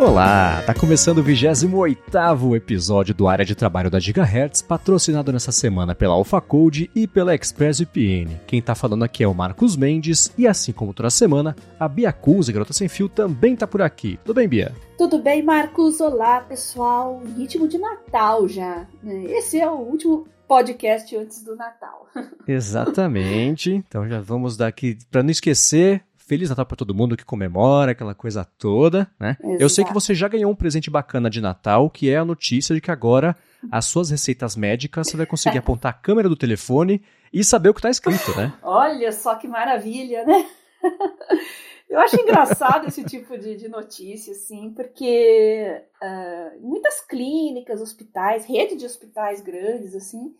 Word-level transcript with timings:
Olá, 0.00 0.62
tá 0.62 0.72
começando 0.72 1.18
o 1.18 1.22
28º 1.22 2.56
episódio 2.56 3.14
do 3.14 3.28
Área 3.28 3.44
de 3.44 3.54
Trabalho 3.54 3.90
da 3.90 4.00
Gigahertz, 4.00 4.62
patrocinado 4.62 5.30
nessa 5.30 5.52
semana 5.52 5.94
pela 5.94 6.14
AlphaCode 6.14 6.90
e 6.94 7.06
pela 7.06 7.34
ExpressVPN. 7.34 8.40
Quem 8.46 8.62
tá 8.62 8.74
falando 8.74 9.04
aqui 9.04 9.22
é 9.22 9.28
o 9.28 9.34
Marcos 9.34 9.76
Mendes 9.76 10.32
e 10.38 10.46
assim 10.46 10.72
como 10.72 10.94
toda 10.94 11.10
semana, 11.10 11.54
a 11.78 11.86
Bia 11.86 12.14
Cuse, 12.14 12.50
Garota 12.50 12.72
Sem 12.72 12.88
Fio, 12.88 13.10
também 13.10 13.54
tá 13.54 13.66
por 13.66 13.82
aqui. 13.82 14.18
Tudo 14.24 14.36
bem, 14.36 14.48
Bia? 14.48 14.74
Tudo 14.96 15.18
bem, 15.18 15.42
Marcos? 15.42 16.00
Olá, 16.00 16.40
pessoal. 16.40 17.22
Ritmo 17.36 17.68
de 17.68 17.76
Natal 17.76 18.48
já. 18.48 18.86
Esse 19.04 19.60
é 19.60 19.68
o 19.68 19.74
último 19.74 20.26
podcast 20.48 21.14
antes 21.14 21.44
do 21.44 21.54
Natal. 21.54 22.08
Exatamente. 22.48 23.70
Então 23.70 24.08
já 24.08 24.18
vamos 24.18 24.56
dar 24.56 24.68
aqui, 24.68 24.96
para 25.10 25.22
não 25.22 25.30
esquecer, 25.30 26.02
Feliz 26.30 26.48
Natal 26.48 26.64
para 26.64 26.76
todo 26.76 26.94
mundo 26.94 27.16
que 27.16 27.24
comemora, 27.24 27.90
aquela 27.90 28.14
coisa 28.14 28.44
toda, 28.44 29.10
né? 29.18 29.36
Exato. 29.42 29.62
Eu 29.62 29.68
sei 29.68 29.84
que 29.84 29.92
você 29.92 30.14
já 30.14 30.28
ganhou 30.28 30.48
um 30.48 30.54
presente 30.54 30.88
bacana 30.88 31.28
de 31.28 31.40
Natal, 31.40 31.90
que 31.90 32.08
é 32.08 32.18
a 32.18 32.24
notícia 32.24 32.72
de 32.72 32.80
que 32.80 32.92
agora 32.92 33.36
as 33.68 33.86
suas 33.86 34.10
receitas 34.10 34.54
médicas 34.54 35.08
você 35.08 35.16
vai 35.16 35.26
conseguir 35.26 35.58
apontar 35.58 35.90
a 35.90 35.92
câmera 35.92 36.28
do 36.28 36.36
telefone 36.36 37.02
e 37.32 37.42
saber 37.42 37.70
o 37.70 37.74
que 37.74 37.80
está 37.80 37.90
escrito, 37.90 38.30
né? 38.36 38.52
Olha 38.62 39.10
só 39.10 39.34
que 39.34 39.48
maravilha, 39.48 40.24
né? 40.24 40.46
Eu 41.90 41.98
acho 41.98 42.14
engraçado 42.14 42.86
esse 42.86 43.02
tipo 43.02 43.36
de, 43.36 43.56
de 43.56 43.68
notícia, 43.68 44.32
assim, 44.32 44.70
porque 44.70 45.82
uh, 46.00 46.60
muitas 46.64 47.00
clínicas, 47.00 47.80
hospitais, 47.80 48.46
rede 48.46 48.76
de 48.76 48.86
hospitais 48.86 49.40
grandes, 49.40 49.96
assim, 49.96 50.32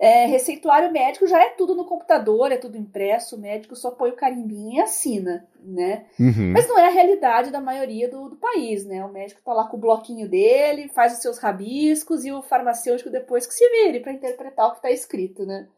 é, 0.00 0.24
receituário 0.24 0.90
médico 0.90 1.26
já 1.26 1.44
é 1.44 1.50
tudo 1.50 1.74
no 1.74 1.84
computador, 1.84 2.50
é 2.50 2.56
tudo 2.56 2.78
impresso, 2.78 3.36
o 3.36 3.38
médico 3.38 3.76
só 3.76 3.90
põe 3.90 4.08
o 4.08 4.16
carimbinho 4.16 4.78
e 4.78 4.80
assina, 4.80 5.46
né? 5.62 6.06
Uhum. 6.18 6.52
Mas 6.54 6.66
não 6.66 6.78
é 6.78 6.86
a 6.86 6.90
realidade 6.90 7.50
da 7.50 7.60
maioria 7.60 8.08
do, 8.08 8.30
do 8.30 8.36
país, 8.36 8.86
né? 8.86 9.04
O 9.04 9.12
médico 9.12 9.42
tá 9.44 9.52
lá 9.52 9.68
com 9.68 9.76
o 9.76 9.80
bloquinho 9.80 10.26
dele, 10.26 10.88
faz 10.94 11.12
os 11.12 11.18
seus 11.20 11.38
rabiscos 11.38 12.24
e 12.24 12.32
o 12.32 12.40
farmacêutico 12.40 13.10
depois 13.10 13.46
que 13.46 13.52
se 13.52 13.68
vire 13.68 14.00
para 14.00 14.14
interpretar 14.14 14.68
o 14.68 14.70
que 14.70 14.78
está 14.78 14.90
escrito, 14.90 15.44
né? 15.44 15.68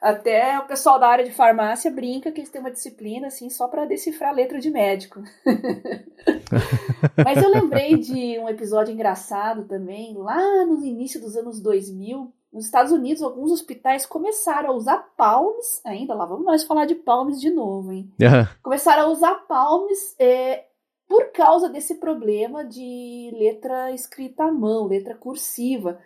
Até 0.00 0.58
o 0.60 0.66
pessoal 0.66 0.98
da 0.98 1.08
área 1.08 1.24
de 1.24 1.32
farmácia 1.32 1.90
brinca 1.90 2.32
que 2.32 2.40
eles 2.40 2.50
têm 2.50 2.62
uma 2.62 2.70
disciplina 2.70 3.26
assim 3.26 3.50
só 3.50 3.68
para 3.68 3.84
decifrar 3.84 4.30
a 4.30 4.34
letra 4.34 4.58
de 4.58 4.70
médico. 4.70 5.22
Mas 7.22 7.42
eu 7.42 7.50
lembrei 7.50 7.96
de 7.96 8.38
um 8.38 8.48
episódio 8.48 8.94
engraçado 8.94 9.66
também, 9.66 10.14
lá 10.16 10.64
no 10.64 10.82
início 10.86 11.20
dos 11.20 11.36
anos 11.36 11.60
2000, 11.60 12.32
nos 12.52 12.64
Estados 12.64 12.92
Unidos, 12.92 13.22
alguns 13.22 13.50
hospitais 13.50 14.06
começaram 14.06 14.70
a 14.70 14.74
usar 14.74 14.98
palmes, 15.16 15.82
ainda 15.84 16.14
lá 16.14 16.24
vamos 16.24 16.46
nós 16.46 16.64
falar 16.64 16.86
de 16.86 16.94
palmes 16.94 17.40
de 17.40 17.50
novo, 17.50 17.92
hein? 17.92 18.10
Uhum. 18.18 18.46
Começaram 18.62 19.04
a 19.04 19.12
usar 19.12 19.34
palmes 19.46 20.14
é, 20.18 20.64
por 21.06 21.30
causa 21.32 21.68
desse 21.68 21.96
problema 21.96 22.64
de 22.64 23.30
letra 23.32 23.92
escrita 23.92 24.44
à 24.44 24.52
mão, 24.52 24.86
letra 24.86 25.14
cursiva. 25.14 25.98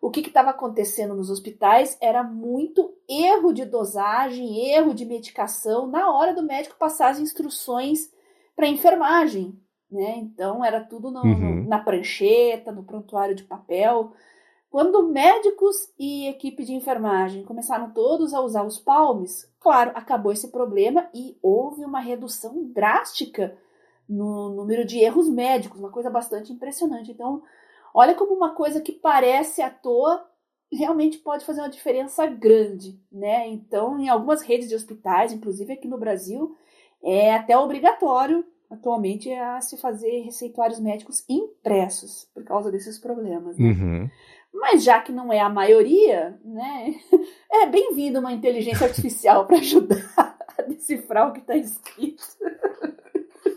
O 0.00 0.10
que 0.10 0.20
estava 0.20 0.50
acontecendo 0.50 1.14
nos 1.14 1.30
hospitais 1.30 1.96
era 2.00 2.22
muito 2.22 2.94
erro 3.06 3.52
de 3.52 3.66
dosagem, 3.66 4.70
erro 4.70 4.94
de 4.94 5.04
medicação 5.04 5.86
na 5.86 6.10
hora 6.10 6.34
do 6.34 6.42
médico 6.42 6.76
passar 6.78 7.10
as 7.10 7.18
instruções 7.18 8.10
para 8.56 8.66
enfermagem, 8.66 9.58
né? 9.90 10.16
Então 10.16 10.64
era 10.64 10.80
tudo 10.80 11.10
no, 11.10 11.22
uhum. 11.22 11.62
no, 11.62 11.68
na 11.68 11.78
prancheta, 11.78 12.72
no 12.72 12.82
prontuário 12.82 13.34
de 13.34 13.44
papel. 13.44 14.12
Quando 14.70 15.08
médicos 15.08 15.92
e 15.98 16.28
equipe 16.28 16.64
de 16.64 16.72
enfermagem 16.72 17.42
começaram 17.42 17.90
todos 17.90 18.32
a 18.32 18.40
usar 18.40 18.62
os 18.62 18.78
palmes, 18.78 19.52
claro, 19.58 19.90
acabou 19.94 20.30
esse 20.30 20.48
problema 20.48 21.10
e 21.12 21.36
houve 21.42 21.84
uma 21.84 21.98
redução 21.98 22.64
drástica 22.72 23.58
no 24.08 24.50
número 24.50 24.84
de 24.84 25.00
erros 25.00 25.28
médicos, 25.28 25.80
uma 25.80 25.90
coisa 25.90 26.08
bastante 26.08 26.52
impressionante. 26.52 27.10
Então, 27.10 27.42
olha 27.92 28.14
como 28.14 28.32
uma 28.32 28.54
coisa 28.54 28.80
que 28.80 28.92
parece 28.92 29.60
à 29.60 29.70
toa 29.70 30.24
realmente 30.72 31.18
pode 31.18 31.44
fazer 31.44 31.60
uma 31.60 31.68
diferença 31.68 32.24
grande, 32.26 32.96
né? 33.10 33.48
Então, 33.48 33.98
em 33.98 34.08
algumas 34.08 34.40
redes 34.40 34.68
de 34.68 34.74
hospitais, 34.76 35.32
inclusive 35.32 35.72
aqui 35.72 35.88
no 35.88 35.98
Brasil, 35.98 36.56
é 37.02 37.34
até 37.34 37.58
obrigatório 37.58 38.44
atualmente 38.70 39.32
a 39.32 39.60
se 39.60 39.76
fazer 39.76 40.20
receituários 40.20 40.78
médicos 40.78 41.24
impressos 41.28 42.28
por 42.32 42.44
causa 42.44 42.70
desses 42.70 43.00
problemas. 43.00 43.58
Né? 43.58 43.66
Uhum. 43.66 44.10
Mas 44.52 44.82
já 44.82 45.00
que 45.00 45.12
não 45.12 45.32
é 45.32 45.40
a 45.40 45.48
maioria, 45.48 46.38
né, 46.44 46.94
é 47.50 47.66
bem-vindo 47.66 48.18
uma 48.18 48.32
inteligência 48.32 48.86
artificial 48.86 49.46
para 49.46 49.58
ajudar 49.58 50.36
a 50.58 50.62
decifrar 50.62 51.28
o 51.28 51.32
que 51.32 51.40
está 51.40 51.56
escrito. 51.56 52.22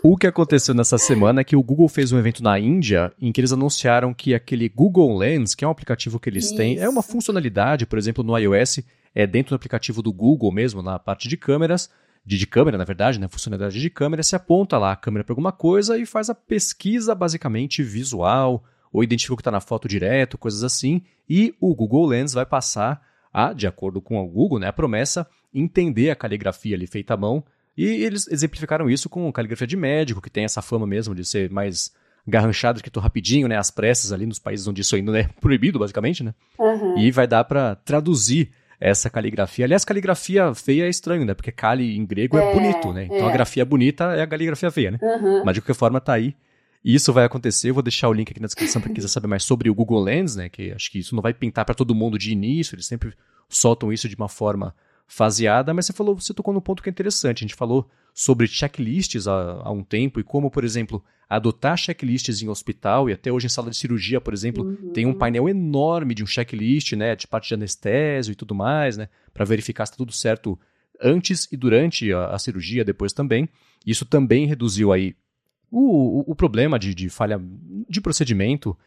O 0.02 0.18
que 0.18 0.28
aconteceu 0.28 0.76
nessa 0.76 0.98
semana 0.98 1.42
é 1.42 1.44
que 1.44 1.56
o 1.56 1.64
Google 1.64 1.88
fez 1.88 2.12
um 2.12 2.20
evento 2.20 2.44
na 2.44 2.60
Índia 2.60 3.14
em 3.22 3.32
que 3.32 3.40
eles 3.40 3.54
anunciaram 3.54 4.14
que 4.14 4.34
aquele 4.34 4.68
Google 4.68 5.18
Lens, 5.18 5.56
que 5.56 5.64
é 5.64 5.68
um 5.68 5.72
aplicativo 5.72 6.20
que 6.20 6.30
eles 6.30 6.46
Isso. 6.46 6.56
têm, 6.58 6.78
é 6.78 6.90
uma 6.90 7.02
funcionalidade, 7.02 7.86
por 7.86 7.98
exemplo, 7.98 8.24
no 8.24 8.38
iOS, 8.38 8.82
é 9.16 9.26
dentro 9.26 9.52
do 9.52 9.56
aplicativo 9.56 10.02
do 10.02 10.12
Google 10.12 10.52
mesmo, 10.52 10.82
na 10.82 11.00
parte 11.00 11.30
de 11.30 11.38
câmeras, 11.38 11.90
de, 12.26 12.38
de 12.38 12.46
câmera, 12.46 12.78
na 12.78 12.84
verdade, 12.84 13.20
né, 13.20 13.28
funcionalidade 13.30 13.80
de 13.80 13.90
câmera, 13.90 14.24
se 14.24 14.36
aponta 14.36 14.78
lá 14.78 14.92
a 14.92 14.96
câmera 14.96 15.24
para 15.24 15.32
alguma 15.32 15.52
coisa 15.52 15.98
e 15.98 16.06
faz 16.06 16.30
a 16.30 16.36
pesquisa 16.36 17.16
basicamente 17.16 17.82
visual, 17.82 18.64
ou 18.94 19.04
identifica 19.04 19.34
o 19.34 19.38
que 19.38 19.42
está 19.42 19.52
na 19.52 19.60
foto 19.60 19.88
direto, 19.88 20.38
coisas 20.38 20.64
assim, 20.64 21.02
e 21.28 21.54
o 21.60 21.74
Google 21.74 22.06
Lens 22.06 22.34
vai 22.34 22.46
passar 22.46 23.02
a, 23.34 23.52
de 23.52 23.66
acordo 23.66 24.00
com 24.00 24.24
o 24.24 24.28
Google, 24.28 24.60
né, 24.60 24.68
a 24.68 24.74
promessa, 24.74 25.28
entender 25.52 26.12
a 26.12 26.16
caligrafia 26.16 26.76
ali 26.76 26.86
feita 26.86 27.16
à 27.16 27.18
mão, 27.18 27.44
e 27.76 27.86
eles 27.86 28.28
exemplificaram 28.28 28.88
isso 28.88 29.10
com 29.10 29.32
caligrafia 29.34 29.66
de 29.66 29.76
médico, 29.76 30.22
que 30.22 30.30
tem 30.30 30.46
essa 30.46 30.62
fama 30.62 30.86
mesmo 30.86 31.16
de 31.16 31.26
ser 31.26 31.50
mais 31.50 31.92
garranchado, 32.26 32.78
escrito 32.78 33.00
rapidinho, 33.00 33.48
né, 33.48 33.58
às 33.58 33.72
pressas 33.72 34.12
ali 34.12 34.28
nos 34.28 34.38
países 34.38 34.68
onde 34.68 34.82
isso 34.82 34.96
ainda 34.96 35.20
é 35.20 35.28
proibido, 35.42 35.80
basicamente, 35.80 36.24
né, 36.24 36.36
uhum. 36.60 37.00
e 37.00 37.12
vai 37.12 37.26
dar 37.26 37.44
para 37.44 37.76
traduzir 37.76 38.52
essa 38.80 39.10
caligrafia. 39.10 39.66
Aliás, 39.66 39.86
caligrafia 39.86 40.54
feia 40.54 40.86
é 40.86 40.90
estranho, 40.90 41.24
né? 41.24 41.34
Porque 41.34 41.54
cali 41.54 41.96
em 41.96 42.06
grego 42.06 42.38
é, 42.38 42.52
é 42.52 42.54
bonito, 42.54 42.92
né? 42.92 43.06
Então 43.06 43.28
é. 43.28 43.30
a 43.30 43.32
grafia 43.32 43.64
bonita 43.64 44.14
é 44.14 44.22
a 44.24 44.28
caligrafia 44.28 44.70
feia, 44.72 44.92
né? 44.92 45.00
Uhum. 45.02 45.42
Mas 45.46 45.54
de 45.54 45.62
qualquer 45.62 45.74
forma 45.74 46.02
tá 46.02 46.12
aí 46.12 46.36
e 46.84 46.96
isso 46.96 47.14
vai 47.14 47.26
acontecer. 47.26 47.70
Eu 47.70 47.74
vou 47.74 47.84
deixar 47.84 48.10
o 48.10 48.14
link 48.14 48.30
aqui 48.30 48.40
na 48.40 48.48
descrição 48.48 48.82
para 48.82 48.90
quem 48.90 48.96
quiser 48.96 49.08
saber 49.08 49.28
mais 49.28 49.44
sobre 49.44 49.70
o 49.70 49.74
Google 49.76 50.04
Lens, 50.04 50.36
né? 50.36 50.50
Que 50.50 50.72
acho 50.72 50.92
que 50.92 51.00
isso 51.00 51.16
não 51.16 51.22
vai 51.22 51.34
pintar 51.34 51.66
para 51.66 51.76
todo 51.76 51.96
mundo 51.96 52.18
de 52.18 52.32
início, 52.32 52.76
eles 52.76 52.86
sempre 52.86 53.14
soltam 53.48 53.94
isso 53.94 54.10
de 54.10 54.16
uma 54.16 54.28
forma 54.28 54.76
faseada, 55.08 55.74
mas 55.74 55.86
você 55.86 55.94
falou, 55.94 56.16
você 56.16 56.34
tocou 56.34 56.54
num 56.54 56.62
ponto 56.62 56.82
que 56.82 56.90
é 56.90 56.92
interessante. 56.92 57.40
A 57.40 57.48
gente 57.48 57.56
falou 57.56 57.90
sobre 58.14 58.48
checklists 58.48 59.28
há, 59.28 59.62
há 59.64 59.72
um 59.72 59.84
tempo 59.84 60.20
e 60.20 60.24
como, 60.24 60.50
por 60.50 60.64
exemplo, 60.64 61.04
adotar 61.30 61.78
checklists 61.78 62.42
em 62.42 62.50
hospital 62.50 63.10
e 63.10 63.14
até 63.14 63.32
hoje 63.32 63.48
em 63.48 63.50
sala 63.50 63.70
de 63.70 63.78
cirurgia, 63.78 64.22
por 64.22 64.34
exemplo, 64.34 64.64
uhum. 64.64 64.92
tem 64.92 65.06
um 65.06 65.14
painel 65.14 65.50
enorme 65.50 66.14
de 66.14 66.24
um 66.24 66.28
checklist, 66.28 66.94
né, 66.94 67.16
de 67.16 67.28
parte 67.28 67.48
de 67.48 67.54
anestésio 67.56 68.32
e 68.32 68.36
tudo 68.36 68.54
mais, 68.54 68.98
né, 68.98 69.10
para 69.34 69.46
verificar 69.46 69.86
se 69.86 69.92
está 69.92 69.98
tudo 69.98 70.12
certo 70.12 70.60
antes 71.02 71.48
e 71.52 71.58
durante 71.58 72.12
a, 72.14 72.28
a 72.28 72.40
cirurgia, 72.40 72.86
depois 72.86 73.14
também. 73.14 73.50
Isso 73.86 74.06
também 74.06 74.46
reduziu 74.46 74.92
aí 74.92 75.16
o, 75.74 76.32
o, 76.32 76.36
problema 76.36 76.78
de, 76.78 76.94
de, 76.94 77.10
falha 77.10 77.42
de 77.90 78.00
procedimento 78.00 78.78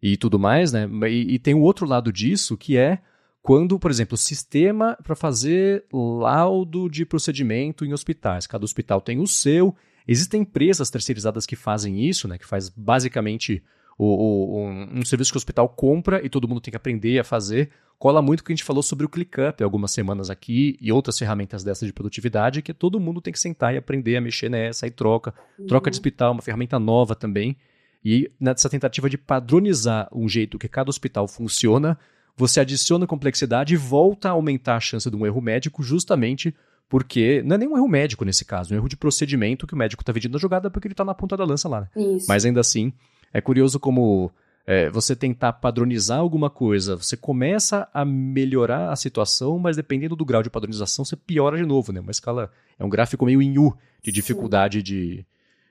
e 0.00 0.16
tudo 0.16 0.38
mais, 0.38 0.72
né? 0.72 0.88
E, 1.10 1.34
e 1.34 1.38
tem 1.38 1.54
o 1.54 1.60
outro 1.60 1.86
lado 1.86 2.12
disso, 2.12 2.56
que 2.56 2.76
é 2.76 3.00
quando, 3.42 3.78
por 3.78 3.90
exemplo, 3.90 4.14
o 4.14 4.18
sistema 4.18 4.96
para 5.02 5.16
fazer 5.16 5.84
laudo 5.92 6.88
de 6.88 7.04
procedimento 7.04 7.84
em 7.84 7.92
hospitais. 7.92 8.46
Cada 8.46 8.64
hospital 8.64 9.00
tem 9.00 9.18
o 9.18 9.26
seu. 9.26 9.74
Existem 10.06 10.42
empresas 10.42 10.88
terceirizadas 10.88 11.46
que 11.46 11.56
fazem 11.56 12.08
isso, 12.08 12.28
né? 12.28 12.38
Que 12.38 12.46
faz 12.46 12.68
basicamente 12.68 13.62
o, 13.98 14.04
o, 14.06 14.66
um, 14.66 14.98
um, 14.98 15.04
serviço 15.04 15.32
que 15.32 15.36
o 15.36 15.38
hospital 15.38 15.68
compra 15.68 16.24
e 16.24 16.28
todo 16.28 16.46
mundo 16.46 16.60
tem 16.60 16.70
que 16.70 16.76
aprender 16.76 17.18
a 17.18 17.24
fazer. 17.24 17.70
Cola 17.98 18.20
muito 18.20 18.40
o 18.40 18.44
que 18.44 18.52
a 18.52 18.54
gente 18.54 18.64
falou 18.64 18.82
sobre 18.82 19.06
o 19.06 19.08
ClickUp 19.08 19.62
algumas 19.62 19.90
semanas 19.90 20.28
aqui 20.28 20.76
e 20.80 20.92
outras 20.92 21.18
ferramentas 21.18 21.64
dessas 21.64 21.86
de 21.86 21.94
produtividade, 21.94 22.60
que 22.60 22.74
todo 22.74 23.00
mundo 23.00 23.22
tem 23.22 23.32
que 23.32 23.40
sentar 23.40 23.74
e 23.74 23.78
aprender 23.78 24.16
a 24.16 24.20
mexer 24.20 24.50
nessa 24.50 24.86
e 24.86 24.90
troca. 24.90 25.32
Uhum. 25.58 25.66
Troca 25.66 25.90
de 25.90 25.96
hospital, 25.96 26.32
uma 26.32 26.42
ferramenta 26.42 26.78
nova 26.78 27.14
também. 27.14 27.56
E 28.04 28.30
nessa 28.38 28.68
tentativa 28.68 29.08
de 29.08 29.16
padronizar 29.16 30.08
um 30.12 30.28
jeito 30.28 30.58
que 30.58 30.68
cada 30.68 30.90
hospital 30.90 31.26
funciona, 31.26 31.98
você 32.36 32.60
adiciona 32.60 33.06
complexidade 33.06 33.72
e 33.72 33.76
volta 33.78 34.28
a 34.28 34.32
aumentar 34.32 34.76
a 34.76 34.80
chance 34.80 35.10
de 35.10 35.16
um 35.16 35.24
erro 35.24 35.40
médico 35.40 35.82
justamente 35.82 36.54
porque 36.88 37.42
não 37.44 37.56
é 37.56 37.58
nem 37.58 37.68
um 37.68 37.76
erro 37.76 37.88
médico 37.88 38.24
nesse 38.24 38.44
caso, 38.44 38.72
é 38.72 38.76
um 38.76 38.78
erro 38.78 38.88
de 38.88 38.96
procedimento 38.96 39.66
que 39.66 39.74
o 39.74 39.76
médico 39.76 40.02
está 40.02 40.12
pedindo 40.12 40.34
na 40.34 40.38
jogada 40.38 40.70
porque 40.70 40.86
ele 40.86 40.92
está 40.92 41.04
na 41.04 41.14
ponta 41.14 41.36
da 41.36 41.44
lança 41.44 41.68
lá. 41.68 41.80
Né? 41.80 41.88
Mas 42.28 42.44
ainda 42.44 42.60
assim, 42.60 42.92
é 43.32 43.40
curioso 43.40 43.78
como 43.78 44.30
é, 44.66 44.90
você 44.90 45.14
tentar 45.14 45.52
padronizar 45.54 46.18
alguma 46.18 46.50
coisa, 46.50 46.96
você 46.96 47.16
começa 47.16 47.88
a 47.94 48.04
melhorar 48.04 48.90
a 48.90 48.96
situação, 48.96 49.58
mas 49.58 49.76
dependendo 49.76 50.16
do 50.16 50.24
grau 50.24 50.42
de 50.42 50.50
padronização, 50.50 51.04
você 51.04 51.14
piora 51.14 51.56
de 51.56 51.64
novo, 51.64 51.92
né? 51.92 52.00
Uma 52.00 52.10
escala 52.10 52.50
é 52.78 52.84
um 52.84 52.88
gráfico 52.88 53.24
meio 53.24 53.40
em 53.40 53.58
U 53.58 53.76
de 54.02 54.10
dificuldade 54.10 54.82
de 54.82 55.24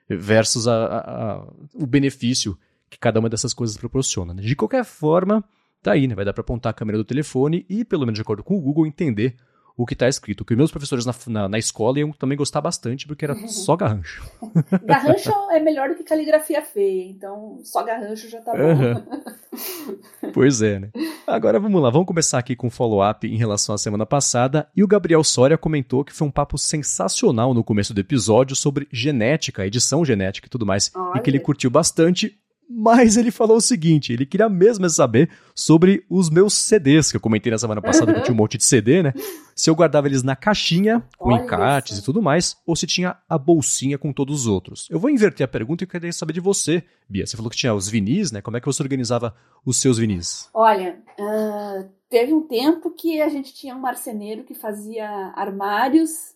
versus 0.08 0.66
a, 0.66 0.86
a, 0.86 1.32
a, 1.32 1.46
o 1.74 1.86
benefício 1.86 2.58
que 2.88 2.98
cada 2.98 3.20
uma 3.20 3.28
dessas 3.28 3.52
coisas 3.52 3.76
proporciona. 3.76 4.32
Né? 4.32 4.42
De 4.42 4.56
qualquer 4.56 4.84
forma, 4.84 5.44
tá 5.82 5.92
aí, 5.92 6.06
né? 6.06 6.14
Vai 6.14 6.24
dar 6.24 6.32
para 6.32 6.40
apontar 6.40 6.70
a 6.70 6.74
câmera 6.74 6.96
do 6.96 7.04
telefone 7.04 7.66
e, 7.68 7.84
pelo 7.84 8.06
menos 8.06 8.16
de 8.16 8.22
acordo 8.22 8.42
com 8.42 8.56
o 8.56 8.60
Google, 8.60 8.86
entender 8.86 9.36
o 9.76 9.84
que 9.84 9.94
está 9.94 10.08
escrito. 10.08 10.44
Que 10.44 10.56
meus 10.56 10.70
professores 10.70 11.04
na, 11.04 11.14
na, 11.26 11.48
na, 11.48 11.58
escola 11.58 11.98
iam 11.98 12.12
também 12.12 12.38
gostar 12.38 12.60
bastante, 12.60 13.06
porque 13.06 13.24
era 13.24 13.34
uhum. 13.34 13.48
só 13.48 13.76
garrancho. 13.76 14.28
garrancho 14.82 15.30
é 15.50 15.60
melhor 15.60 15.90
do 15.90 15.96
que 15.96 16.02
caligrafia 16.02 16.62
feia, 16.62 17.10
então 17.10 17.60
só 17.62 17.82
garrancho 17.82 18.28
já 18.28 18.40
tá 18.40 18.52
bom. 18.52 18.62
Uhum. 18.62 20.32
pois 20.32 20.62
é, 20.62 20.78
né? 20.78 20.90
Agora 21.26 21.60
vamos 21.60 21.82
lá, 21.82 21.90
vamos 21.90 22.06
começar 22.06 22.38
aqui 22.38 22.56
com 22.56 22.68
um 22.68 22.70
follow-up 22.70 23.26
em 23.26 23.36
relação 23.36 23.74
à 23.74 23.78
semana 23.78 24.06
passada. 24.06 24.68
E 24.74 24.82
o 24.82 24.88
Gabriel 24.88 25.22
Soria 25.22 25.58
comentou 25.58 26.04
que 26.04 26.12
foi 26.12 26.26
um 26.26 26.30
papo 26.30 26.56
sensacional 26.56 27.52
no 27.52 27.62
começo 27.62 27.92
do 27.92 28.00
episódio 28.00 28.56
sobre 28.56 28.88
genética, 28.90 29.66
edição 29.66 30.04
genética 30.04 30.46
e 30.46 30.50
tudo 30.50 30.64
mais. 30.64 30.90
Olha. 30.94 31.18
E 31.18 31.20
que 31.20 31.28
ele 31.28 31.40
curtiu 31.40 31.70
bastante 31.70 32.38
mas 32.68 33.16
ele 33.16 33.30
falou 33.30 33.56
o 33.56 33.60
seguinte: 33.60 34.12
ele 34.12 34.26
queria 34.26 34.48
mesmo 34.48 34.88
saber 34.90 35.30
sobre 35.54 36.04
os 36.10 36.28
meus 36.28 36.54
CDs, 36.54 37.10
que 37.10 37.16
eu 37.16 37.20
comentei 37.20 37.50
na 37.50 37.58
semana 37.58 37.80
passada 37.80 38.12
que 38.12 38.18
eu 38.18 38.22
tinha 38.24 38.34
um 38.34 38.36
monte 38.36 38.58
de 38.58 38.64
CD, 38.64 39.02
né? 39.02 39.12
Se 39.54 39.70
eu 39.70 39.74
guardava 39.74 40.06
eles 40.06 40.22
na 40.22 40.36
caixinha, 40.36 41.02
com 41.16 41.32
Olha 41.32 41.42
encartes 41.42 41.92
isso. 41.92 42.02
e 42.02 42.04
tudo 42.04 42.20
mais, 42.20 42.56
ou 42.66 42.76
se 42.76 42.86
tinha 42.86 43.16
a 43.28 43.38
bolsinha 43.38 43.96
com 43.96 44.12
todos 44.12 44.42
os 44.42 44.46
outros. 44.46 44.86
Eu 44.90 44.98
vou 44.98 45.10
inverter 45.10 45.44
a 45.44 45.48
pergunta 45.48 45.84
e 45.84 45.86
queria 45.86 46.12
saber 46.12 46.32
de 46.32 46.40
você, 46.40 46.82
Bia. 47.08 47.26
Você 47.26 47.36
falou 47.36 47.50
que 47.50 47.56
tinha 47.56 47.74
os 47.74 47.88
vinis, 47.88 48.32
né? 48.32 48.40
Como 48.40 48.56
é 48.56 48.60
que 48.60 48.66
você 48.66 48.82
organizava 48.82 49.34
os 49.64 49.80
seus 49.80 49.98
vinis? 49.98 50.48
Olha, 50.52 50.98
uh, 51.18 51.88
teve 52.10 52.32
um 52.34 52.42
tempo 52.42 52.90
que 52.90 53.22
a 53.22 53.28
gente 53.28 53.54
tinha 53.54 53.74
um 53.74 53.80
marceneiro 53.80 54.44
que 54.44 54.54
fazia 54.54 55.08
armários 55.34 56.35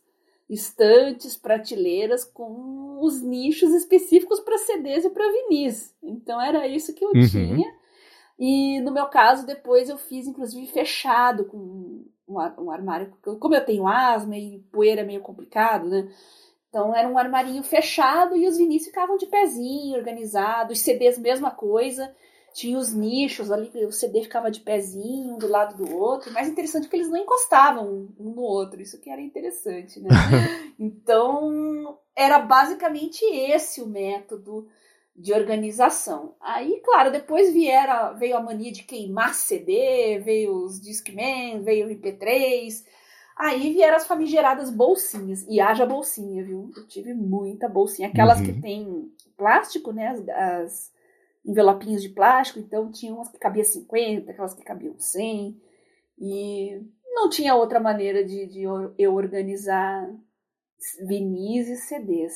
estantes, 0.50 1.37
prateleiras 1.37 2.25
com 2.25 2.99
os 3.00 3.23
nichos 3.23 3.73
específicos 3.73 4.41
para 4.41 4.58
CDs 4.58 5.05
e 5.05 5.11
para 5.11 5.32
vinis. 5.32 5.94
Então 6.02 6.41
era 6.41 6.67
isso 6.67 6.93
que 6.93 7.05
eu 7.05 7.12
uhum. 7.14 7.26
tinha. 7.26 7.73
E 8.38 8.81
no 8.81 8.91
meu 8.91 9.06
caso, 9.06 9.47
depois 9.47 9.88
eu 9.88 9.97
fiz, 9.97 10.26
inclusive, 10.26 10.67
fechado 10.67 11.44
com 11.44 12.05
um 12.29 12.70
armário. 12.70 13.12
Como 13.38 13.55
eu 13.55 13.64
tenho 13.64 13.87
asma 13.87 14.37
e 14.37 14.58
poeira 14.73 15.02
é 15.02 15.05
meio 15.05 15.20
complicado, 15.20 15.88
né? 15.88 16.08
Então 16.69 16.94
era 16.94 17.08
um 17.08 17.19
armarinho 17.19 17.62
fechado 17.62 18.37
e 18.37 18.47
os 18.47 18.56
vinis 18.56 18.85
ficavam 18.85 19.17
de 19.17 19.26
pezinho, 19.26 19.97
organizados, 19.97 20.79
os 20.79 20.85
CDs, 20.85 21.19
mesma 21.19 21.50
coisa 21.50 22.14
tinha 22.52 22.79
os 22.79 22.93
nichos 22.93 23.50
ali, 23.50 23.70
o 23.85 23.93
CD 23.93 24.23
ficava 24.23 24.50
de 24.50 24.61
pezinho 24.61 25.35
um 25.35 25.38
do 25.38 25.47
lado 25.47 25.76
do 25.76 25.97
outro. 25.97 26.32
Mais 26.32 26.49
interessante 26.49 26.87
é 26.87 26.88
que 26.88 26.97
eles 26.97 27.08
não 27.08 27.19
encostavam 27.19 28.08
um 28.19 28.31
no 28.31 28.43
outro, 28.43 28.81
isso 28.81 29.00
que 29.00 29.11
era 29.11 29.20
interessante, 29.20 30.00
né? 30.00 30.08
então, 30.79 31.99
era 32.14 32.38
basicamente 32.38 33.25
esse 33.25 33.81
o 33.81 33.87
método 33.87 34.69
de 35.14 35.32
organização. 35.32 36.35
Aí, 36.41 36.81
claro, 36.85 37.12
depois 37.12 37.52
viera, 37.52 38.12
veio 38.12 38.37
a 38.37 38.43
mania 38.43 38.73
de 38.73 38.85
queimar 38.85 39.35
CD, 39.35 40.19
veio 40.19 40.64
os 40.64 40.81
Discman, 40.81 41.62
veio 41.62 41.87
o 41.87 41.91
MP3. 41.91 42.85
Aí 43.37 43.73
vieram 43.73 43.97
as 43.97 44.06
famigeradas 44.06 44.70
bolsinhas. 44.70 45.47
E 45.49 45.61
haja 45.61 45.87
bolsinha, 45.87 46.43
viu? 46.43 46.70
Eu 46.76 46.87
tive 46.87 47.14
muita 47.14 47.69
bolsinha. 47.69 48.08
Aquelas 48.08 48.38
uhum. 48.38 48.47
que 48.47 48.61
tem 48.61 49.12
plástico, 49.37 49.93
né? 49.93 50.08
As, 50.08 50.29
as 50.29 50.89
envelopinhos 51.44 52.02
de 52.02 52.10
plástico, 52.10 52.58
então 52.58 52.90
tinha 52.90 53.14
umas 53.14 53.31
que 53.31 53.38
cabia 53.38 53.64
50, 53.64 54.31
aquelas 54.31 54.54
que 54.54 54.62
cabiam 54.62 54.98
100, 54.98 55.60
e 56.19 56.82
não 57.14 57.28
tinha 57.28 57.54
outra 57.54 57.81
maneira 57.81 58.25
de, 58.25 58.46
de 58.46 58.62
eu 58.98 59.14
organizar 59.14 60.08
vinis 61.06 61.69
e 61.69 61.76
CDs. 61.76 62.34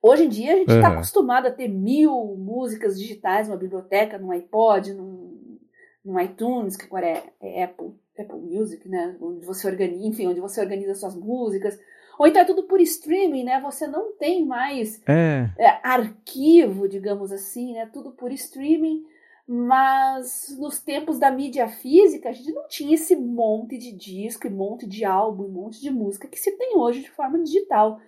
Hoje 0.00 0.24
em 0.24 0.28
dia 0.28 0.54
a 0.54 0.56
gente 0.56 0.72
está 0.72 0.88
uhum. 0.88 0.94
acostumado 0.94 1.46
a 1.46 1.50
ter 1.50 1.68
mil 1.68 2.34
músicas 2.36 2.98
digitais 2.98 3.46
numa 3.46 3.56
biblioteca, 3.56 4.18
num 4.18 4.32
iPod, 4.32 4.92
num, 4.94 5.58
num 6.04 6.18
iTunes, 6.18 6.76
que 6.76 6.86
agora 6.86 7.06
é, 7.06 7.22
é 7.40 7.64
Apple, 7.64 7.92
Apple 8.18 8.40
Music, 8.40 8.88
né? 8.88 9.16
Onde 9.20 9.46
você 9.46 9.68
organiza, 9.68 10.04
enfim, 10.04 10.26
onde 10.26 10.40
você 10.40 10.60
organiza 10.60 10.94
suas 10.94 11.14
músicas. 11.14 11.78
Ou 12.18 12.26
então 12.26 12.42
é 12.42 12.44
tudo 12.44 12.64
por 12.64 12.80
streaming, 12.80 13.44
né? 13.44 13.60
Você 13.60 13.86
não 13.86 14.12
tem 14.12 14.44
mais 14.44 15.00
é. 15.06 15.48
É, 15.58 15.80
arquivo, 15.82 16.88
digamos 16.88 17.32
assim, 17.32 17.72
né? 17.72 17.88
Tudo 17.92 18.12
por 18.12 18.30
streaming. 18.32 19.04
Mas 19.46 20.56
nos 20.58 20.80
tempos 20.80 21.18
da 21.18 21.30
mídia 21.30 21.66
física, 21.66 22.28
a 22.28 22.32
gente 22.32 22.52
não 22.52 22.66
tinha 22.68 22.94
esse 22.94 23.16
monte 23.16 23.76
de 23.76 23.92
disco, 23.92 24.46
e 24.46 24.50
monte 24.50 24.86
de 24.86 25.04
álbum, 25.04 25.46
e 25.46 25.50
monte 25.50 25.80
de 25.80 25.90
música 25.90 26.28
que 26.28 26.38
se 26.38 26.52
tem 26.52 26.76
hoje 26.76 27.00
de 27.00 27.10
forma 27.10 27.38
digital. 27.42 28.00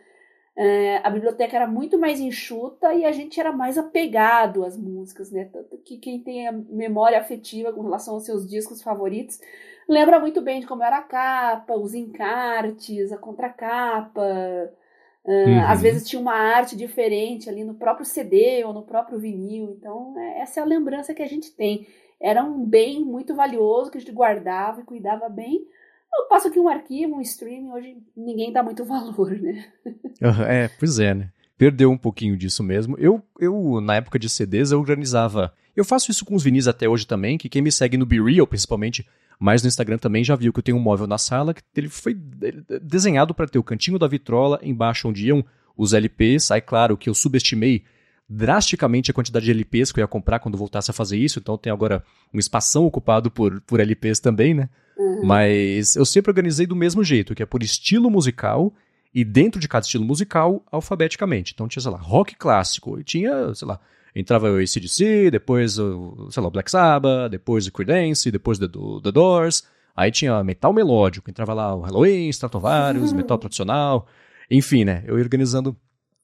É, 0.57 0.99
a 0.99 1.11
biblioteca 1.11 1.57
era 1.57 1.67
muito 1.67 1.99
mais 1.99 2.21
enxuta 2.21 2.95
e 2.95 3.05
a 3.05 3.11
gente 3.11 3.41
era 3.41 3.51
mais 3.51 3.77
apegado 3.77 4.65
às 4.65 4.79
músicas, 4.79 5.33
né? 5.33 5.51
Tanto 5.53 5.77
que 5.79 5.99
quem 5.99 6.21
tem 6.21 6.47
a 6.47 6.53
memória 6.53 7.19
afetiva 7.19 7.73
com 7.73 7.83
relação 7.83 8.15
aos 8.15 8.25
seus 8.25 8.49
discos 8.49 8.81
favoritos 8.81 9.41
lembra 9.89 10.21
muito 10.21 10.41
bem 10.41 10.61
de 10.61 10.67
como 10.67 10.83
era 10.83 10.99
a 10.99 11.03
capa, 11.03 11.75
os 11.75 11.95
encartes, 11.95 13.13
a 13.13 13.19
contracapa. 13.19 14.23
Uh, 15.25 15.31
uhum. 15.31 15.65
Às 15.67 15.83
vezes 15.83 16.09
tinha 16.09 16.21
uma 16.21 16.35
arte 16.35 16.77
diferente 16.77 17.49
ali 17.49 17.65
no 17.65 17.75
próprio 17.75 18.05
CD 18.05 18.63
ou 18.65 18.73
no 18.73 18.83
próprio 18.83 19.19
vinil. 19.19 19.75
Então, 19.79 20.15
é, 20.19 20.41
essa 20.41 20.61
é 20.61 20.63
a 20.63 20.67
lembrança 20.67 21.15
que 21.15 21.23
a 21.23 21.29
gente 21.29 21.51
tem. 21.53 21.87
Era 22.21 22.43
um 22.45 22.65
bem 22.65 23.05
muito 23.05 23.35
valioso 23.35 23.91
que 23.91 23.99
a 23.99 24.01
gente 24.01 24.13
guardava 24.13 24.81
e 24.81 24.85
cuidava 24.85 25.29
bem. 25.29 25.67
Eu 26.13 26.29
passo 26.29 26.49
aqui 26.49 26.61
um 26.61 26.69
arquivo, 26.69 27.17
um 27.17 27.21
streaming, 27.21 27.71
hoje 27.71 27.97
ninguém 28.17 28.53
dá 28.53 28.63
muito 28.63 28.85
valor, 28.87 29.31
né? 29.33 29.67
é, 30.49 30.69
pois 30.79 30.99
é, 30.99 31.13
né? 31.13 31.31
Perdeu 31.57 31.91
um 31.91 31.99
pouquinho 31.99 32.37
disso 32.37 32.63
mesmo. 32.63 32.97
Eu, 32.99 33.23
eu, 33.39 33.81
na 33.81 33.97
época 33.97 34.19
de 34.19 34.29
CDs, 34.29 34.73
eu 34.73 34.79
organizava. 34.79 35.53
Eu 35.77 35.85
faço 35.85 36.11
isso 36.11 36.25
com 36.25 36.35
os 36.35 36.43
vinis 36.43 36.67
até 36.67 36.89
hoje 36.89 37.07
também, 37.07 37.39
que 37.39 37.49
quem 37.49 37.63
me 37.63 37.71
segue 37.71 37.97
no 37.97 38.07
BeReal, 38.07 38.47
principalmente, 38.47 39.07
mas 39.39 39.63
no 39.63 39.69
Instagram 39.69 39.99
também 39.99 40.25
já 40.25 40.37
viu 40.37 40.53
que 40.53 40.59
eu 40.59 40.63
tenho 40.63 40.79
um 40.79 40.81
móvel 40.81 41.07
na 41.07 41.19
sala 41.19 41.55
que 41.55 41.63
ele 41.77 41.89
foi 41.89 42.15
desenhado 42.83 43.35
para 43.35 43.47
ter 43.47 43.59
o 43.59 43.65
cantinho 43.65 43.99
da 43.99 44.07
vitrola, 44.07 44.59
embaixo 44.63 45.09
onde 45.09 45.27
iam 45.27 45.45
os 45.77 45.93
LPs. 45.93 46.51
Aí, 46.51 46.61
claro, 46.61 46.97
que 46.97 47.09
eu 47.09 47.15
subestimei 47.15 47.85
drasticamente 48.29 49.11
a 49.11 49.15
quantidade 49.15 49.45
de 49.45 49.51
LPs 49.51 49.93
que 49.93 50.01
eu 50.01 50.03
ia 50.03 50.09
comprar 50.09 50.39
quando 50.39 50.57
voltasse 50.57 50.91
a 50.91 50.95
fazer 50.95 51.19
isso, 51.19 51.39
então 51.39 51.59
tem 51.59 51.73
agora 51.73 52.03
um 52.33 52.39
espação 52.39 52.85
ocupado 52.85 53.31
por, 53.31 53.61
por 53.63 53.81
LPs 53.81 54.19
também, 54.19 54.55
né? 54.55 54.69
Uhum. 54.97 55.25
Mas 55.25 55.97
eu 55.97 56.07
sempre 56.07 56.31
organizei 56.31 56.67
do 56.67 56.77
mesmo 56.77 57.05
jeito, 57.05 57.35
que 57.35 57.43
é 57.43 57.47
por 57.47 57.63
estilo 57.63 58.11
musical 58.11 58.73
e 59.15 59.25
dentro 59.25 59.61
de 59.61 59.69
cada 59.69 59.85
estilo 59.85 60.05
musical, 60.05 60.65
alfabeticamente. 60.73 61.53
Então 61.55 61.69
tinha, 61.69 61.83
sei 61.83 61.91
lá, 61.91 61.99
rock 61.99 62.35
clássico, 62.35 62.99
e 62.99 63.05
tinha, 63.05 63.55
sei 63.55 63.69
lá, 63.69 63.79
entrava 64.15 64.51
o 64.51 64.59
ACDC, 64.59 65.31
depois 65.31 65.79
o, 65.79 66.29
sei 66.31 66.43
lá, 66.43 66.49
o 66.49 66.51
Black 66.51 66.71
Sabbath, 66.71 67.31
depois 67.31 67.67
o 67.67 67.73
Creedence, 67.73 68.31
depois 68.31 68.59
o 68.59 68.69
The, 68.69 68.79
The 69.03 69.13
Doors, 69.13 69.65
aí 69.97 70.11
tinha 70.11 70.43
metal 70.45 70.73
melódico, 70.73 71.29
entrava 71.29 71.53
lá 71.53 71.75
o 71.75 71.81
Halloween, 71.81 72.29
Stratovarius, 72.29 73.11
uhum. 73.11 73.17
metal 73.17 73.39
tradicional, 73.39 74.07
enfim, 74.51 74.85
né, 74.85 75.03
eu 75.07 75.19
ia 75.19 75.25
organizando 75.25 75.77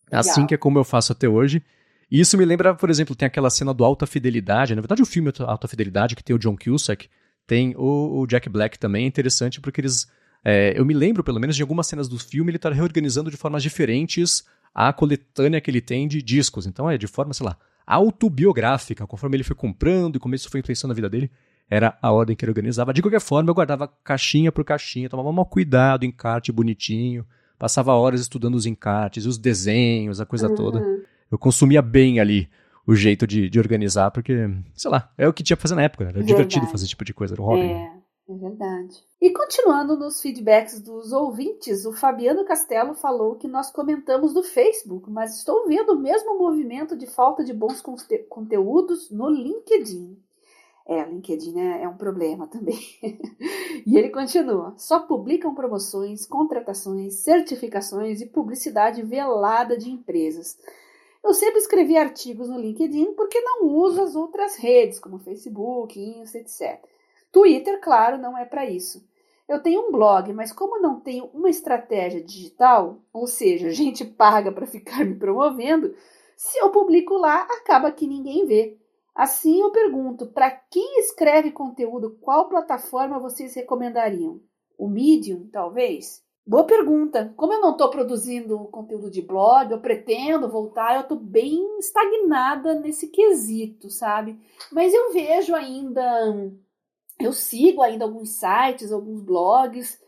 Legal. 0.07 0.21
assim 0.21 0.47
que 0.47 0.55
é 0.55 0.57
como 0.57 0.79
eu 0.79 0.85
faço 0.85 1.13
até 1.13 1.29
hoje, 1.29 1.63
e 2.11 2.21
isso 2.21 2.39
me 2.39 2.45
lembra, 2.45 2.75
por 2.75 2.91
exemplo, 2.91 3.15
tem 3.15 3.27
aquela 3.27 3.51
cena 3.51 3.75
do 3.75 3.85
Alta 3.85 4.07
Fidelidade, 4.07 4.75
na 4.75 4.81
verdade 4.81 5.03
o 5.03 5.07
filme 5.07 5.33
Alta 5.41 5.67
Fidelidade, 5.67 6.15
que 6.15 6.23
tem 6.23 6.35
o 6.35 6.39
John 6.39 6.57
Cusack, 6.57 7.09
tem 7.47 7.75
o, 7.77 8.21
o 8.21 8.27
Jack 8.27 8.49
Black 8.49 8.79
também, 8.79 9.05
é 9.05 9.09
interessante 9.09 9.61
porque 9.61 9.81
eles... 9.81 10.07
É, 10.43 10.73
eu 10.75 10.87
me 10.87 10.95
lembro, 10.95 11.23
pelo 11.23 11.39
menos, 11.39 11.55
de 11.55 11.61
algumas 11.61 11.87
cenas 11.87 12.09
do 12.09 12.19
filme, 12.19 12.51
ele 12.51 12.57
está 12.57 12.71
reorganizando 12.71 13.31
de 13.31 13.37
formas 13.37 13.63
diferentes 13.63 14.43
a 14.75 14.93
coletânea 14.93 15.61
que 15.61 15.71
ele 15.71 15.81
tem 15.81 16.09
de 16.09 16.23
discos. 16.23 16.67
Então 16.67 16.91
é 16.91 16.97
de 16.97 17.07
forma, 17.07 17.35
sei 17.35 17.45
lá, 17.45 17.59
autobiográfica, 17.95 19.07
conforme 19.07 19.37
ele 19.37 19.45
foi 19.45 19.57
comprando 19.57 20.17
e 20.17 20.19
como 20.19 20.35
isso 20.35 20.49
foi 20.49 20.61
influenciando 20.61 20.93
a 20.93 20.95
vida 20.95 21.09
dele, 21.09 21.31
era 21.69 21.97
a 22.01 22.13
ordem 22.13 22.37
que 22.37 22.45
ele 22.45 22.51
organizava. 22.51 22.93
De 22.93 23.03
qualquer 23.03 23.21
forma, 23.21 23.51
eu 23.51 23.55
guardava 23.55 23.89
caixinha 24.05 24.51
por 24.51 24.65
caixinha, 24.65 25.09
tomava 25.09 25.33
mal 25.33 25.47
cuidado, 25.47 26.05
encarte 26.05 26.53
bonitinho, 26.53 27.25
passava 27.59 27.93
horas 27.95 28.21
estudando 28.21 28.55
os 28.55 28.67
encartes, 28.67 29.27
os 29.27 29.39
desenhos, 29.39 30.21
a 30.21 30.27
coisa 30.27 30.49
uhum. 30.49 30.55
toda. 30.55 30.83
Eu 31.31 31.39
consumia 31.39 31.83
bem 31.83 32.19
ali 32.19 32.49
o 32.87 32.95
jeito 32.95 33.27
de, 33.27 33.49
de, 33.49 33.59
organizar, 33.59 34.11
porque, 34.11 34.51
sei 34.75 34.91
lá, 34.91 35.13
é 35.17 35.29
o 35.29 35.33
que 35.33 35.43
tinha 35.43 35.57
pra 35.57 35.63
fazer 35.63 35.75
na 35.75 35.83
época, 35.83 36.05
era 36.05 36.13
Verdade. 36.15 36.33
divertido 36.33 36.67
fazer 36.67 36.85
esse 36.85 36.91
tipo 36.91 37.05
de 37.05 37.15
coisa, 37.15 37.35
era 37.35 37.43
um 37.43 37.45
hobby. 37.45 37.63
É. 37.63 38.00
É 38.31 38.35
verdade. 38.37 39.05
E 39.21 39.31
continuando 39.31 39.97
nos 39.97 40.21
feedbacks 40.21 40.81
dos 40.81 41.13
ouvintes, 41.13 41.85
o 41.85 41.93
Fabiano 41.93 42.45
Castelo 42.45 42.95
falou 42.95 43.35
que 43.35 43.49
nós 43.49 43.73
comentamos 43.73 44.33
no 44.33 44.45
Facebook, 44.45 45.11
mas 45.11 45.37
estou 45.37 45.67
vendo 45.67 45.95
o 45.95 45.99
mesmo 45.99 46.39
movimento 46.39 46.97
de 46.97 47.09
falta 47.09 47.43
de 47.43 47.53
bons 47.53 47.83
conteúdos 48.29 49.11
no 49.11 49.29
LinkedIn. 49.29 50.17
É, 50.87 51.05
LinkedIn 51.07 51.59
é, 51.59 51.83
é 51.83 51.89
um 51.89 51.97
problema 51.97 52.47
também. 52.47 52.79
e 53.85 53.99
ele 53.99 54.11
continua: 54.11 54.75
só 54.79 55.01
publicam 55.01 55.53
promoções, 55.53 56.25
contratações, 56.25 57.15
certificações 57.15 58.21
e 58.21 58.27
publicidade 58.27 59.03
velada 59.03 59.77
de 59.77 59.91
empresas. 59.91 60.57
Eu 61.23 61.35
sempre 61.35 61.59
escrevi 61.59 61.97
artigos 61.97 62.49
no 62.49 62.61
LinkedIn 62.61 63.13
porque 63.15 63.41
não 63.41 63.67
uso 63.67 64.01
as 64.01 64.15
outras 64.15 64.55
redes, 64.55 65.01
como 65.01 65.19
Facebook, 65.19 66.01
Insta, 66.01 66.39
etc. 66.39 66.81
Twitter, 67.33 67.81
claro, 67.81 68.19
não 68.19 68.37
é 68.37 68.45
para 68.45 68.69
isso. 68.69 69.09
Eu 69.49 69.63
tenho 69.63 69.89
um 69.89 69.93
blog, 69.93 70.33
mas 70.33 70.53
como 70.53 70.81
não 70.81 71.01
tenho 71.01 71.27
uma 71.35 71.51
estratégia 71.51 72.23
digital, 72.23 72.99
ou 73.13 73.27
seja, 73.27 73.71
gente 73.75 74.05
paga 74.05 74.53
para 74.53 74.67
ficar 74.67 75.05
me 75.05 75.15
promovendo, 75.15 75.95
se 76.37 76.59
eu 76.59 76.71
publico 76.71 77.15
lá, 77.15 77.43
acaba 77.43 77.93
que 77.93 78.07
ninguém 78.07 78.47
vê. 78.47 78.79
Assim 79.15 79.61
eu 79.61 79.71
pergunto, 79.71 80.27
para 80.27 80.51
quem 80.51 81.01
escreve 81.01 81.51
conteúdo, 81.51 82.17
qual 82.21 82.49
plataforma 82.49 83.19
vocês 83.19 83.55
recomendariam? 83.55 84.41
o 84.81 84.89
Medium, 84.89 85.47
talvez? 85.53 86.25
Boa 86.47 86.65
pergunta. 86.65 87.35
Como 87.37 87.53
eu 87.53 87.61
não 87.61 87.73
estou 87.73 87.91
produzindo 87.91 88.59
conteúdo 88.69 89.11
de 89.11 89.21
blog, 89.21 89.71
eu 89.71 89.81
pretendo 89.81 90.49
voltar, 90.49 90.95
eu 90.95 91.03
estou 91.03 91.19
bem 91.19 91.79
estagnada 91.79 92.75
nesse 92.75 93.09
quesito, 93.09 93.91
sabe? 93.91 94.41
Mas 94.73 94.95
eu 94.95 95.13
vejo 95.13 95.55
ainda, 95.55 96.03
eu 97.21 97.33
sigo 97.33 97.83
ainda 97.83 98.05
alguns 98.05 98.31
sites, 98.31 98.93
alguns 98.93 99.23
blogs. 99.23 100.01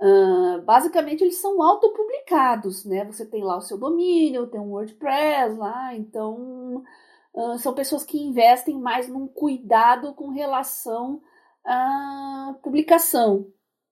Uh, 0.00 0.62
basicamente, 0.62 1.22
eles 1.22 1.36
são 1.36 1.62
autopublicados, 1.62 2.84
né? 2.84 3.04
Você 3.04 3.24
tem 3.24 3.42
lá 3.42 3.56
o 3.56 3.62
seu 3.62 3.78
domínio, 3.78 4.46
tem 4.46 4.60
um 4.60 4.72
WordPress 4.72 5.56
lá, 5.56 5.94
então 5.94 6.84
uh, 7.32 7.58
são 7.58 7.72
pessoas 7.74 8.04
que 8.04 8.18
investem 8.18 8.78
mais 8.78 9.08
num 9.08 9.26
cuidado 9.26 10.12
com 10.14 10.28
relação 10.30 11.22
à 11.64 12.56
publicação. 12.62 13.46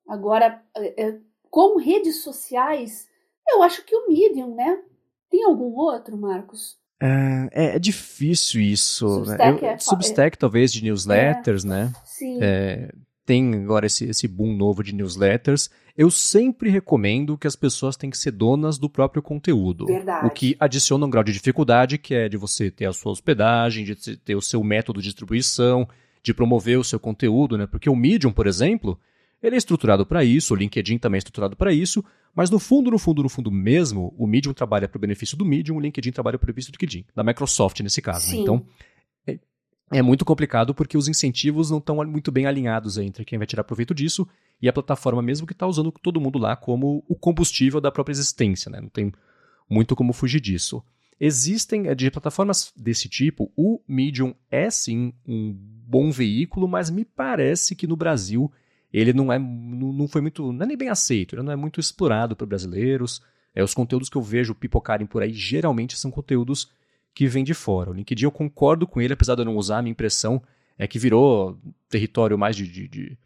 Agora, 0.09 0.62
é, 0.76 1.09
é 1.09 1.21
como 1.50 1.79
redes 1.79 2.23
sociais, 2.23 3.09
eu 3.49 3.62
acho 3.62 3.85
que 3.85 3.95
o 3.95 4.09
Medium, 4.09 4.55
né? 4.55 4.83
Tem 5.31 5.45
algum 5.45 5.75
outro, 5.75 6.17
Marcos? 6.17 6.82
É, 7.02 7.49
é, 7.52 7.76
é 7.76 7.78
difícil 7.80 8.61
isso. 8.61 9.09
Substack, 9.09 9.62
né? 9.62 9.68
Eu, 9.68 9.75
é, 9.75 9.78
Substack 9.78 10.38
talvez 10.38 10.73
de 10.73 10.85
newsletters, 10.85 11.64
é, 11.64 11.68
né? 11.68 11.92
Sim. 12.04 12.38
É, 12.40 12.92
tem 13.26 13.54
agora 13.54 13.87
esse, 13.87 14.04
esse 14.04 14.28
boom 14.28 14.54
novo 14.56 14.85
de 14.85 14.94
newsletters. 14.94 15.68
Eu 15.97 16.11
sempre 16.11 16.71
recomendo 16.71 17.37
que 17.37 17.47
as 17.47 17.56
pessoas 17.56 17.97
têm 17.97 18.09
que 18.09 18.16
ser 18.16 18.30
donas 18.30 18.78
do 18.78 18.88
próprio 18.88 19.21
conteúdo. 19.21 19.87
Verdade. 19.87 20.26
O 20.26 20.30
que 20.30 20.56
adiciona 20.61 21.04
um 21.04 21.11
grau 21.11 21.25
de 21.25 21.32
dificuldade, 21.32 21.99
que 21.99 22.14
é 22.14 22.28
de 22.28 22.37
você 22.37 22.71
ter 22.71 22.87
a 22.87 22.92
sua 22.92 23.12
hospedagem, 23.12 23.85
de 23.85 24.16
ter 24.16 24.37
o 24.37 24.40
seu 24.40 24.62
método 24.62 25.00
de 25.00 25.09
distribuição, 25.09 25.88
de 26.23 26.32
promover 26.32 26.78
o 26.78 26.85
seu 26.85 27.00
conteúdo, 27.00 27.59
né? 27.59 27.66
Porque 27.66 27.90
o 27.90 27.97
Medium, 27.97 28.32
por 28.32 28.47
exemplo, 28.47 28.99
ele 29.42 29.56
é 29.56 29.58
estruturado 29.58 30.06
para 30.06 30.25
isso, 30.25 30.54
o 30.54 30.56
LinkedIn 30.56 30.99
também 30.99 31.16
é 31.16 31.18
estruturado 31.18 31.56
para 31.56 31.72
isso, 31.72 32.04
mas 32.34 32.49
no 32.49 32.58
fundo, 32.58 32.90
no 32.90 32.99
fundo, 32.99 33.22
no 33.22 33.28
fundo 33.28 33.50
mesmo, 33.50 34.14
o 34.16 34.26
Medium 34.26 34.54
trabalha 34.54 34.88
para 34.88 34.96
o 34.96 35.00
benefício 35.00 35.37
do 35.37 35.44
Medium, 35.44 35.76
o 35.76 35.80
LinkedIn 35.80 36.12
trabalha 36.12 36.38
para 36.38 36.44
o 36.44 36.46
benefício 36.46 36.72
do 36.72 36.76
LinkedIn, 36.76 37.04
da 37.14 37.25
Microsoft 37.25 37.80
nesse 37.80 38.00
caso. 38.00 38.30
Né? 38.30 38.38
Então, 38.38 38.64
é, 39.26 39.38
é, 39.90 40.02
muito 40.02 40.25
complicado 40.25 40.75
porque 40.75 40.96
os 40.96 41.08
incentivos 41.08 41.70
não 41.70 41.78
estão 41.78 41.96
muito 42.04 42.30
bem 42.30 42.46
alinhados 42.46 42.96
entre 42.99 43.25
quem 43.25 43.37
vai 43.37 43.46
tirar 43.46 43.64
proveito 43.64 43.94
disso 43.94 44.26
e 44.61 44.68
a 44.68 44.72
plataforma 44.72 45.20
mesmo 45.20 45.46
que 45.46 45.52
está 45.52 45.66
usando 45.66 45.90
todo 45.90 46.20
mundo 46.20 46.38
lá 46.38 46.54
como 46.54 47.04
o 47.08 47.16
combustível 47.16 47.80
da 47.80 47.90
própria 47.90 48.12
existência. 48.12 48.70
Né? 48.70 48.80
Não 48.80 48.88
tem 48.88 49.12
muito 49.68 49.96
como 49.96 50.12
fugir 50.12 50.40
disso. 50.40 50.82
Existem, 51.20 51.88
é, 51.88 51.94
de 51.94 52.11
plataformas 52.11 52.72
desse 52.76 53.08
tipo, 53.08 53.52
o 53.56 53.80
Medium 53.87 54.34
é 54.50 54.70
sim 54.70 55.12
um 55.26 55.52
bom 55.54 56.11
veículo, 56.11 56.66
mas 56.66 56.90
me 56.90 57.04
parece 57.04 57.76
que 57.76 57.87
no 57.87 57.96
Brasil 57.96 58.50
ele 58.92 59.12
não 59.12 59.32
é 59.32 59.38
não 59.38 60.06
foi 60.06 60.20
muito, 60.20 60.52
não 60.52 60.64
é 60.64 60.66
nem 60.66 60.76
bem 60.76 60.88
aceito, 60.88 61.34
ele 61.34 61.42
não 61.42 61.52
é 61.52 61.56
muito 61.56 61.80
explorado 61.80 62.37
por 62.37 62.46
brasileiros. 62.46 63.22
É, 63.54 63.62
os 63.62 63.75
conteúdos 63.75 64.08
que 64.08 64.16
eu 64.16 64.22
vejo 64.22 64.54
pipocarem 64.54 65.06
por 65.06 65.22
aí 65.22 65.32
geralmente 65.32 65.96
são 65.96 66.11
conteúdos 66.11 66.70
que 67.14 67.26
vêm 67.26 67.44
de 67.44 67.54
fora. 67.54 67.90
O 67.90 67.94
LinkedIn 67.94 68.25
eu 68.25 68.30
concordo 68.30 68.87
com 68.87 69.00
ele, 69.00 69.12
apesar 69.12 69.34
de 69.34 69.42
eu 69.42 69.44
não 69.44 69.56
usar, 69.56 69.78
a 69.78 69.82
minha 69.82 69.92
impressão 69.92 70.42
é 70.78 70.87
que 70.87 70.99
virou 70.99 71.58
território 71.88 72.38
mais 72.38 72.56
de, 72.56 72.66
de, 72.66 72.88
de, 72.88 73.18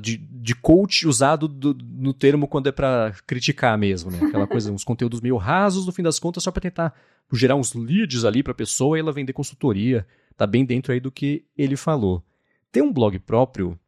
de, 0.00 0.16
de 0.16 0.54
coach 0.54 1.06
usado 1.06 1.46
do, 1.46 1.74
no 1.74 2.14
termo 2.14 2.48
quando 2.48 2.68
é 2.68 2.72
para 2.72 3.14
criticar 3.26 3.76
mesmo, 3.76 4.10
né? 4.10 4.18
Aquela 4.22 4.46
coisa, 4.46 4.72
uns 4.72 4.84
conteúdos 4.84 5.20
meio 5.20 5.36
rasos, 5.36 5.86
no 5.86 5.92
fim 5.92 6.02
das 6.02 6.18
contas, 6.18 6.42
só 6.42 6.50
para 6.50 6.62
tentar 6.62 6.94
gerar 7.32 7.56
uns 7.56 7.74
leads 7.74 8.24
ali 8.24 8.42
para 8.42 8.52
a 8.52 8.56
pessoa 8.56 8.96
e 8.96 9.00
ela 9.00 9.12
vender 9.12 9.32
consultoria. 9.32 10.06
Tá 10.36 10.46
bem 10.46 10.64
dentro 10.64 10.92
aí 10.92 11.00
do 11.00 11.10
que 11.10 11.44
ele 11.56 11.76
falou. 11.76 12.22
Ter 12.70 12.82
um 12.82 12.92
blog 12.92 13.18
próprio 13.18 13.78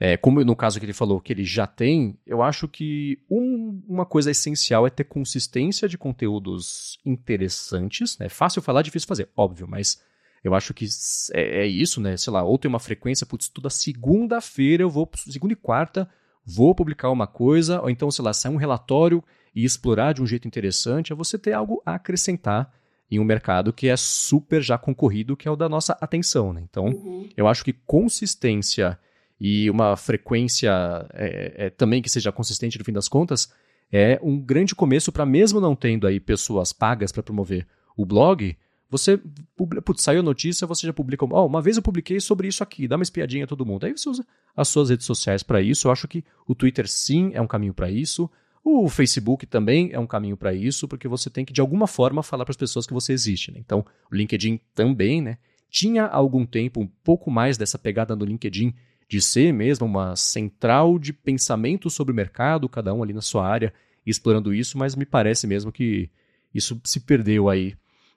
é, 0.00 0.16
como 0.16 0.44
no 0.44 0.54
caso 0.54 0.78
que 0.78 0.86
ele 0.86 0.92
falou 0.92 1.20
que 1.20 1.32
ele 1.32 1.44
já 1.44 1.66
tem, 1.66 2.16
eu 2.24 2.40
acho 2.40 2.68
que 2.68 3.18
um, 3.28 3.82
uma 3.88 4.06
coisa 4.06 4.30
essencial 4.30 4.86
é 4.86 4.90
ter 4.90 5.04
consistência 5.04 5.88
de 5.88 5.98
conteúdos 5.98 6.98
interessantes. 7.04 8.16
É 8.20 8.28
fácil 8.28 8.62
falar, 8.62 8.82
difícil 8.82 9.08
fazer, 9.08 9.28
óbvio, 9.36 9.66
mas 9.66 10.00
eu 10.44 10.54
acho 10.54 10.72
que 10.72 10.86
é, 11.34 11.62
é 11.62 11.66
isso, 11.66 12.00
né? 12.00 12.16
Sei 12.16 12.32
lá, 12.32 12.44
ou 12.44 12.56
tem 12.56 12.68
uma 12.68 12.78
frequência, 12.78 13.26
putz, 13.26 13.48
toda 13.48 13.68
segunda-feira 13.68 14.84
eu 14.84 14.90
vou, 14.90 15.10
segunda 15.16 15.52
e 15.52 15.56
quarta, 15.56 16.08
vou 16.44 16.74
publicar 16.76 17.10
uma 17.10 17.26
coisa, 17.26 17.80
ou 17.80 17.90
então, 17.90 18.08
sei 18.08 18.24
lá, 18.24 18.32
sair 18.32 18.52
um 18.52 18.56
relatório 18.56 19.22
e 19.52 19.64
explorar 19.64 20.14
de 20.14 20.22
um 20.22 20.26
jeito 20.26 20.46
interessante, 20.46 21.12
é 21.12 21.16
você 21.16 21.36
ter 21.36 21.54
algo 21.54 21.82
a 21.84 21.96
acrescentar 21.96 22.72
em 23.10 23.18
um 23.18 23.24
mercado 23.24 23.72
que 23.72 23.88
é 23.88 23.96
super 23.96 24.62
já 24.62 24.78
concorrido, 24.78 25.36
que 25.36 25.48
é 25.48 25.50
o 25.50 25.56
da 25.56 25.68
nossa 25.68 25.96
atenção, 26.00 26.52
né? 26.52 26.62
Então, 26.62 26.86
uhum. 26.86 27.28
eu 27.36 27.48
acho 27.48 27.64
que 27.64 27.72
consistência 27.72 28.96
e 29.40 29.70
uma 29.70 29.96
frequência 29.96 30.70
é, 31.12 31.66
é, 31.66 31.70
também 31.70 32.02
que 32.02 32.10
seja 32.10 32.32
consistente 32.32 32.78
no 32.78 32.84
fim 32.84 32.92
das 32.92 33.08
contas, 33.08 33.52
é 33.90 34.18
um 34.22 34.38
grande 34.38 34.74
começo 34.74 35.12
para 35.12 35.24
mesmo 35.24 35.60
não 35.60 35.74
tendo 35.74 36.06
aí 36.06 36.20
pessoas 36.20 36.72
pagas 36.72 37.12
para 37.12 37.22
promover 37.22 37.66
o 37.96 38.04
blog, 38.04 38.56
você 38.90 39.20
putz, 39.56 40.02
saiu 40.02 40.20
a 40.20 40.22
notícia, 40.22 40.66
você 40.66 40.86
já 40.86 40.92
publica, 40.92 41.24
oh, 41.24 41.46
uma 41.46 41.60
vez 41.60 41.76
eu 41.76 41.82
publiquei 41.82 42.20
sobre 42.20 42.48
isso 42.48 42.62
aqui, 42.62 42.88
dá 42.88 42.96
uma 42.96 43.02
espiadinha 43.02 43.44
a 43.44 43.46
todo 43.46 43.66
mundo. 43.66 43.84
Aí 43.84 43.92
você 43.92 44.08
usa 44.08 44.26
as 44.56 44.68
suas 44.68 44.88
redes 44.88 45.04
sociais 45.04 45.42
para 45.42 45.60
isso. 45.60 45.88
Eu 45.88 45.92
acho 45.92 46.08
que 46.08 46.24
o 46.46 46.54
Twitter 46.54 46.88
sim 46.88 47.30
é 47.34 47.40
um 47.40 47.46
caminho 47.46 47.74
para 47.74 47.90
isso. 47.90 48.30
O 48.64 48.88
Facebook 48.88 49.46
também 49.46 49.90
é 49.92 49.98
um 49.98 50.06
caminho 50.06 50.36
para 50.36 50.54
isso, 50.54 50.88
porque 50.88 51.06
você 51.06 51.28
tem 51.28 51.44
que 51.44 51.52
de 51.52 51.60
alguma 51.60 51.86
forma 51.86 52.22
falar 52.22 52.44
para 52.44 52.52
as 52.52 52.56
pessoas 52.56 52.86
que 52.86 52.92
você 52.92 53.12
existe. 53.12 53.52
Né? 53.52 53.58
Então, 53.60 53.84
o 54.10 54.14
LinkedIn 54.14 54.58
também, 54.74 55.20
né? 55.20 55.38
Tinha 55.70 56.04
há 56.04 56.16
algum 56.16 56.46
tempo 56.46 56.80
um 56.80 56.86
pouco 56.86 57.30
mais 57.30 57.58
dessa 57.58 57.78
pegada 57.78 58.16
no 58.16 58.24
LinkedIn 58.24 58.74
de 59.08 59.20
ser 59.22 59.52
mesmo 59.52 59.86
uma 59.86 60.14
central 60.14 60.98
de 60.98 61.12
pensamento 61.12 61.88
sobre 61.88 62.12
o 62.12 62.16
mercado, 62.16 62.68
cada 62.68 62.92
um 62.92 63.02
ali 63.02 63.14
na 63.14 63.22
sua 63.22 63.46
área, 63.46 63.72
explorando 64.04 64.54
isso, 64.54 64.76
mas 64.76 64.94
me 64.94 65.06
parece 65.06 65.46
mesmo 65.46 65.72
que 65.72 66.10
isso 66.54 66.80
se 66.84 67.00
perdeu 67.00 67.48
aí 67.48 67.74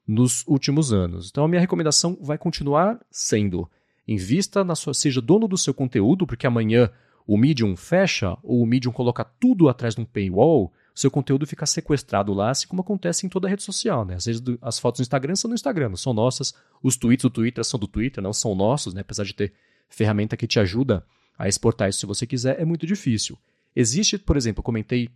nos 0.08 0.46
últimos 0.48 0.92
anos. 0.92 1.30
Então 1.30 1.46
a 1.46 1.48
minha 1.48 1.62
recomendação 1.62 2.18
vai 2.22 2.38
continuar 2.38 3.00
sendo: 3.10 3.70
invista 4.08 4.64
na 4.64 4.76
sua, 4.76 4.94
seja 4.94 5.22
dono 5.22 5.48
do 5.48 5.58
seu 5.58 5.74
conteúdo, 5.74 6.28
porque 6.28 6.46
amanhã 6.46 6.90
o 7.26 7.38
Medium 7.38 7.76
fecha 7.78 8.38
ou 8.44 8.62
o 8.62 8.66
Medium 8.66 8.92
coloca 8.92 9.24
tudo 9.24 9.70
atrás 9.70 9.96
de 9.96 10.02
um 10.02 10.06
paywall, 10.06 10.74
seu 10.94 11.10
conteúdo 11.10 11.48
fica 11.48 11.66
sequestrado 11.66 12.34
lá, 12.34 12.50
assim 12.50 12.68
como 12.68 12.82
acontece 12.82 13.26
em 13.26 13.30
toda 13.30 13.48
a 13.48 13.50
rede 13.50 13.64
social, 13.64 14.04
né? 14.04 14.16
Às 14.16 14.26
vezes 14.26 14.44
as 14.62 14.78
fotos 14.80 15.00
no 15.00 15.04
Instagram 15.04 15.36
são 15.36 15.48
no 15.48 15.56
Instagram, 15.56 15.90
não 15.90 15.96
são 15.96 16.14
nossas, 16.14 16.54
os 16.84 16.98
tweets 16.98 17.24
do 17.24 17.30
Twitter 17.30 17.64
são 17.64 17.80
do 17.80 17.88
Twitter, 17.88 18.22
não 18.22 18.34
são 18.34 18.54
nossos, 18.54 18.94
né? 18.94 19.02
Apesar 19.02 19.24
de 19.24 19.34
ter 19.34 19.54
ferramenta 19.92 20.36
que 20.36 20.48
te 20.48 20.60
ajuda 20.60 21.06
a 21.38 21.48
exportar 21.48 21.90
isso 21.90 22.00
se 22.00 22.06
você 22.06 22.26
quiser, 22.26 22.60
é 22.60 22.66
muito 22.66 22.88
difícil. 22.88 23.38
Existe, 23.76 24.18
por 24.18 24.36
exemplo, 24.36 24.62
eu 24.62 24.64
comentei, 24.64 25.10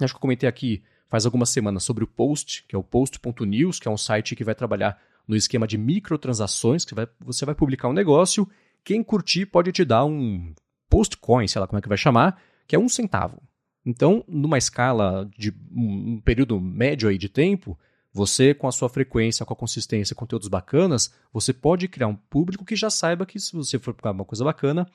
acho 0.00 0.12
que 0.12 0.16
eu 0.16 0.20
comentei 0.20 0.48
aqui 0.48 0.82
faz 1.08 1.26
algumas 1.26 1.50
semanas 1.50 1.82
sobre 1.82 2.04
o 2.04 2.06
Post, 2.06 2.64
que 2.68 2.76
é 2.76 2.78
o 2.78 2.84
post.news, 2.84 3.80
que 3.80 3.88
é 3.88 3.90
um 3.90 3.96
site 3.96 4.36
que 4.36 4.44
vai 4.44 4.54
trabalhar 4.54 4.96
no 5.26 5.34
esquema 5.34 5.66
de 5.66 5.76
microtransações, 5.76 6.84
que 6.84 6.94
vai, 6.94 7.08
você 7.18 7.44
vai 7.44 7.54
publicar 7.54 7.88
um 7.88 7.92
negócio, 7.92 8.48
quem 8.84 9.02
curtir 9.02 9.46
pode 9.46 9.72
te 9.72 9.84
dar 9.84 10.04
um 10.04 10.54
postcoin, 10.88 11.46
sei 11.48 11.60
lá 11.60 11.66
como 11.66 11.78
é 11.78 11.82
que 11.82 11.88
vai 11.88 11.98
chamar, 11.98 12.40
que 12.66 12.76
é 12.76 12.78
um 12.78 12.88
centavo. 12.88 13.42
Então, 13.84 14.24
numa 14.28 14.58
escala 14.58 15.28
de 15.36 15.52
um 15.72 16.20
período 16.20 16.60
médio 16.60 17.08
aí 17.08 17.18
de 17.18 17.28
tempo, 17.28 17.78
você, 18.12 18.52
com 18.52 18.66
a 18.66 18.72
sua 18.72 18.88
frequência, 18.88 19.46
com 19.46 19.52
a 19.52 19.56
consistência, 19.56 20.16
conteúdos 20.16 20.48
bacanas, 20.48 21.12
você 21.32 21.52
pode 21.52 21.86
criar 21.86 22.08
um 22.08 22.16
público 22.16 22.64
que 22.64 22.74
já 22.74 22.90
saiba 22.90 23.24
que 23.24 23.38
se 23.38 23.52
você 23.52 23.78
for 23.78 23.94
publicar 23.94 24.10
uma 24.10 24.24
coisa 24.24 24.44
bacana, 24.44 24.86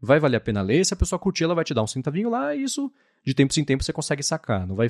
vai 0.00 0.18
valer 0.18 0.38
a 0.38 0.40
pena 0.40 0.62
ler. 0.62 0.84
Se 0.84 0.94
a 0.94 0.96
pessoa 0.96 1.18
curtir, 1.18 1.44
ela 1.44 1.54
vai 1.54 1.64
te 1.64 1.74
dar 1.74 1.82
um 1.82 1.86
centavinho 1.86 2.30
lá 2.30 2.54
e 2.54 2.62
isso, 2.62 2.90
de 3.24 3.34
tempo 3.34 3.52
em 3.58 3.64
tempo, 3.64 3.84
você 3.84 3.92
consegue 3.92 4.22
sacar. 4.22 4.66
Não 4.66 4.74
vai 4.74 4.88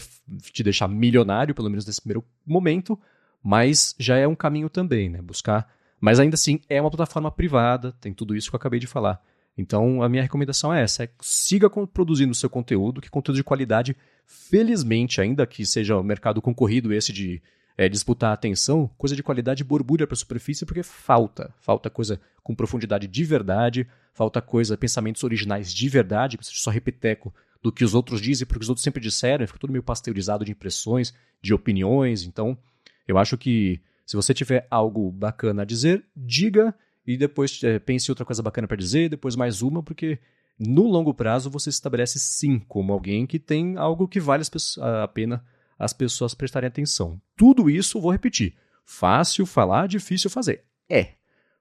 te 0.53 0.63
deixar 0.63 0.89
milionário, 0.89 1.55
pelo 1.55 1.69
menos 1.69 1.85
nesse 1.85 2.01
primeiro 2.01 2.25
momento, 2.47 2.99
mas 3.43 3.95
já 3.99 4.17
é 4.17 4.27
um 4.27 4.35
caminho 4.35 4.71
também, 4.71 5.11
né? 5.11 5.21
Buscar. 5.21 5.69
Mas 6.01 6.19
ainda 6.21 6.35
assim, 6.35 6.61
é 6.69 6.81
uma 6.81 6.91
plataforma 6.91 7.31
privada, 7.31 7.93
tem 8.01 8.15
tudo 8.15 8.35
isso 8.37 8.49
que 8.49 8.55
eu 8.55 8.59
acabei 8.59 8.81
de 8.81 8.87
falar. 8.87 9.21
Então, 9.57 10.03
a 10.03 10.09
minha 10.09 10.23
recomendação 10.23 10.73
é 10.73 10.83
essa: 10.83 11.05
é 11.05 11.11
siga 11.21 11.69
produzindo 11.69 12.35
seu 12.35 12.49
conteúdo, 12.49 13.01
que 13.01 13.11
conteúdo 13.11 13.37
de 13.37 13.45
qualidade, 13.45 13.97
felizmente, 14.25 15.21
ainda 15.21 15.47
que 15.47 15.67
seja 15.67 15.97
o 15.97 16.03
mercado 16.03 16.41
concorrido 16.41 16.93
esse 16.93 17.13
de 17.13 17.43
é, 17.77 17.89
disputar 17.89 18.31
a 18.31 18.35
atenção, 18.35 18.91
coisa 18.99 19.17
de 19.17 19.23
qualidade 19.23 19.65
borbulha 19.65 20.07
para 20.07 20.15
a 20.15 20.17
superfície 20.17 20.67
porque 20.67 20.83
falta. 20.83 21.53
Falta 21.59 21.89
coisa 21.89 22.21
com 22.43 22.55
profundidade 22.55 23.07
de 23.07 23.25
verdade, 23.25 23.87
falta 24.13 24.41
coisa, 24.43 24.77
pensamentos 24.77 25.23
originais 25.25 25.73
de 25.73 25.89
verdade, 25.89 26.37
que 26.37 26.45
só 26.45 26.71
repeteco 26.71 27.33
do 27.63 27.71
que 27.71 27.85
os 27.85 27.95
outros 27.95 28.21
dizem, 28.21 28.47
porque 28.47 28.63
os 28.63 28.69
outros 28.69 28.83
sempre 28.83 29.01
disseram, 29.01 29.47
fica 29.47 29.59
tudo 29.59 29.73
meio 29.73 29.83
pasteurizado 29.83 30.45
de 30.45 30.51
impressões, 30.51 31.15
de 31.41 31.55
opiniões. 31.55 32.25
Então, 32.25 32.59
eu 33.07 33.17
acho 33.17 33.39
que 33.39 33.81
se 34.05 34.17
você 34.17 34.35
tiver 34.35 34.67
algo 34.71 35.11
bacana 35.11 35.63
a 35.63 35.65
dizer, 35.65 36.05
diga 36.17 36.75
e 37.07 37.17
depois 37.17 37.63
é, 37.63 37.79
pense 37.79 38.11
outra 38.11 38.25
coisa 38.25 38.43
bacana 38.43 38.67
para 38.67 38.77
dizer, 38.77 39.09
depois 39.09 39.37
mais 39.37 39.63
uma, 39.63 39.83
porque 39.83 40.19
no 40.59 40.85
longo 40.87 41.15
prazo 41.15 41.51
você 41.51 41.71
se 41.71 41.77
estabelece 41.77 42.19
sim 42.19 42.59
como 42.59 42.93
alguém 42.93 43.27
que 43.27 43.39
tem 43.39 43.77
algo 43.77 44.07
que 44.07 44.21
vale 44.21 44.45
a 44.81 45.09
pena 45.09 45.45
as 45.83 45.93
pessoas 45.93 46.33
prestarem 46.33 46.69
atenção. 46.69 47.21
Tudo 47.37 47.69
isso, 47.69 48.01
vou 48.01 48.13
repetir, 48.13 48.55
fácil 48.85 49.45
falar, 49.45 49.89
difícil 49.89 50.31
fazer. 50.31 50.63
É, 50.89 51.15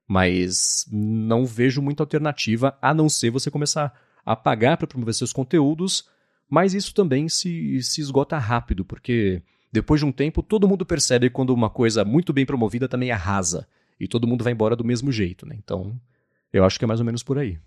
mas 0.07 0.85
não 0.91 1.43
vejo 1.43 1.81
muita 1.81 2.03
alternativa 2.03 2.77
a 2.79 2.93
não 2.93 3.09
ser 3.09 3.31
você 3.31 3.49
começar 3.49 3.99
a 4.23 4.35
pagar 4.35 4.77
para 4.77 4.85
promover 4.85 5.15
seus 5.15 5.33
conteúdos, 5.33 6.07
mas 6.47 6.75
isso 6.75 6.93
também 6.93 7.27
se, 7.27 7.81
se 7.81 7.99
esgota 7.99 8.37
rápido, 8.37 8.85
porque 8.85 9.41
depois 9.71 9.99
de 9.99 10.05
um 10.05 10.11
tempo 10.11 10.43
todo 10.43 10.67
mundo 10.67 10.85
percebe 10.85 11.27
quando 11.27 11.51
uma 11.51 11.69
coisa 11.69 12.05
muito 12.05 12.31
bem 12.31 12.45
promovida 12.45 12.87
também 12.87 13.09
arrasa, 13.09 13.67
e 13.99 14.07
todo 14.07 14.27
mundo 14.27 14.43
vai 14.43 14.53
embora 14.53 14.75
do 14.75 14.83
mesmo 14.85 15.11
jeito, 15.11 15.47
né? 15.47 15.55
Então, 15.57 15.99
eu 16.53 16.63
acho 16.63 16.77
que 16.77 16.85
é 16.85 16.87
mais 16.87 16.99
ou 16.99 17.05
menos 17.05 17.23
por 17.23 17.39
aí. 17.39 17.57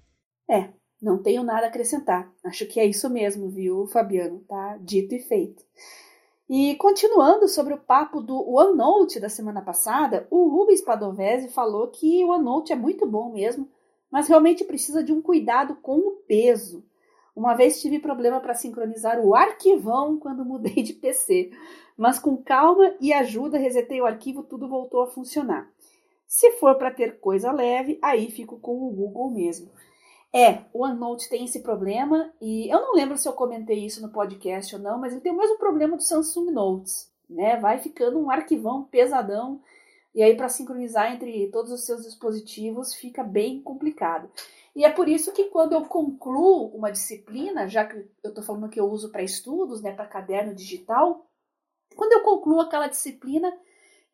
É, 0.49 0.69
não 1.03 1.21
tenho 1.21 1.43
nada 1.43 1.67
a 1.67 1.69
acrescentar. 1.69 2.31
Acho 2.45 2.65
que 2.67 2.79
é 2.79 2.87
isso 2.87 3.11
mesmo, 3.11 3.51
viu, 3.51 3.87
Fabiano? 3.89 4.39
Tá 4.49 4.79
dito 4.81 5.17
e 5.17 5.21
feito. 5.21 5.65
E 6.49 6.75
continuando 6.77 7.49
sobre 7.49 7.73
o 7.73 7.81
papo 7.81 8.21
do 8.21 8.37
OneNote 8.51 9.19
da 9.19 9.31
semana 9.31 9.63
passada, 9.63 10.27
o 10.31 10.49
Rubens 10.49 10.83
Padovese 10.83 11.49
falou 11.49 11.89
que 11.89 12.23
o 12.23 12.29
OneNote 12.29 12.73
é 12.73 12.77
muito 12.77 13.07
bom 13.07 13.33
mesmo, 13.33 13.67
mas 14.11 14.29
realmente 14.29 14.63
precisa 14.63 15.03
de 15.03 15.11
um 15.11 15.23
cuidado 15.23 15.77
com 15.77 15.97
o 15.97 16.17
peso. 16.29 16.85
Uma 17.35 17.55
vez 17.55 17.81
tive 17.81 17.99
problema 17.99 18.41
para 18.41 18.55
sincronizar 18.55 19.19
o 19.19 19.35
arquivão 19.35 20.19
quando 20.19 20.45
mudei 20.45 20.83
de 20.83 20.93
PC, 20.93 21.51
mas 21.97 22.19
com 22.19 22.37
calma 22.37 22.95
e 23.01 23.13
ajuda 23.13 23.57
resetei 23.57 24.01
o 24.03 24.07
arquivo, 24.07 24.43
tudo 24.43 24.69
voltou 24.69 25.03
a 25.03 25.07
funcionar. 25.07 25.69
Se 26.27 26.53
for 26.53 26.77
para 26.77 26.91
ter 26.91 27.21
coisa 27.21 27.51
leve, 27.53 27.99
aí 28.03 28.31
fico 28.31 28.59
com 28.59 28.87
o 28.87 28.91
Google 28.91 29.31
mesmo. 29.31 29.71
É, 30.35 30.65
o 30.73 30.83
OneNote 30.83 31.29
tem 31.29 31.45
esse 31.45 31.61
problema 31.61 32.35
e 32.41 32.69
eu 32.69 32.81
não 32.81 32.93
lembro 32.93 33.17
se 33.17 33.29
eu 33.29 33.33
comentei 33.33 33.87
isso 33.87 34.03
no 34.03 34.11
podcast 34.11 34.75
ou 34.75 34.83
não, 34.83 34.99
mas 34.99 35.13
ele 35.13 35.21
tem 35.21 35.31
o 35.31 35.37
mesmo 35.37 35.57
problema 35.59 35.97
do 35.97 36.03
Samsung 36.03 36.51
Notes, 36.51 37.09
né? 37.31 37.57
Vai 37.61 37.79
ficando 37.79 38.19
um 38.19 38.29
arquivão 38.29 38.83
pesadão 38.83 39.63
e 40.13 40.25
aí 40.25 40.37
para 40.37 40.49
sincronizar 40.49 41.13
entre 41.13 41.49
todos 41.53 41.71
os 41.71 41.87
seus 41.87 42.03
dispositivos 42.03 42.97
fica 42.97 43.23
bem 43.23 43.63
complicado. 43.63 44.29
E 44.75 44.85
é 44.85 44.91
por 44.91 45.09
isso 45.09 45.33
que 45.33 45.45
quando 45.45 45.75
eu 45.75 45.83
concluo 45.85 46.67
uma 46.77 46.91
disciplina, 46.91 47.69
já 47.69 47.85
que 47.85 47.97
eu 48.25 48.31
estou 48.31 48.43
falando 48.43 48.69
que 48.69 48.81
eu 48.81 48.91
uso 48.91 49.13
para 49.13 49.23
estudos, 49.23 49.83
né, 49.83 49.93
para 49.93 50.05
caderno 50.05 50.53
digital, 50.53 51.31
quando 51.95 52.13
eu 52.13 52.23
concluo 52.23 52.61
aquela 52.61 52.89
disciplina, 52.89 53.57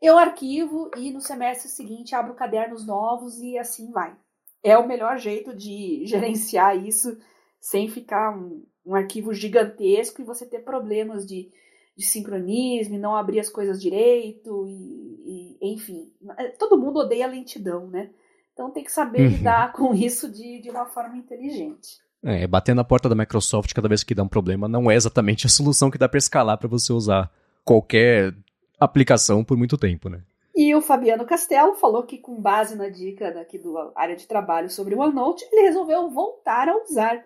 eu 0.03 0.19
arquivo 0.19 0.91
e 0.99 1.11
no 1.13 1.23
semestre 1.23 1.71
seguinte 1.71 2.15
abro 2.15 2.35
cadernos 2.35 2.87
novos 2.87 3.41
e 3.41 3.57
assim 3.57 3.91
vai 3.91 4.15
é 4.63 4.77
o 4.77 4.87
melhor 4.87 5.19
jeito 5.19 5.55
de 5.55 6.03
gerenciar 6.07 6.77
isso 6.77 7.17
sem 7.61 7.89
ficar 7.89 8.37
um, 8.37 8.65
um 8.85 8.95
arquivo 8.95 9.33
gigantesco 9.35 10.21
e 10.21 10.25
você 10.25 10.47
ter 10.47 10.61
problemas 10.61 11.27
de, 11.27 11.51
de 11.97 12.05
sincronismo 12.05 12.99
não 12.99 13.15
abrir 13.15 13.41
as 13.41 13.51
coisas 13.51 13.81
direito 13.81 14.67
e, 14.67 15.57
e, 15.61 15.73
enfim. 15.73 16.11
É, 16.39 16.49
todo 16.49 16.79
mundo 16.79 17.01
odeia 17.01 17.27
lentidão, 17.27 17.87
né? 17.87 18.11
Então 18.53 18.71
tem 18.71 18.85
que 18.85 18.93
saber 18.93 19.23
uhum. 19.23 19.29
lidar 19.29 19.73
com 19.75 19.95
isso 19.95 20.31
de, 20.31 20.61
de 20.61 20.71
uma 20.71 20.87
forma 20.87 21.17
inteligente. 21.17 21.99
É, 22.23 22.47
bater 22.47 22.75
na 22.75 22.85
porta 22.85 23.09
da 23.09 23.15
Microsoft 23.15 23.73
cada 23.73 23.89
vez 23.89 24.05
que 24.05 24.15
dá 24.15 24.23
um 24.23 24.29
problema 24.29 24.69
não 24.69 24.91
é 24.91 24.95
exatamente 24.95 25.47
a 25.47 25.51
solução 25.51 25.91
que 25.91 25.97
dá 25.97 26.07
para 26.07 26.19
escalar 26.19 26.59
para 26.59 26.69
você 26.69 26.93
usar 26.93 27.33
qualquer 27.65 28.35
aplicação 28.79 29.43
por 29.43 29.57
muito 29.57 29.79
tempo, 29.79 30.11
né? 30.11 30.23
E 30.61 30.75
o 30.75 30.83
Fabiano 30.83 31.25
Castelo 31.25 31.73
falou 31.73 32.03
que, 32.03 32.19
com 32.19 32.39
base 32.39 32.77
na 32.77 32.91
dica 32.91 33.33
daqui 33.33 33.57
do 33.57 33.79
área 33.95 34.15
de 34.15 34.27
trabalho 34.27 34.69
sobre 34.69 34.95
o 34.95 34.99
OneNote, 34.99 35.49
ele 35.51 35.63
resolveu 35.63 36.11
voltar 36.11 36.69
a 36.69 36.77
usar. 36.77 37.25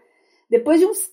Depois 0.49 0.79
de 0.79 0.87
uns 0.87 1.11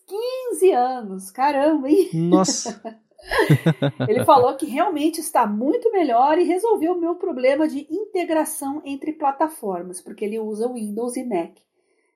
15 0.51 0.71
anos. 0.71 1.31
Caramba, 1.31 1.89
hein? 1.89 2.11
Nossa! 2.13 2.79
ele 4.07 4.23
falou 4.23 4.55
que 4.55 4.67
realmente 4.67 5.19
está 5.19 5.47
muito 5.47 5.91
melhor 5.91 6.37
e 6.37 6.43
resolveu 6.43 6.93
o 6.93 7.01
meu 7.01 7.15
problema 7.15 7.67
de 7.67 7.87
integração 7.89 8.83
entre 8.85 9.13
plataformas, 9.13 9.99
porque 9.99 10.23
ele 10.23 10.37
usa 10.37 10.71
Windows 10.71 11.17
e 11.17 11.23
Mac. 11.23 11.57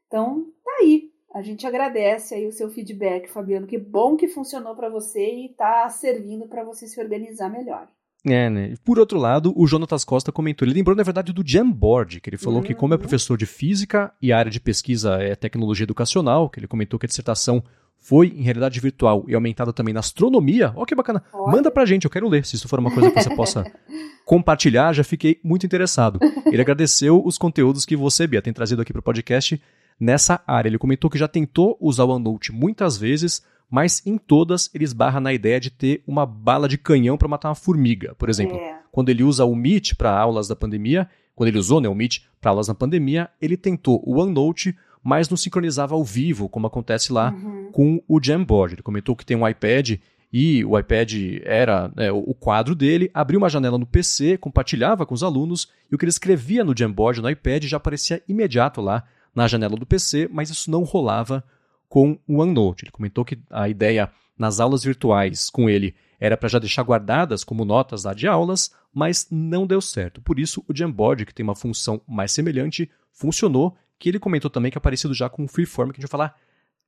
Então, 0.06 0.46
tá 0.64 0.72
aí. 0.82 1.12
A 1.34 1.42
gente 1.42 1.66
agradece 1.66 2.36
aí 2.36 2.46
o 2.46 2.52
seu 2.52 2.70
feedback, 2.70 3.28
Fabiano. 3.28 3.66
Que 3.66 3.80
bom 3.80 4.16
que 4.16 4.28
funcionou 4.28 4.76
para 4.76 4.88
você 4.88 5.26
e 5.34 5.46
está 5.48 5.90
servindo 5.90 6.48
para 6.48 6.64
você 6.64 6.88
se 6.88 7.02
organizar 7.02 7.50
melhor. 7.50 7.90
É, 8.26 8.50
né? 8.50 8.74
Por 8.84 8.98
outro 8.98 9.20
lado, 9.20 9.54
o 9.56 9.68
Jonatas 9.68 10.04
Costa 10.04 10.32
comentou, 10.32 10.68
ele 10.68 10.74
lembrou, 10.74 10.96
na 10.96 11.04
verdade, 11.04 11.32
do 11.32 11.44
Jamboard, 11.46 12.20
que 12.20 12.30
ele 12.30 12.38
falou 12.38 12.60
uhum. 12.60 12.66
que 12.66 12.74
como 12.74 12.94
é 12.94 12.98
professor 12.98 13.38
de 13.38 13.46
física 13.46 14.12
e 14.22 14.34
a 14.34 14.38
área 14.38 14.52
de 14.52 14.60
pesquisa 14.60 15.16
é 15.22 15.36
tecnologia 15.36 15.84
educacional, 15.84 16.50
que 16.50 16.60
ele 16.60 16.68
comentou 16.68 17.00
que 17.00 17.06
a 17.06 17.08
dissertação 17.08 17.64
foi 18.06 18.28
em 18.28 18.44
realidade 18.44 18.80
virtual 18.80 19.26
e 19.28 19.34
aumentada 19.34 19.74
também 19.74 19.94
na 19.94 20.00
astronomia. 20.00 20.72
Ó, 20.76 20.86
que 20.86 20.94
bacana. 20.94 21.24
Olha. 21.34 21.52
Manda 21.52 21.72
pra 21.72 21.86
gente, 21.86 22.06
eu 22.06 22.12
quero 22.12 22.30
ler. 22.30 22.46
Se 22.46 22.56
isso 22.56 22.68
for 22.68 22.80
uma 22.80 22.92
coisa 22.92 23.10
que 23.10 23.22
você 23.22 23.36
possa 23.36 23.66
compartilhar, 24.26 24.94
já 24.94 25.04
fiquei 25.04 25.40
muito 25.44 25.66
interessado. 25.66 26.20
Ele 26.46 26.62
agradeceu 26.62 27.20
os 27.26 27.38
conteúdos 27.38 27.84
que 27.84 27.96
você, 27.96 28.28
Bia, 28.28 28.44
tem 28.44 28.54
trazido 28.54 28.82
aqui 28.82 28.94
pro 28.94 29.02
podcast 29.02 29.60
nessa 30.00 30.40
área. 30.46 30.70
Ele 30.70 30.78
comentou 30.78 31.10
que 31.10 31.18
já 31.18 31.28
tentou 31.28 31.78
usar 31.82 32.04
o 32.04 32.10
OneNote 32.10 32.52
muitas 32.52 32.96
vezes, 32.96 33.44
mas 33.70 34.06
em 34.06 34.18
todas 34.18 34.70
ele 34.74 34.84
esbarra 34.84 35.20
na 35.20 35.34
ideia 35.34 35.60
de 35.60 35.70
ter 35.70 36.04
uma 36.08 36.26
bala 36.26 36.68
de 36.68 36.78
canhão 36.78 37.18
para 37.18 37.28
matar 37.28 37.50
uma 37.50 37.56
formiga. 37.56 38.16
Por 38.16 38.30
exemplo, 38.30 38.58
é. 38.58 38.80
quando 38.92 39.10
ele 39.10 39.24
usa 39.24 39.46
o 39.46 39.56
Meet 39.56 39.96
para 39.96 40.18
aulas 40.18 40.48
da 40.48 40.56
pandemia, 40.56 41.10
quando 41.36 41.50
ele 41.50 41.60
usou 41.60 41.82
né, 41.82 41.90
o 41.90 41.96
Meet 41.96 42.20
para 42.40 42.52
aulas 42.52 42.68
na 42.68 42.76
pandemia, 42.76 43.30
ele 43.42 43.58
tentou 43.58 44.02
o 44.06 44.20
OneNote, 44.20 44.76
mas 45.04 45.30
não 45.30 45.38
sincronizava 45.38 45.94
ao 45.94 46.04
vivo, 46.04 46.48
como 46.48 46.68
acontece 46.68 47.12
lá 47.12 47.32
uhum. 47.32 47.70
com 47.72 48.04
o 48.08 48.20
Jamboard. 48.22 48.76
Ele 48.76 48.82
comentou 48.82 49.16
que 49.16 49.26
tem 49.26 49.36
um 49.36 49.48
iPad 49.48 49.98
e 50.32 50.66
o 50.66 50.78
iPad 50.78 51.14
era 51.44 51.92
né, 51.96 52.12
o 52.12 52.34
quadro 52.34 52.76
dele, 52.76 53.10
abriu 53.14 53.38
uma 53.38 53.50
janela 53.50 53.78
no 53.78 53.86
PC, 53.86 54.38
compartilhava 54.38 55.06
com 55.06 55.14
os 55.14 55.24
alunos, 55.24 55.72
e 55.90 55.96
o 55.96 55.98
que 55.98 56.04
ele 56.04 56.10
escrevia 56.10 56.64
no 56.64 56.78
Jamboard, 56.78 57.22
no 57.22 57.30
iPad, 57.30 57.64
já 57.66 57.78
aparecia 57.78 58.22
imediato 58.28 58.82
lá 58.82 59.04
na 59.34 59.48
janela 59.48 59.76
do 59.76 59.86
PC, 59.86 60.30
mas 60.32 60.50
isso 60.50 60.72
não 60.72 60.84
rolava 60.84 61.44
com 61.88 62.20
o 62.28 62.40
OneNote. 62.40 62.86
Ele 62.86 62.92
comentou 62.92 63.26
que 63.26 63.40
a 63.50 63.70
ideia 63.70 64.12
nas 64.38 64.60
aulas 64.60 64.84
virtuais 64.84 65.50
com 65.50 65.70
ele 65.70 65.96
era 66.20 66.38
para 66.38 66.50
já 66.50 66.60
deixar 66.60 66.84
guardadas 66.84 67.44
como 67.44 67.66
notas 67.66 68.04
lá 68.04 68.14
de 68.14 68.28
aulas, 68.28 68.74
mas 68.94 69.28
não 69.30 69.68
deu 69.68 69.82
certo. 69.82 70.22
Por 70.22 70.40
isso, 70.40 70.64
o 70.68 70.76
Jamboard, 70.76 71.26
que 71.26 71.34
tem 71.34 71.44
uma 71.44 71.56
função 71.56 72.02
mais 72.08 72.32
semelhante, 72.32 72.90
funcionou, 73.12 73.76
que 74.00 74.10
ele 74.10 74.20
comentou 74.20 74.50
também 74.50 74.72
que 74.72 74.78
é 74.78 74.82
parecido 74.82 75.14
já 75.14 75.30
com 75.30 75.44
o 75.44 75.48
Freeform, 75.48 75.92
que 75.92 76.00
a 76.00 76.02
gente 76.02 76.10
vai 76.10 76.20
falar 76.20 76.36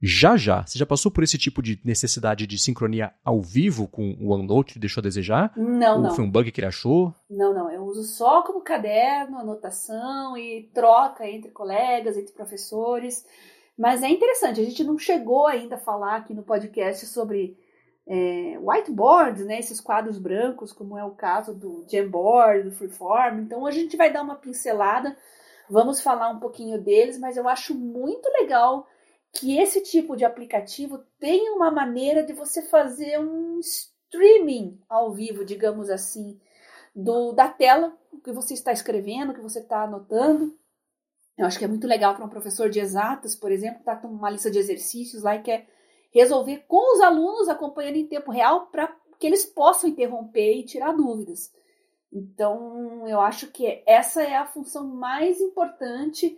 já 0.02 0.38
já. 0.38 0.66
Você 0.66 0.78
já 0.78 0.86
passou 0.86 1.12
por 1.12 1.24
esse 1.24 1.38
tipo 1.38 1.62
de 1.62 1.80
necessidade 1.84 2.46
de 2.46 2.58
sincronia 2.58 3.14
ao 3.24 3.42
vivo 3.42 3.88
com 3.88 4.16
o 4.20 4.30
OneNote 4.32 4.80
deixou 4.80 5.02
a 5.02 5.04
desejar? 5.04 5.52
Não, 5.58 5.98
Ou 5.98 6.04
não. 6.04 6.12
foi 6.12 6.24
um 6.24 6.30
bug 6.30 6.52
que 6.52 6.62
ele 6.62 6.68
achou? 6.68 7.14
Não, 7.30 7.54
não. 7.54 7.72
Eu 7.72 7.84
uso 7.84 8.04
só 8.04 8.44
como 8.44 8.62
caderno, 8.62 9.40
anotação 9.40 10.38
e 10.38 10.70
troca 10.74 11.28
entre 11.28 11.50
colegas, 11.52 12.16
entre 12.16 12.34
professores. 12.34 13.26
Mas 13.78 14.02
é 14.02 14.10
interessante, 14.10 14.60
a 14.60 14.64
gente 14.64 14.84
não 14.84 14.98
chegou 14.98 15.46
ainda 15.46 15.76
a 15.76 15.80
falar 15.80 16.16
aqui 16.16 16.34
no 16.34 16.44
podcast 16.44 17.06
sobre 17.06 17.58
é, 18.08 18.58
whiteboards, 18.60 19.46
né, 19.46 19.60
esses 19.60 19.80
quadros 19.82 20.18
brancos, 20.18 20.74
como 20.74 20.98
é 20.98 21.04
o 21.04 21.12
caso 21.12 21.54
do 21.54 21.86
Jamboard, 21.88 22.64
do 22.64 22.72
Freeform. 22.72 23.42
Então 23.42 23.66
a 23.66 23.72
gente 23.72 23.96
vai 23.96 24.12
dar 24.12 24.24
uma 24.24 24.36
pincelada, 24.36 25.16
vamos 25.70 26.02
falar 26.02 26.30
um 26.30 26.40
pouquinho 26.40 26.82
deles, 26.82 27.20
mas 27.20 27.38
eu 27.38 27.48
acho 27.48 27.76
muito 27.76 28.28
legal 28.30 28.88
que 29.34 29.60
esse 29.60 29.82
tipo 29.84 30.16
de 30.16 30.26
aplicativo 30.26 31.04
tenha 31.20 31.54
uma 31.54 31.70
maneira 31.70 32.24
de 32.24 32.34
você 32.34 32.62
fazer 32.64 33.20
um 33.20 33.60
streaming 33.60 34.80
ao 34.90 35.14
vivo, 35.14 35.46
digamos 35.46 35.90
assim, 35.90 36.40
do, 36.96 37.34
da 37.34 37.48
tela 37.48 37.96
que 38.24 38.32
você 38.32 38.54
está 38.54 38.72
escrevendo, 38.72 39.34
que 39.34 39.42
você 39.42 39.60
está 39.60 39.84
anotando. 39.84 40.58
Eu 41.38 41.46
acho 41.46 41.60
que 41.60 41.66
é 41.66 41.68
muito 41.68 41.86
legal 41.86 42.16
para 42.16 42.26
um 42.26 42.30
professor 42.30 42.70
de 42.70 42.80
exatas, 42.80 43.36
por 43.36 43.52
exemplo, 43.52 43.84
tá 43.84 43.96
com 43.96 44.08
uma 44.08 44.30
lista 44.30 44.50
de 44.50 44.58
exercícios 44.58 45.22
lá 45.22 45.36
e 45.36 45.42
quer 45.42 45.68
resolver 46.12 46.66
com 46.68 46.96
os 46.96 47.02
alunos 47.02 47.48
acompanhando 47.48 47.98
em 47.98 48.08
tempo 48.08 48.32
real 48.32 48.68
para 48.68 48.96
que 49.20 49.28
eles 49.28 49.46
possam 49.46 49.90
interromper 49.90 50.58
e 50.58 50.66
tirar 50.66 50.94
dúvidas. 50.94 51.54
Então, 52.12 53.08
eu 53.08 53.20
acho 53.20 53.52
que 53.52 53.84
essa 53.86 54.24
é 54.24 54.36
a 54.36 54.46
função 54.46 54.88
mais 54.88 55.40
importante 55.42 56.38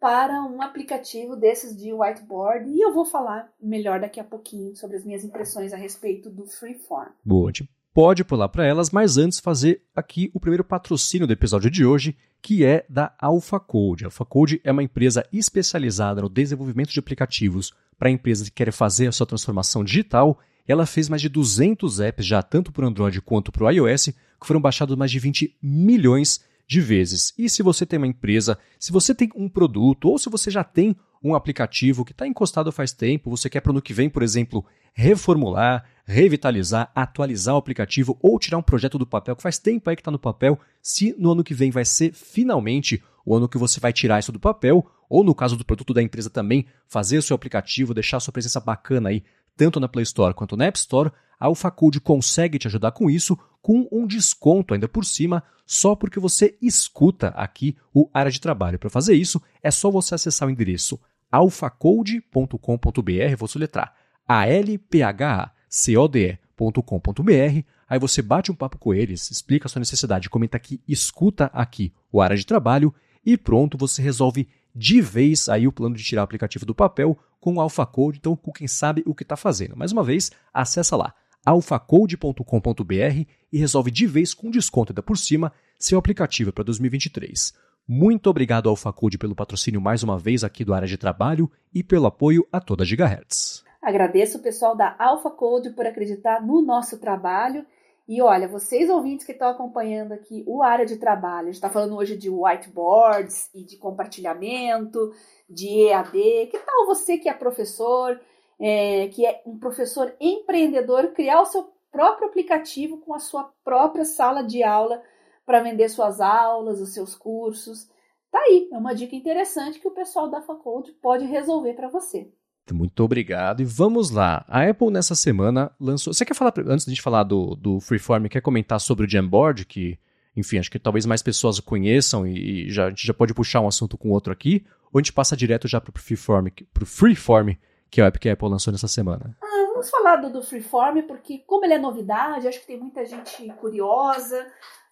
para 0.00 0.42
um 0.44 0.62
aplicativo 0.62 1.36
desses 1.36 1.76
de 1.76 1.92
whiteboard 1.92 2.70
e 2.70 2.80
eu 2.80 2.92
vou 2.92 3.04
falar 3.04 3.52
melhor 3.60 4.00
daqui 4.00 4.20
a 4.20 4.24
pouquinho 4.24 4.76
sobre 4.76 4.96
as 4.96 5.04
minhas 5.04 5.24
impressões 5.24 5.72
a 5.72 5.76
respeito 5.76 6.30
do 6.30 6.46
Freeform. 6.46 7.10
Boa, 7.24 7.50
tipo, 7.50 7.68
pode 7.92 8.24
pular 8.24 8.48
para 8.48 8.66
elas, 8.66 8.90
mas 8.90 9.16
antes 9.16 9.40
fazer 9.40 9.82
aqui 9.94 10.30
o 10.32 10.40
primeiro 10.40 10.64
patrocínio 10.64 11.26
do 11.26 11.32
episódio 11.32 11.70
de 11.70 11.84
hoje, 11.84 12.16
que 12.40 12.64
é 12.64 12.84
da 12.88 13.14
AlphaCode. 13.18 14.04
A 14.04 14.06
AlphaCode 14.08 14.60
é 14.62 14.70
uma 14.70 14.82
empresa 14.82 15.26
especializada 15.32 16.22
no 16.22 16.28
desenvolvimento 16.28 16.90
de 16.90 16.98
aplicativos 17.00 17.72
para 17.98 18.10
empresas 18.10 18.48
que 18.48 18.54
querem 18.54 18.72
fazer 18.72 19.08
a 19.08 19.12
sua 19.12 19.26
transformação 19.26 19.82
digital. 19.82 20.38
Ela 20.66 20.86
fez 20.86 21.08
mais 21.08 21.20
de 21.20 21.28
200 21.28 22.00
apps 22.00 22.24
já 22.24 22.42
tanto 22.42 22.70
para 22.70 22.84
o 22.84 22.88
Android 22.88 23.20
quanto 23.20 23.50
para 23.50 23.64
o 23.64 23.70
iOS, 23.70 24.06
que 24.06 24.46
foram 24.46 24.60
baixados 24.60 24.96
mais 24.96 25.10
de 25.10 25.18
20 25.18 25.56
milhões 25.60 26.44
de 26.66 26.80
vezes. 26.80 27.32
E 27.38 27.48
se 27.48 27.62
você 27.62 27.86
tem 27.86 27.96
uma 27.96 28.06
empresa, 28.06 28.58
se 28.78 28.92
você 28.92 29.14
tem 29.14 29.30
um 29.34 29.48
produto 29.48 30.10
ou 30.10 30.18
se 30.18 30.28
você 30.28 30.50
já 30.50 30.62
tem 30.62 30.94
um 31.24 31.34
aplicativo 31.34 32.04
que 32.04 32.12
está 32.12 32.26
encostado 32.26 32.70
faz 32.70 32.92
tempo, 32.92 33.30
você 33.30 33.48
quer 33.50 33.60
para 33.60 33.70
o 33.70 33.72
ano 33.72 33.82
que 33.82 33.94
vem, 33.94 34.08
por 34.08 34.22
exemplo, 34.22 34.64
reformular, 34.92 35.84
revitalizar, 36.08 36.90
atualizar 36.94 37.54
o 37.54 37.58
aplicativo 37.58 38.18
ou 38.22 38.38
tirar 38.38 38.56
um 38.56 38.62
projeto 38.62 38.98
do 38.98 39.06
papel 39.06 39.36
que 39.36 39.42
faz 39.42 39.58
tempo 39.58 39.90
aí 39.90 39.94
que 39.94 40.00
está 40.00 40.10
no 40.10 40.18
papel, 40.18 40.58
se 40.80 41.14
no 41.18 41.32
ano 41.32 41.44
que 41.44 41.52
vem 41.52 41.70
vai 41.70 41.84
ser 41.84 42.14
finalmente 42.14 43.02
o 43.26 43.36
ano 43.36 43.46
que 43.46 43.58
você 43.58 43.78
vai 43.78 43.92
tirar 43.92 44.18
isso 44.18 44.32
do 44.32 44.40
papel, 44.40 44.90
ou 45.06 45.22
no 45.22 45.34
caso 45.34 45.54
do 45.54 45.66
produto 45.66 45.92
da 45.92 46.02
empresa 46.02 46.30
também, 46.30 46.66
fazer 46.86 47.18
o 47.18 47.22
seu 47.22 47.34
aplicativo, 47.34 47.92
deixar 47.92 48.20
sua 48.20 48.32
presença 48.32 48.58
bacana 48.58 49.10
aí, 49.10 49.22
tanto 49.54 49.78
na 49.78 49.86
Play 49.86 50.04
Store 50.04 50.32
quanto 50.32 50.56
na 50.56 50.64
App 50.64 50.78
Store, 50.78 51.12
a 51.38 51.44
AlphaCode 51.44 52.00
consegue 52.00 52.58
te 52.58 52.66
ajudar 52.66 52.92
com 52.92 53.10
isso, 53.10 53.38
com 53.60 53.86
um 53.92 54.06
desconto 54.06 54.72
ainda 54.72 54.88
por 54.88 55.04
cima, 55.04 55.44
só 55.66 55.94
porque 55.94 56.18
você 56.18 56.56
escuta 56.62 57.28
aqui 57.36 57.76
o 57.92 58.08
área 58.14 58.32
de 58.32 58.40
trabalho. 58.40 58.78
Para 58.78 58.88
fazer 58.88 59.14
isso, 59.14 59.42
é 59.62 59.70
só 59.70 59.90
você 59.90 60.14
acessar 60.14 60.48
o 60.48 60.50
endereço 60.50 60.98
alphacode.com.br, 61.30 63.36
vou 63.36 63.46
soletrar 63.46 63.94
a 64.26 64.46
l 64.46 64.78
p 64.78 65.02
h 65.02 65.52
code.com.br. 65.68 67.62
Aí 67.88 67.98
você 67.98 68.20
bate 68.20 68.50
um 68.52 68.54
papo 68.54 68.78
com 68.78 68.92
eles, 68.92 69.30
explica 69.30 69.66
a 69.66 69.68
sua 69.68 69.80
necessidade, 69.80 70.28
comenta 70.28 70.58
que 70.58 70.80
escuta 70.86 71.46
aqui 71.54 71.92
o 72.12 72.20
área 72.20 72.36
de 72.36 72.44
trabalho 72.44 72.94
e 73.24 73.36
pronto, 73.36 73.78
você 73.78 74.02
resolve 74.02 74.48
de 74.74 75.00
vez 75.00 75.48
aí 75.48 75.66
o 75.66 75.72
plano 75.72 75.96
de 75.96 76.04
tirar 76.04 76.22
o 76.22 76.24
aplicativo 76.24 76.66
do 76.66 76.74
papel 76.74 77.18
com 77.40 77.54
o 77.54 77.60
AlphaCode, 77.60 78.18
então 78.18 78.36
com 78.36 78.52
quem 78.52 78.68
sabe 78.68 79.02
o 79.06 79.14
que 79.14 79.22
está 79.22 79.36
fazendo. 79.36 79.76
Mais 79.76 79.92
uma 79.92 80.04
vez, 80.04 80.30
acessa 80.52 80.96
lá 80.96 81.14
alphacode.com.br 81.44 83.24
e 83.52 83.58
resolve 83.58 83.90
de 83.90 84.06
vez 84.06 84.34
com 84.34 84.50
desconto 84.50 84.92
ainda 84.92 85.02
por 85.02 85.16
cima 85.16 85.52
seu 85.78 85.98
aplicativo 85.98 86.52
para 86.52 86.64
2023. 86.64 87.54
Muito 87.86 88.28
obrigado 88.28 88.68
ao 88.68 88.72
AlphaCode 88.72 89.16
pelo 89.16 89.34
patrocínio 89.34 89.80
mais 89.80 90.02
uma 90.02 90.18
vez 90.18 90.44
aqui 90.44 90.64
do 90.64 90.74
área 90.74 90.86
de 90.86 90.98
trabalho 90.98 91.50
e 91.72 91.82
pelo 91.82 92.06
apoio 92.06 92.46
a 92.52 92.60
toda 92.60 92.82
a 92.82 92.86
Gigahertz. 92.86 93.67
Agradeço 93.88 94.36
o 94.36 94.42
pessoal 94.42 94.76
da 94.76 94.94
AlphaCode 94.98 95.70
por 95.70 95.86
acreditar 95.86 96.44
no 96.44 96.60
nosso 96.60 97.00
trabalho. 97.00 97.64
E 98.06 98.20
olha, 98.20 98.46
vocês 98.46 98.90
ouvintes 98.90 99.24
que 99.24 99.32
estão 99.32 99.48
acompanhando 99.48 100.12
aqui 100.12 100.44
o 100.46 100.62
área 100.62 100.84
de 100.84 100.98
trabalho, 100.98 101.44
a 101.44 101.46
gente 101.46 101.54
está 101.54 101.70
falando 101.70 101.96
hoje 101.96 102.14
de 102.14 102.28
whiteboards 102.28 103.48
e 103.54 103.64
de 103.64 103.78
compartilhamento, 103.78 105.10
de 105.48 105.86
EAD. 105.86 106.48
Que 106.50 106.58
tal 106.58 106.84
você 106.84 107.16
que 107.16 107.30
é 107.30 107.32
professor, 107.32 108.20
é, 108.60 109.08
que 109.08 109.24
é 109.24 109.40
um 109.46 109.58
professor 109.58 110.14
empreendedor, 110.20 111.14
criar 111.14 111.40
o 111.40 111.46
seu 111.46 111.72
próprio 111.90 112.28
aplicativo 112.28 112.98
com 112.98 113.14
a 113.14 113.18
sua 113.18 113.50
própria 113.64 114.04
sala 114.04 114.42
de 114.42 114.62
aula 114.62 115.02
para 115.46 115.60
vender 115.60 115.88
suas 115.88 116.20
aulas, 116.20 116.78
os 116.78 116.92
seus 116.92 117.14
cursos? 117.14 117.88
Tá 118.30 118.38
aí, 118.38 118.68
é 118.70 118.76
uma 118.76 118.94
dica 118.94 119.16
interessante 119.16 119.80
que 119.80 119.88
o 119.88 119.94
pessoal 119.94 120.28
da 120.28 120.42
Faculty 120.42 120.92
pode 120.92 121.24
resolver 121.24 121.72
para 121.72 121.88
você. 121.88 122.30
Muito 122.74 123.02
obrigado. 123.02 123.60
E 123.60 123.64
vamos 123.64 124.10
lá. 124.10 124.44
A 124.48 124.68
Apple 124.68 124.90
nessa 124.90 125.14
semana 125.14 125.70
lançou. 125.80 126.12
Você 126.12 126.24
quer 126.24 126.34
falar, 126.34 126.52
antes 126.66 126.84
de 126.84 126.92
gente 126.92 127.02
falar 127.02 127.24
do, 127.24 127.54
do 127.56 127.80
Freeform, 127.80 128.26
quer 128.26 128.40
comentar 128.40 128.80
sobre 128.80 129.06
o 129.06 129.10
Jamboard, 129.10 129.64
que, 129.64 129.98
enfim, 130.36 130.58
acho 130.58 130.70
que 130.70 130.78
talvez 130.78 131.06
mais 131.06 131.22
pessoas 131.22 131.58
o 131.58 131.62
conheçam 131.62 132.26
e, 132.26 132.66
e 132.66 132.70
já, 132.70 132.86
a 132.86 132.88
gente 132.90 133.06
já 133.06 133.14
pode 133.14 133.34
puxar 133.34 133.60
um 133.60 133.68
assunto 133.68 133.96
com 133.96 134.10
outro 134.10 134.32
aqui, 134.32 134.64
ou 134.92 134.98
a 134.98 135.02
gente 135.02 135.12
passa 135.12 135.36
direto 135.36 135.68
já 135.68 135.80
para 135.80 135.90
o 135.90 135.98
Freeform, 135.98 136.48
pro 136.72 136.86
Freeform, 136.86 137.50
que 137.90 138.00
é 138.00 138.04
o 138.04 138.06
app 138.06 138.18
que 138.18 138.28
a 138.28 138.32
Apple 138.32 138.48
lançou 138.48 138.72
nessa 138.72 138.88
semana? 138.88 139.36
Ah, 139.42 139.66
vamos 139.68 139.90
falar 139.90 140.16
do, 140.16 140.30
do 140.30 140.42
Freeform, 140.42 141.02
porque 141.02 141.38
como 141.46 141.64
ele 141.64 141.74
é 141.74 141.78
novidade, 141.78 142.48
acho 142.48 142.60
que 142.60 142.66
tem 142.66 142.78
muita 142.78 143.04
gente 143.04 143.46
curiosa. 143.60 144.46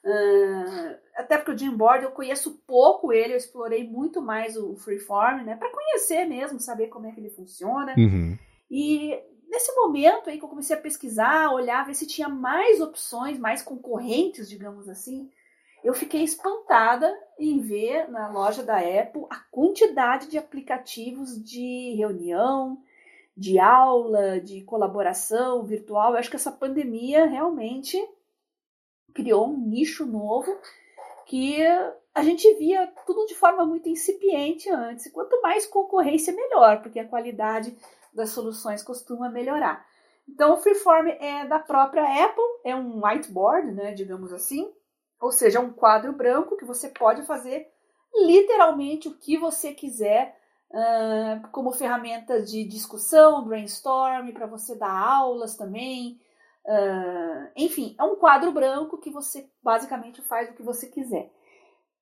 Uh, 0.07 0.97
até 1.17 1.37
porque 1.37 1.51
o 1.51 1.59
Jamboard 1.59 2.05
eu 2.05 2.13
conheço 2.13 2.63
pouco 2.65 3.13
ele, 3.13 3.33
eu 3.33 3.37
explorei 3.37 3.85
muito 3.85 4.23
mais 4.23 4.57
o 4.57 4.77
Freeform, 4.77 5.43
né? 5.43 5.57
Para 5.57 5.73
conhecer 5.73 6.25
mesmo, 6.27 6.61
saber 6.61 6.87
como 6.87 7.09
é 7.09 7.11
que 7.11 7.19
ele 7.19 7.31
funciona. 7.31 7.93
Uhum. 7.99 8.39
E 8.71 9.19
nesse 9.49 9.75
momento 9.75 10.31
aí 10.31 10.39
que 10.39 10.45
eu 10.45 10.49
comecei 10.49 10.77
a 10.77 10.81
pesquisar, 10.81 11.53
olhar, 11.53 11.85
ver 11.85 11.95
se 11.95 12.07
tinha 12.07 12.29
mais 12.29 12.81
opções, 12.81 13.37
mais 13.37 13.63
concorrentes, 13.63 14.49
digamos 14.49 14.89
assim, 14.89 15.29
eu 15.83 15.93
fiquei 15.93 16.23
espantada 16.23 17.13
em 17.37 17.59
ver 17.59 18.09
na 18.09 18.29
loja 18.29 18.63
da 18.63 18.79
Apple 18.79 19.27
a 19.29 19.41
quantidade 19.51 20.29
de 20.29 20.39
aplicativos 20.39 21.43
de 21.43 21.95
reunião, 21.97 22.79
de 23.37 23.59
aula, 23.59 24.41
de 24.41 24.63
colaboração 24.63 25.65
virtual. 25.65 26.13
Eu 26.13 26.19
acho 26.19 26.31
que 26.31 26.37
essa 26.37 26.53
pandemia 26.53 27.27
realmente 27.27 27.97
criou 29.17 29.49
um 29.49 29.57
nicho 29.57 30.05
novo 30.05 30.55
que 31.25 31.57
a 32.15 32.23
gente 32.23 32.53
via 32.55 32.87
tudo 33.07 33.27
de 33.27 33.35
forma 33.35 33.65
muito 33.65 33.89
incipiente 33.89 34.71
antes. 34.71 35.11
Quanto 35.11 35.41
mais 35.41 35.67
concorrência, 35.67 36.35
melhor, 36.35 36.83
porque 36.83 37.01
a 37.01 37.09
qualidade 37.09 37.77
das 38.13 38.31
soluções 38.31 38.83
costuma 38.83 39.29
melhorar. 39.29 39.85
Então, 40.29 40.53
o 40.53 40.57
Freeform 40.59 41.09
é 41.09 41.47
da 41.47 41.59
própria 41.59 42.25
Apple, 42.25 42.45
é 42.65 42.75
um 42.75 43.05
whiteboard, 43.05 43.73
né, 43.73 43.93
digamos 43.93 44.33
assim, 44.33 44.71
ou 45.21 45.33
seja, 45.33 45.61
um 45.61 45.73
quadro 45.73 46.13
branco 46.13 46.57
que 46.57 46.65
você 46.65 46.89
pode 46.89 47.23
fazer 47.25 47.67
literalmente 48.15 49.09
o 49.09 49.17
que 49.17 49.39
você 49.39 49.73
quiser, 49.73 50.37
uh, 50.71 51.49
como 51.53 51.73
ferramenta 51.73 52.43
de 52.43 52.65
discussão, 52.65 53.45
brainstorm, 53.45 54.33
para 54.33 54.47
você 54.47 54.75
dar 54.75 54.91
aulas 54.91 55.57
também, 55.57 56.21
Uh, 56.67 57.49
enfim, 57.55 57.95
é 57.99 58.03
um 58.03 58.17
quadro 58.17 58.51
branco 58.51 58.99
que 58.99 59.09
você 59.09 59.49
basicamente 59.63 60.21
faz 60.23 60.51
o 60.51 60.55
que 60.55 60.63
você 60.63 60.89
quiser. 60.89 61.31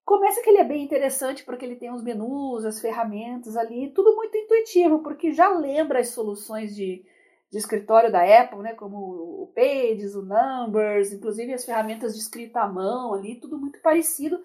Começa 0.04 0.42
que 0.42 0.48
ele 0.48 0.58
é 0.58 0.64
bem 0.64 0.82
interessante 0.82 1.44
porque 1.44 1.64
ele 1.64 1.76
tem 1.76 1.92
os 1.92 2.02
menus, 2.02 2.64
as 2.64 2.80
ferramentas 2.80 3.56
ali, 3.56 3.90
tudo 3.90 4.14
muito 4.16 4.36
intuitivo, 4.36 5.00
porque 5.00 5.32
já 5.32 5.48
lembra 5.48 6.00
as 6.00 6.08
soluções 6.08 6.74
de, 6.74 7.04
de 7.50 7.58
escritório 7.58 8.10
da 8.10 8.22
Apple, 8.22 8.60
né, 8.60 8.74
como 8.74 8.96
o 8.96 9.52
Pages, 9.54 10.14
o 10.14 10.22
Numbers, 10.22 11.12
inclusive 11.12 11.52
as 11.52 11.64
ferramentas 11.64 12.14
de 12.14 12.20
escrita 12.20 12.60
à 12.60 12.68
mão 12.68 13.14
ali, 13.14 13.36
tudo 13.36 13.58
muito 13.58 13.80
parecido. 13.80 14.42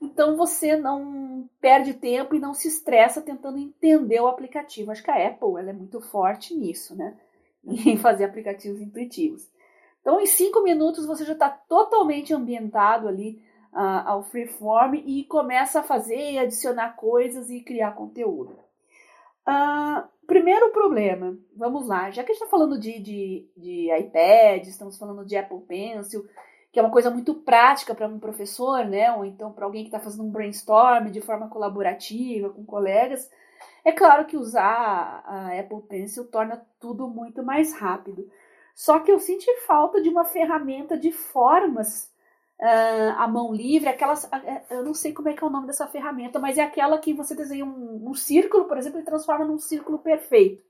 Então 0.00 0.36
você 0.36 0.76
não 0.76 1.48
perde 1.60 1.94
tempo 1.94 2.34
e 2.34 2.40
não 2.40 2.52
se 2.52 2.68
estressa 2.68 3.22
tentando 3.22 3.58
entender 3.58 4.20
o 4.20 4.26
aplicativo. 4.26 4.90
Acho 4.90 5.02
que 5.02 5.10
a 5.10 5.28
Apple 5.28 5.58
ela 5.58 5.70
é 5.70 5.72
muito 5.72 6.00
forte 6.00 6.54
nisso, 6.54 6.94
né? 6.94 7.16
Em 7.64 7.96
fazer 7.96 8.24
aplicativos 8.24 8.80
intuitivos. 8.80 9.50
Então, 10.04 10.20
em 10.20 10.26
cinco 10.26 10.62
minutos, 10.62 11.06
você 11.06 11.24
já 11.24 11.32
está 11.32 11.48
totalmente 11.48 12.34
ambientado 12.34 13.08
ali 13.08 13.42
uh, 13.72 14.04
ao 14.04 14.22
freeform 14.24 14.96
e 14.96 15.24
começa 15.24 15.80
a 15.80 15.82
fazer 15.82 16.32
e 16.32 16.38
adicionar 16.38 16.94
coisas 16.94 17.48
e 17.48 17.62
criar 17.62 17.92
conteúdo. 17.92 18.52
Uh, 19.48 20.06
primeiro 20.26 20.72
problema, 20.72 21.38
vamos 21.56 21.88
lá, 21.88 22.10
já 22.10 22.22
que 22.22 22.32
a 22.32 22.34
gente 22.34 22.42
está 22.42 22.50
falando 22.50 22.78
de, 22.78 23.00
de, 23.00 23.48
de 23.56 23.98
iPad, 23.98 24.66
estamos 24.66 24.98
falando 24.98 25.24
de 25.24 25.38
Apple 25.38 25.62
Pencil, 25.66 26.28
que 26.70 26.78
é 26.78 26.82
uma 26.82 26.92
coisa 26.92 27.10
muito 27.10 27.32
prática 27.36 27.94
para 27.94 28.06
um 28.06 28.18
professor, 28.18 28.84
né? 28.84 29.10
Ou 29.16 29.24
então 29.24 29.52
para 29.52 29.64
alguém 29.64 29.84
que 29.84 29.88
está 29.88 30.00
fazendo 30.00 30.24
um 30.24 30.30
brainstorm 30.30 31.10
de 31.10 31.22
forma 31.22 31.48
colaborativa 31.48 32.50
com 32.50 32.62
colegas. 32.62 33.30
É 33.82 33.90
claro 33.90 34.26
que 34.26 34.36
usar 34.36 35.22
a 35.24 35.58
Apple 35.58 35.80
Pencil 35.88 36.26
torna 36.26 36.62
tudo 36.78 37.08
muito 37.08 37.42
mais 37.42 37.74
rápido. 37.74 38.28
Só 38.74 38.98
que 38.98 39.10
eu 39.10 39.18
senti 39.20 39.50
falta 39.66 40.02
de 40.02 40.08
uma 40.08 40.24
ferramenta 40.24 40.98
de 40.98 41.12
formas 41.12 42.10
uh, 42.60 43.14
à 43.16 43.28
mão 43.28 43.52
livre, 43.52 43.88
aquelas. 43.88 44.24
Uh, 44.24 44.30
eu 44.70 44.84
não 44.84 44.94
sei 44.94 45.12
como 45.12 45.28
é 45.28 45.32
que 45.32 45.44
é 45.44 45.46
o 45.46 45.50
nome 45.50 45.66
dessa 45.66 45.86
ferramenta, 45.86 46.38
mas 46.38 46.58
é 46.58 46.62
aquela 46.62 46.98
que 46.98 47.14
você 47.14 47.34
desenha 47.34 47.64
um, 47.64 48.10
um 48.10 48.14
círculo, 48.14 48.64
por 48.64 48.76
exemplo, 48.76 48.98
e 48.98 49.04
transforma 49.04 49.44
num 49.44 49.58
círculo 49.58 49.98
perfeito 49.98 50.62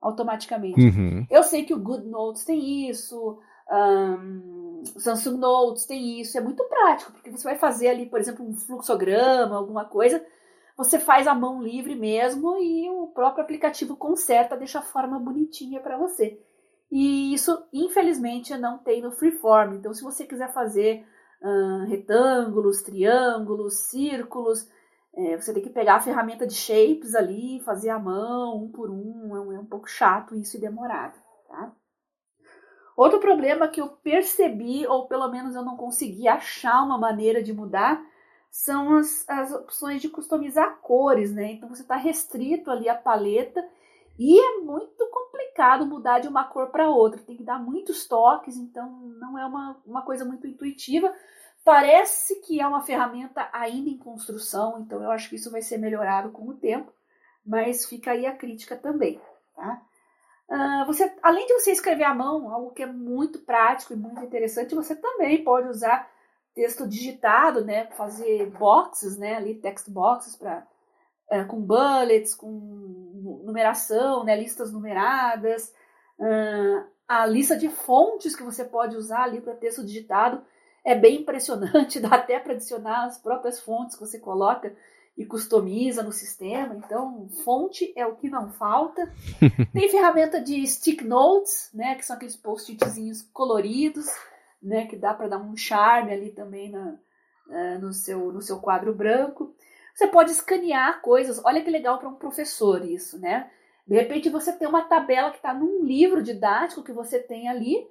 automaticamente. 0.00 0.80
Uhum. 0.80 1.24
Eu 1.30 1.44
sei 1.44 1.64
que 1.64 1.72
o 1.72 1.78
Good 1.78 2.08
Notes 2.08 2.44
tem 2.44 2.90
isso, 2.90 3.38
um, 3.70 4.82
Samsung 4.98 5.38
Notes 5.38 5.86
tem 5.86 6.20
isso, 6.20 6.36
é 6.36 6.40
muito 6.40 6.64
prático, 6.64 7.12
porque 7.12 7.30
você 7.30 7.44
vai 7.44 7.56
fazer 7.56 7.88
ali, 7.88 8.06
por 8.06 8.18
exemplo, 8.18 8.44
um 8.44 8.52
fluxograma, 8.52 9.56
alguma 9.56 9.84
coisa, 9.84 10.24
você 10.76 10.98
faz 10.98 11.28
a 11.28 11.34
mão 11.34 11.62
livre 11.62 11.94
mesmo 11.94 12.58
e 12.58 12.90
o 12.90 13.06
próprio 13.08 13.44
aplicativo 13.44 13.96
conserta, 13.96 14.56
deixa 14.56 14.80
a 14.80 14.82
forma 14.82 15.18
bonitinha 15.20 15.80
para 15.80 15.96
você. 15.96 16.40
E 16.92 17.32
isso, 17.32 17.66
infelizmente, 17.72 18.54
não 18.58 18.76
tem 18.76 19.00
no 19.00 19.10
Freeform. 19.10 19.76
Então, 19.76 19.94
se 19.94 20.02
você 20.02 20.26
quiser 20.26 20.52
fazer 20.52 21.02
uh, 21.40 21.86
retângulos, 21.88 22.82
triângulos, 22.82 23.78
círculos, 23.78 24.68
é, 25.14 25.38
você 25.38 25.54
tem 25.54 25.62
que 25.62 25.70
pegar 25.70 25.96
a 25.96 26.00
ferramenta 26.00 26.46
de 26.46 26.52
shapes 26.52 27.14
ali, 27.14 27.60
fazer 27.60 27.88
à 27.88 27.98
mão, 27.98 28.64
um 28.64 28.70
por 28.70 28.90
um. 28.90 29.34
É 29.34 29.40
um, 29.40 29.52
é 29.52 29.58
um 29.58 29.64
pouco 29.64 29.88
chato 29.88 30.36
isso 30.36 30.58
e 30.58 30.60
demorado. 30.60 31.18
Tá? 31.48 31.72
Outro 32.94 33.18
problema 33.18 33.68
que 33.68 33.80
eu 33.80 33.88
percebi, 33.88 34.86
ou 34.86 35.08
pelo 35.08 35.28
menos 35.28 35.54
eu 35.54 35.64
não 35.64 35.78
consegui 35.78 36.28
achar 36.28 36.82
uma 36.84 36.98
maneira 36.98 37.42
de 37.42 37.54
mudar, 37.54 38.04
são 38.50 38.98
as, 38.98 39.26
as 39.26 39.50
opções 39.50 40.02
de 40.02 40.10
customizar 40.10 40.78
cores, 40.82 41.32
né? 41.32 41.52
Então 41.52 41.70
você 41.70 41.80
está 41.80 41.96
restrito 41.96 42.70
ali 42.70 42.86
à 42.86 42.94
paleta 42.94 43.66
e 44.18 44.38
é 44.38 44.58
muito 44.58 45.06
complicado 45.10 45.86
mudar 45.86 46.18
de 46.18 46.28
uma 46.28 46.44
cor 46.44 46.68
para 46.70 46.88
outra, 46.88 47.20
tem 47.20 47.36
que 47.36 47.42
dar 47.42 47.58
muitos 47.58 48.06
toques, 48.06 48.56
então 48.56 48.90
não 49.18 49.38
é 49.38 49.46
uma, 49.46 49.80
uma 49.86 50.02
coisa 50.02 50.24
muito 50.24 50.46
intuitiva. 50.46 51.12
Parece 51.64 52.40
que 52.40 52.60
é 52.60 52.66
uma 52.66 52.82
ferramenta 52.82 53.48
ainda 53.52 53.88
em 53.88 53.96
construção, 53.96 54.80
então 54.80 55.02
eu 55.02 55.10
acho 55.10 55.28
que 55.28 55.36
isso 55.36 55.50
vai 55.50 55.62
ser 55.62 55.78
melhorado 55.78 56.30
com 56.30 56.48
o 56.48 56.54
tempo, 56.54 56.92
mas 57.44 57.86
fica 57.86 58.10
aí 58.10 58.26
a 58.26 58.36
crítica 58.36 58.76
também. 58.76 59.20
Tá? 59.54 59.80
Uh, 60.48 60.84
você, 60.86 61.10
além 61.22 61.46
de 61.46 61.54
você 61.54 61.70
escrever 61.70 62.04
à 62.04 62.14
mão, 62.14 62.52
algo 62.52 62.72
que 62.72 62.82
é 62.82 62.86
muito 62.86 63.38
prático 63.38 63.92
e 63.92 63.96
muito 63.96 64.22
interessante, 64.22 64.74
você 64.74 64.94
também 64.94 65.42
pode 65.42 65.68
usar 65.68 66.10
texto 66.54 66.86
digitado, 66.86 67.64
né, 67.64 67.86
fazer 67.92 68.50
boxes, 68.50 69.16
né, 69.16 69.36
ali 69.36 69.54
text 69.54 69.88
boxes 69.88 70.36
para 70.36 70.66
é, 71.32 71.42
com 71.44 71.62
bullets, 71.62 72.34
com 72.34 72.50
numeração, 73.42 74.22
né, 74.22 74.38
listas 74.38 74.70
numeradas, 74.70 75.72
uh, 76.18 76.84
a 77.08 77.24
lista 77.24 77.56
de 77.56 77.70
fontes 77.70 78.36
que 78.36 78.42
você 78.42 78.62
pode 78.62 78.96
usar 78.96 79.22
ali 79.22 79.40
para 79.40 79.54
texto 79.54 79.82
digitado 79.82 80.42
é 80.84 80.94
bem 80.94 81.22
impressionante, 81.22 81.98
dá 82.00 82.16
até 82.16 82.38
para 82.38 82.52
adicionar 82.52 83.06
as 83.06 83.16
próprias 83.16 83.58
fontes 83.58 83.96
que 83.96 84.04
você 84.04 84.18
coloca 84.18 84.76
e 85.16 85.24
customiza 85.24 86.02
no 86.02 86.12
sistema. 86.12 86.74
Então, 86.74 87.26
fonte 87.44 87.90
é 87.96 88.06
o 88.06 88.14
que 88.16 88.28
não 88.28 88.50
falta. 88.50 89.10
Tem 89.72 89.88
ferramenta 89.88 90.38
de 90.38 90.66
stick 90.66 91.02
notes, 91.02 91.70
né, 91.72 91.94
que 91.94 92.04
são 92.04 92.16
aqueles 92.16 92.36
post-itzinhos 92.36 93.22
coloridos, 93.32 94.06
né, 94.62 94.86
que 94.86 94.96
dá 94.96 95.14
para 95.14 95.28
dar 95.28 95.38
um 95.38 95.56
charme 95.56 96.12
ali 96.12 96.30
também 96.30 96.70
na, 96.70 96.98
uh, 97.48 97.78
no, 97.80 97.90
seu, 97.94 98.30
no 98.30 98.42
seu 98.42 98.60
quadro 98.60 98.94
branco. 98.94 99.54
Você 99.94 100.06
pode 100.06 100.30
escanear 100.30 101.00
coisas. 101.02 101.42
Olha 101.44 101.62
que 101.62 101.70
legal 101.70 101.98
para 101.98 102.08
um 102.08 102.14
professor 102.14 102.84
isso, 102.84 103.18
né? 103.18 103.50
De 103.86 103.94
repente 103.94 104.30
você 104.30 104.52
tem 104.52 104.68
uma 104.68 104.82
tabela 104.82 105.30
que 105.30 105.36
está 105.36 105.52
num 105.52 105.84
livro 105.84 106.22
didático 106.22 106.82
que 106.82 106.92
você 106.92 107.18
tem 107.18 107.48
ali 107.48 107.86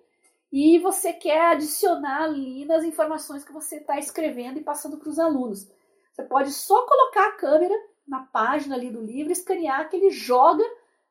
e 0.51 0.79
você 0.79 1.13
quer 1.13 1.51
adicionar 1.51 2.23
ali 2.23 2.65
nas 2.65 2.83
informações 2.83 3.43
que 3.43 3.53
você 3.53 3.77
está 3.77 3.97
escrevendo 3.97 4.57
e 4.57 4.63
passando 4.63 4.97
para 4.97 5.09
os 5.09 5.19
alunos. 5.19 5.69
Você 6.11 6.23
pode 6.23 6.51
só 6.51 6.85
colocar 6.85 7.27
a 7.27 7.31
câmera 7.33 7.75
na 8.07 8.21
página 8.21 8.75
ali 8.75 8.89
do 8.89 9.01
livro, 9.01 9.31
escanear 9.31 9.89
que 9.89 9.95
ele 9.95 10.09
joga 10.09 10.63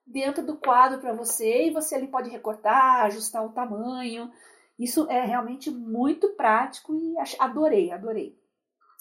dentro 0.07 0.45
do 0.45 0.57
quadro 0.57 0.99
para 0.99 1.13
você 1.13 1.67
e 1.67 1.71
você 1.71 1.95
ali 1.95 2.09
pode 2.09 2.29
recortar, 2.29 3.05
ajustar 3.07 3.45
o 3.45 3.53
tamanho. 3.53 4.31
Isso 4.79 5.07
é 5.11 5.25
realmente 5.25 5.71
muito 5.71 6.31
prático 6.31 6.95
e 6.95 7.15
adorei, 7.39 7.93
adorei. 7.93 8.40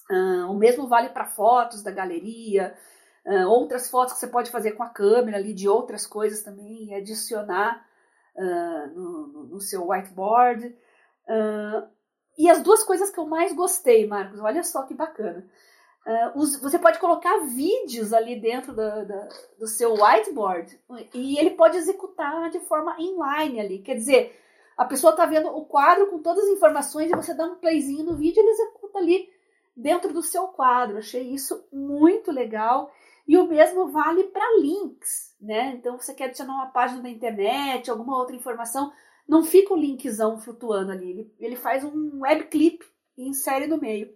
Uh, 0.10 0.50
o 0.50 0.56
mesmo 0.56 0.88
vale 0.88 1.10
para 1.10 1.26
fotos 1.26 1.84
da 1.84 1.92
galeria, 1.92 2.76
uh, 3.24 3.48
outras 3.48 3.92
fotos 3.92 4.14
que 4.14 4.20
você 4.20 4.28
pode 4.28 4.50
fazer 4.50 4.72
com 4.72 4.82
a 4.82 4.90
câmera 4.90 5.38
ali 5.38 5.54
de 5.54 5.70
outras 5.70 6.08
coisas 6.08 6.42
também 6.42 6.86
e 6.86 6.96
adicionar 6.96 7.86
uh, 8.36 8.88
no, 8.88 9.28
no, 9.50 9.62
seu 9.62 9.88
whiteboard. 9.88 10.76
e 12.40 12.50
as 12.50 12.64
duas 12.64 12.84
coisas 12.84 13.12
que 13.12 13.20
eu 13.20 13.28
mais 13.28 13.54
gostei, 13.54 14.08
Marcos, 14.08 14.40
olha 14.40 14.64
só 14.64 14.82
que 14.84 14.96
bacana. 14.96 15.46
Os, 16.34 16.60
você 16.60 16.80
pode 16.80 16.98
colocar 16.98 17.38
vídeos 17.42 18.14
ali 18.14 18.40
dentro 18.40 18.74
do 19.60 19.68
seu 19.68 19.94
whiteboard 19.94 20.80
e 21.14 21.38
ele 21.38 21.52
pode 21.52 21.78
executar 21.78 22.50
de 22.50 22.60
forma 22.62 22.96
inline 22.98 23.60
ali. 23.60 23.80
Quer 23.80 23.94
dizer, 23.94 24.36
a 24.76 24.86
pessoa 24.86 25.12
está 25.12 25.28
vendo 25.28 25.50
o 25.50 25.66
quadro 25.66 26.08
com 26.08 26.18
todas 26.18 26.46
as 26.46 26.50
informações 26.50 27.12
e 27.12 27.16
você 27.16 27.36
dá 27.36 27.46
um 27.46 27.58
playzinho 27.58 28.06
no 28.06 28.16
vídeo 28.16 28.40
e 28.40 28.44
ele 28.44 28.52
executa 28.52 28.98
ali 28.98 29.30
dentro 29.80 30.14
do 30.14 30.22
seu 30.22 30.48
quadro. 30.50 30.98
Achei 30.98 31.34
isso 31.34 31.66
muito 31.72 32.32
legal. 32.32 32.92
E 33.28 33.38
o 33.38 33.48
mesmo 33.48 33.88
vale 33.90 34.24
para 34.26 34.60
links, 34.60 35.36
né? 35.40 35.76
Então, 35.76 36.00
você 36.00 36.14
quer 36.14 36.26
adicionar 36.26 36.56
uma 36.56 36.72
página 36.72 37.02
da 37.02 37.10
internet, 37.10 37.90
alguma 37.90 38.18
outra 38.18 38.36
informação, 38.36 38.92
não 39.28 39.44
fica 39.44 39.74
o 39.74 39.78
linkzão 39.78 40.40
flutuando 40.40 40.92
ali. 40.92 41.12
Ele, 41.12 41.34
ele 41.40 41.56
faz 41.56 41.84
um 41.84 42.22
web 42.22 42.46
clip 42.46 42.84
e 43.18 43.28
insere 43.28 43.68
no 43.68 43.78
meio. 43.80 44.12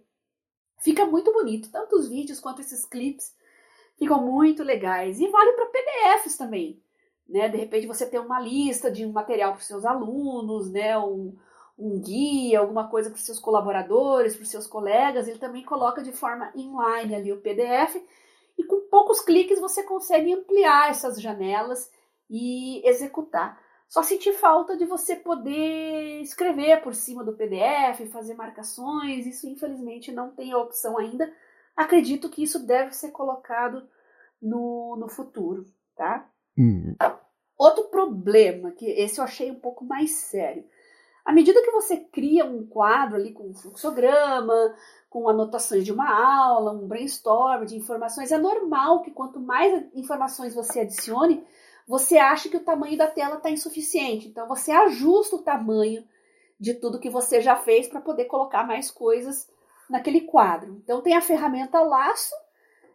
Fica 0.78 1.06
muito 1.06 1.32
bonito. 1.32 1.70
Tanto 1.70 1.96
os 1.96 2.08
vídeos 2.08 2.40
quanto 2.40 2.60
esses 2.60 2.84
clips 2.84 3.34
ficam 3.96 4.20
muito 4.20 4.62
legais. 4.62 5.20
E 5.20 5.28
vale 5.28 5.52
para 5.52 5.66
PDFs 5.66 6.36
também. 6.36 6.82
Né? 7.28 7.48
De 7.48 7.56
repente 7.56 7.86
você 7.86 8.04
tem 8.06 8.20
uma 8.20 8.40
lista 8.40 8.90
de 8.90 9.06
um 9.06 9.12
material 9.12 9.52
para 9.52 9.60
os 9.60 9.66
seus 9.66 9.84
alunos, 9.84 10.70
né? 10.70 10.98
Um, 10.98 11.36
um 11.78 12.00
guia, 12.00 12.60
alguma 12.60 12.88
coisa 12.88 13.10
para 13.10 13.16
os 13.16 13.24
seus 13.24 13.38
colaboradores, 13.38 14.34
para 14.34 14.42
os 14.42 14.50
seus 14.50 14.66
colegas, 14.66 15.26
ele 15.26 15.38
também 15.38 15.64
coloca 15.64 16.02
de 16.02 16.12
forma 16.12 16.52
inline 16.54 17.14
ali 17.14 17.32
o 17.32 17.40
PDF 17.40 17.96
e 18.56 18.64
com 18.64 18.88
poucos 18.88 19.20
cliques 19.20 19.60
você 19.60 19.82
consegue 19.82 20.32
ampliar 20.32 20.90
essas 20.90 21.20
janelas 21.20 21.90
e 22.30 22.86
executar. 22.88 23.60
Só 23.88 24.02
senti 24.02 24.32
falta 24.32 24.76
de 24.76 24.84
você 24.84 25.14
poder 25.14 26.20
escrever 26.20 26.82
por 26.82 26.94
cima 26.94 27.22
do 27.22 27.36
PDF, 27.36 28.10
fazer 28.10 28.34
marcações, 28.34 29.26
isso 29.26 29.48
infelizmente 29.48 30.12
não 30.12 30.30
tem 30.30 30.52
a 30.52 30.58
opção 30.58 30.98
ainda. 30.98 31.32
Acredito 31.76 32.28
que 32.28 32.42
isso 32.42 32.64
deve 32.64 32.92
ser 32.92 33.10
colocado 33.10 33.88
no, 34.40 34.96
no 34.96 35.08
futuro, 35.08 35.64
tá? 35.96 36.28
Hum. 36.56 36.94
Outro 37.58 37.84
problema, 37.84 38.72
que 38.72 38.86
esse 38.86 39.18
eu 39.20 39.24
achei 39.24 39.50
um 39.50 39.60
pouco 39.60 39.84
mais 39.84 40.10
sério, 40.12 40.64
à 41.24 41.32
medida 41.32 41.62
que 41.62 41.70
você 41.70 41.96
cria 41.96 42.44
um 42.44 42.66
quadro 42.66 43.16
ali 43.16 43.32
com 43.32 43.48
um 43.48 43.54
fluxograma, 43.54 44.74
com 45.08 45.28
anotações 45.28 45.84
de 45.84 45.92
uma 45.92 46.10
aula, 46.10 46.72
um 46.72 46.86
brainstorm 46.86 47.64
de 47.64 47.76
informações, 47.76 48.30
é 48.30 48.38
normal 48.38 49.02
que 49.02 49.10
quanto 49.10 49.40
mais 49.40 49.84
informações 49.94 50.54
você 50.54 50.80
adicione, 50.80 51.46
você 51.86 52.18
acha 52.18 52.48
que 52.48 52.56
o 52.56 52.64
tamanho 52.64 52.98
da 52.98 53.06
tela 53.06 53.36
está 53.36 53.50
insuficiente. 53.50 54.28
Então 54.28 54.46
você 54.48 54.72
ajusta 54.72 55.36
o 55.36 55.42
tamanho 55.42 56.04
de 56.58 56.74
tudo 56.74 57.00
que 57.00 57.10
você 57.10 57.40
já 57.40 57.56
fez 57.56 57.88
para 57.88 58.00
poder 58.00 58.24
colocar 58.26 58.66
mais 58.66 58.90
coisas 58.90 59.48
naquele 59.88 60.22
quadro. 60.22 60.80
Então 60.82 61.00
tem 61.00 61.14
a 61.14 61.20
ferramenta 61.20 61.80
laço 61.80 62.34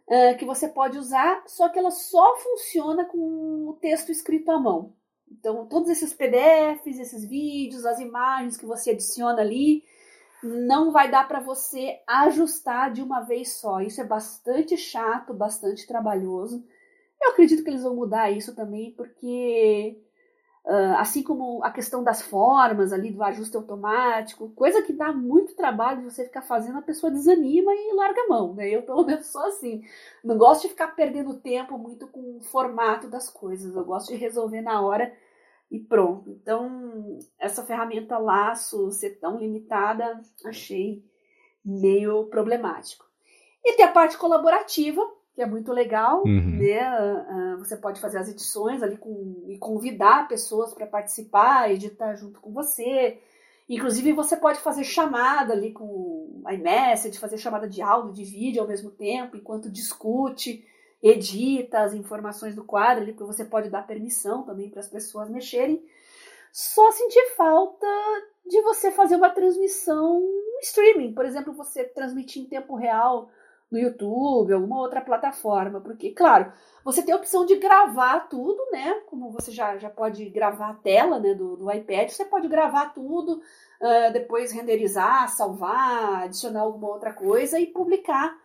uh, 0.06 0.36
que 0.38 0.44
você 0.44 0.68
pode 0.68 0.98
usar, 0.98 1.42
só 1.46 1.68
que 1.68 1.78
ela 1.78 1.90
só 1.90 2.36
funciona 2.36 3.04
com 3.04 3.68
o 3.68 3.78
texto 3.80 4.10
escrito 4.10 4.50
à 4.50 4.58
mão. 4.58 4.92
Então, 5.30 5.66
todos 5.66 5.88
esses 5.88 6.12
PDFs, 6.12 6.98
esses 6.98 7.24
vídeos, 7.24 7.86
as 7.86 8.00
imagens 8.00 8.56
que 8.56 8.66
você 8.66 8.90
adiciona 8.90 9.40
ali, 9.40 9.84
não 10.42 10.90
vai 10.90 11.10
dar 11.10 11.28
para 11.28 11.40
você 11.40 12.00
ajustar 12.06 12.92
de 12.92 13.02
uma 13.02 13.20
vez 13.20 13.52
só. 13.52 13.80
Isso 13.80 14.00
é 14.00 14.04
bastante 14.04 14.76
chato, 14.76 15.32
bastante 15.32 15.86
trabalhoso. 15.86 16.64
Eu 17.20 17.30
acredito 17.30 17.62
que 17.62 17.70
eles 17.70 17.82
vão 17.82 17.94
mudar 17.94 18.30
isso 18.30 18.54
também, 18.54 18.92
porque 18.92 20.02
uh, 20.64 20.96
assim 20.98 21.22
como 21.22 21.62
a 21.64 21.70
questão 21.70 22.02
das 22.02 22.22
formas 22.22 22.92
ali 22.92 23.10
do 23.10 23.22
ajuste 23.22 23.56
automático, 23.56 24.50
coisa 24.50 24.82
que 24.82 24.92
dá 24.92 25.12
muito 25.12 25.54
trabalho 25.54 26.08
você 26.08 26.24
ficar 26.24 26.42
fazendo, 26.42 26.78
a 26.78 26.82
pessoa 26.82 27.10
desanima 27.10 27.72
e 27.74 27.92
larga 27.94 28.22
a 28.22 28.28
mão, 28.28 28.54
né? 28.54 28.68
Eu 28.68 28.82
pelo 28.82 29.04
menos 29.06 29.26
sou 29.26 29.42
assim. 29.46 29.82
Não 30.24 30.36
gosto 30.36 30.62
de 30.62 30.68
ficar 30.68 30.88
perdendo 30.88 31.40
tempo 31.40 31.78
muito 31.78 32.06
com 32.08 32.38
o 32.38 32.42
formato 32.42 33.08
das 33.08 33.28
coisas. 33.28 33.74
Eu 33.74 33.84
gosto 33.84 34.08
de 34.08 34.16
resolver 34.16 34.60
na 34.60 34.80
hora 34.80 35.12
e 35.70 35.78
pronto. 35.78 36.30
Então, 36.30 37.18
essa 37.38 37.64
ferramenta 37.64 38.18
laço 38.18 38.90
ser 38.90 39.18
tão 39.20 39.38
limitada, 39.38 40.20
achei 40.44 41.04
meio 41.64 42.26
problemático. 42.26 43.04
E 43.64 43.76
tem 43.76 43.84
a 43.84 43.92
parte 43.92 44.16
colaborativa, 44.16 45.06
que 45.34 45.42
é 45.42 45.46
muito 45.46 45.72
legal, 45.72 46.22
uhum. 46.24 46.58
né? 46.58 46.80
Uh, 47.00 47.58
você 47.58 47.76
pode 47.76 48.00
fazer 48.00 48.18
as 48.18 48.28
edições 48.28 48.82
ali 48.82 48.96
com, 48.96 49.44
e 49.48 49.56
convidar 49.58 50.28
pessoas 50.28 50.74
para 50.74 50.86
participar, 50.86 51.70
editar 51.70 52.14
junto 52.14 52.40
com 52.40 52.52
você. 52.52 53.18
Inclusive, 53.68 54.12
você 54.12 54.36
pode 54.36 54.58
fazer 54.60 54.82
chamada 54.82 55.52
ali 55.52 55.72
com 55.72 56.42
a 56.44 56.54
iMessage, 56.54 57.18
fazer 57.18 57.38
chamada 57.38 57.68
de 57.68 57.80
áudio, 57.80 58.12
de 58.12 58.24
vídeo 58.24 58.60
ao 58.60 58.68
mesmo 58.68 58.90
tempo, 58.90 59.36
enquanto 59.36 59.70
discute 59.70 60.64
edita 61.02 61.80
as 61.80 61.94
informações 61.94 62.54
do 62.54 62.64
quadro 62.64 63.02
ali, 63.02 63.12
porque 63.12 63.32
você 63.32 63.44
pode 63.44 63.70
dar 63.70 63.86
permissão 63.86 64.42
também 64.42 64.68
para 64.68 64.80
as 64.80 64.88
pessoas 64.88 65.30
mexerem. 65.30 65.82
Só 66.52 66.90
sentir 66.90 67.34
falta 67.36 67.86
de 68.46 68.60
você 68.62 68.90
fazer 68.90 69.16
uma 69.16 69.30
transmissão 69.30 70.22
streaming, 70.62 71.14
por 71.14 71.24
exemplo, 71.24 71.52
você 71.52 71.84
transmitir 71.84 72.42
em 72.42 72.46
tempo 72.46 72.74
real 72.74 73.30
no 73.70 73.78
YouTube, 73.78 74.52
alguma 74.52 74.80
outra 74.80 75.00
plataforma, 75.00 75.80
porque, 75.80 76.10
claro, 76.10 76.52
você 76.84 77.02
tem 77.02 77.14
a 77.14 77.16
opção 77.16 77.46
de 77.46 77.56
gravar 77.56 78.28
tudo, 78.28 78.58
né? 78.72 79.00
Como 79.06 79.30
você 79.30 79.52
já, 79.52 79.78
já 79.78 79.88
pode 79.88 80.28
gravar 80.30 80.70
a 80.70 80.74
tela 80.74 81.18
né, 81.20 81.34
do, 81.34 81.56
do 81.56 81.70
iPad, 81.70 82.08
você 82.08 82.24
pode 82.24 82.48
gravar 82.48 82.92
tudo, 82.94 83.40
uh, 83.80 84.12
depois 84.12 84.52
renderizar, 84.52 85.28
salvar, 85.28 86.24
adicionar 86.24 86.62
alguma 86.62 86.88
outra 86.88 87.12
coisa 87.12 87.60
e 87.60 87.66
publicar 87.66 88.36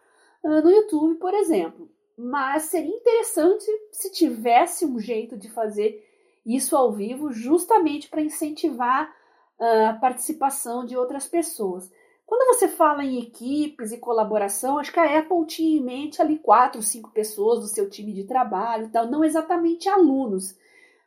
uh, 0.43 0.61
no 0.61 0.69
YouTube, 0.69 1.15
por 1.15 1.33
exemplo 1.33 1.89
mas 2.17 2.63
seria 2.63 2.95
interessante 2.95 3.65
se 3.91 4.11
tivesse 4.11 4.85
um 4.85 4.99
jeito 4.99 5.37
de 5.37 5.49
fazer 5.49 6.03
isso 6.45 6.75
ao 6.75 6.91
vivo, 6.93 7.31
justamente 7.31 8.07
para 8.07 8.21
incentivar 8.21 9.13
ah, 9.59 9.89
a 9.89 9.93
participação 9.93 10.85
de 10.85 10.95
outras 10.95 11.27
pessoas. 11.27 11.91
Quando 12.25 12.47
você 12.47 12.67
fala 12.67 13.03
em 13.03 13.19
equipes 13.19 13.91
e 13.91 13.97
colaboração, 13.97 14.79
acho 14.79 14.91
que 14.91 14.99
a 14.99 15.19
Apple 15.19 15.45
tinha 15.45 15.77
em 15.77 15.83
mente 15.83 16.21
ali 16.21 16.39
quatro, 16.39 16.81
cinco 16.81 17.11
pessoas 17.11 17.59
do 17.59 17.67
seu 17.67 17.89
time 17.89 18.11
de 18.13 18.23
trabalho, 18.23 18.89
tal, 18.89 19.05
não 19.07 19.23
exatamente 19.23 19.87
alunos, 19.87 20.57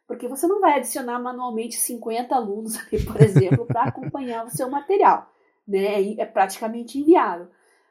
porque 0.06 0.28
você 0.28 0.46
não 0.46 0.60
vai 0.60 0.74
adicionar 0.74 1.18
manualmente 1.18 1.76
50 1.76 2.34
alunos 2.34 2.78
ali, 2.78 3.04
por 3.04 3.20
exemplo, 3.20 3.66
para 3.66 3.82
acompanhar 3.90 4.46
o 4.46 4.50
seu 4.50 4.70
material, 4.70 5.30
né? 5.66 6.12
É 6.14 6.24
praticamente 6.24 6.98
inviável. 6.98 7.48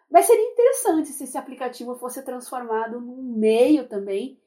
Mas 0.09 0.25
seria 0.25 0.51
interessante 0.51 1.09
se 1.09 1.25
esse 1.25 1.37
aplicativo 1.37 1.95
fosse 1.95 2.21
transformado 2.23 2.99
num 3.01 3.21
meio 3.21 3.87
também 3.89 4.39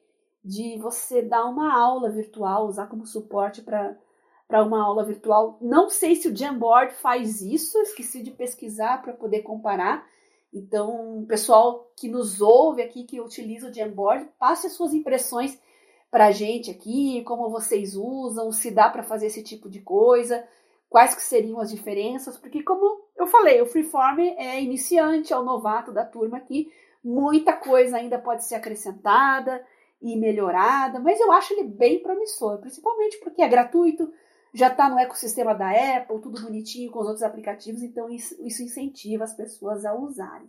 de 0.42 0.78
você 0.78 1.20
dar 1.20 1.44
uma 1.44 1.78
aula 1.78 2.08
virtual, 2.08 2.66
usar 2.66 2.86
como 2.86 3.06
suporte 3.06 3.60
para 3.60 3.94
para 4.50 4.64
uma 4.64 4.82
aula 4.82 5.04
virtual. 5.04 5.56
Não 5.60 5.88
sei 5.88 6.16
se 6.16 6.26
o 6.26 6.36
Jamboard 6.36 6.92
faz 6.94 7.40
isso, 7.40 7.78
esqueci 7.78 8.20
de 8.20 8.32
pesquisar 8.32 9.00
para 9.00 9.12
poder 9.12 9.42
comparar. 9.42 10.04
Então, 10.52 11.24
pessoal 11.28 11.88
que 11.96 12.08
nos 12.08 12.40
ouve 12.40 12.82
aqui, 12.82 13.04
que 13.04 13.20
utiliza 13.20 13.68
o 13.68 13.72
Jamboard, 13.72 14.28
passe 14.40 14.66
as 14.66 14.72
suas 14.72 14.92
impressões 14.92 15.56
para 16.10 16.26
a 16.26 16.30
gente 16.32 16.68
aqui, 16.68 17.22
como 17.22 17.48
vocês 17.48 17.94
usam, 17.94 18.50
se 18.50 18.72
dá 18.72 18.90
para 18.90 19.04
fazer 19.04 19.26
esse 19.26 19.44
tipo 19.44 19.70
de 19.70 19.80
coisa, 19.80 20.44
quais 20.88 21.14
que 21.14 21.22
seriam 21.22 21.60
as 21.60 21.70
diferenças, 21.70 22.36
porque 22.36 22.64
como 22.64 23.04
eu 23.16 23.28
falei, 23.28 23.62
o 23.62 23.66
Freeform 23.66 24.18
é 24.36 24.60
iniciante, 24.60 25.32
é 25.32 25.38
o 25.38 25.44
novato 25.44 25.92
da 25.92 26.04
turma 26.04 26.38
aqui, 26.38 26.68
muita 27.04 27.52
coisa 27.52 27.98
ainda 27.98 28.18
pode 28.18 28.44
ser 28.44 28.56
acrescentada 28.56 29.64
e 30.02 30.16
melhorada, 30.16 30.98
mas 30.98 31.20
eu 31.20 31.30
acho 31.30 31.52
ele 31.52 31.68
bem 31.68 32.02
promissor, 32.02 32.58
principalmente 32.58 33.18
porque 33.18 33.42
é 33.42 33.48
gratuito, 33.48 34.12
já 34.54 34.68
está 34.68 34.88
no 34.88 34.98
ecossistema 34.98 35.54
da 35.54 35.70
Apple, 35.70 36.20
tudo 36.20 36.40
bonitinho 36.40 36.90
com 36.90 37.00
os 37.00 37.06
outros 37.06 37.22
aplicativos, 37.22 37.82
então 37.82 38.10
isso, 38.10 38.34
isso 38.40 38.62
incentiva 38.62 39.24
as 39.24 39.34
pessoas 39.34 39.84
a 39.84 39.94
usarem. 39.94 40.48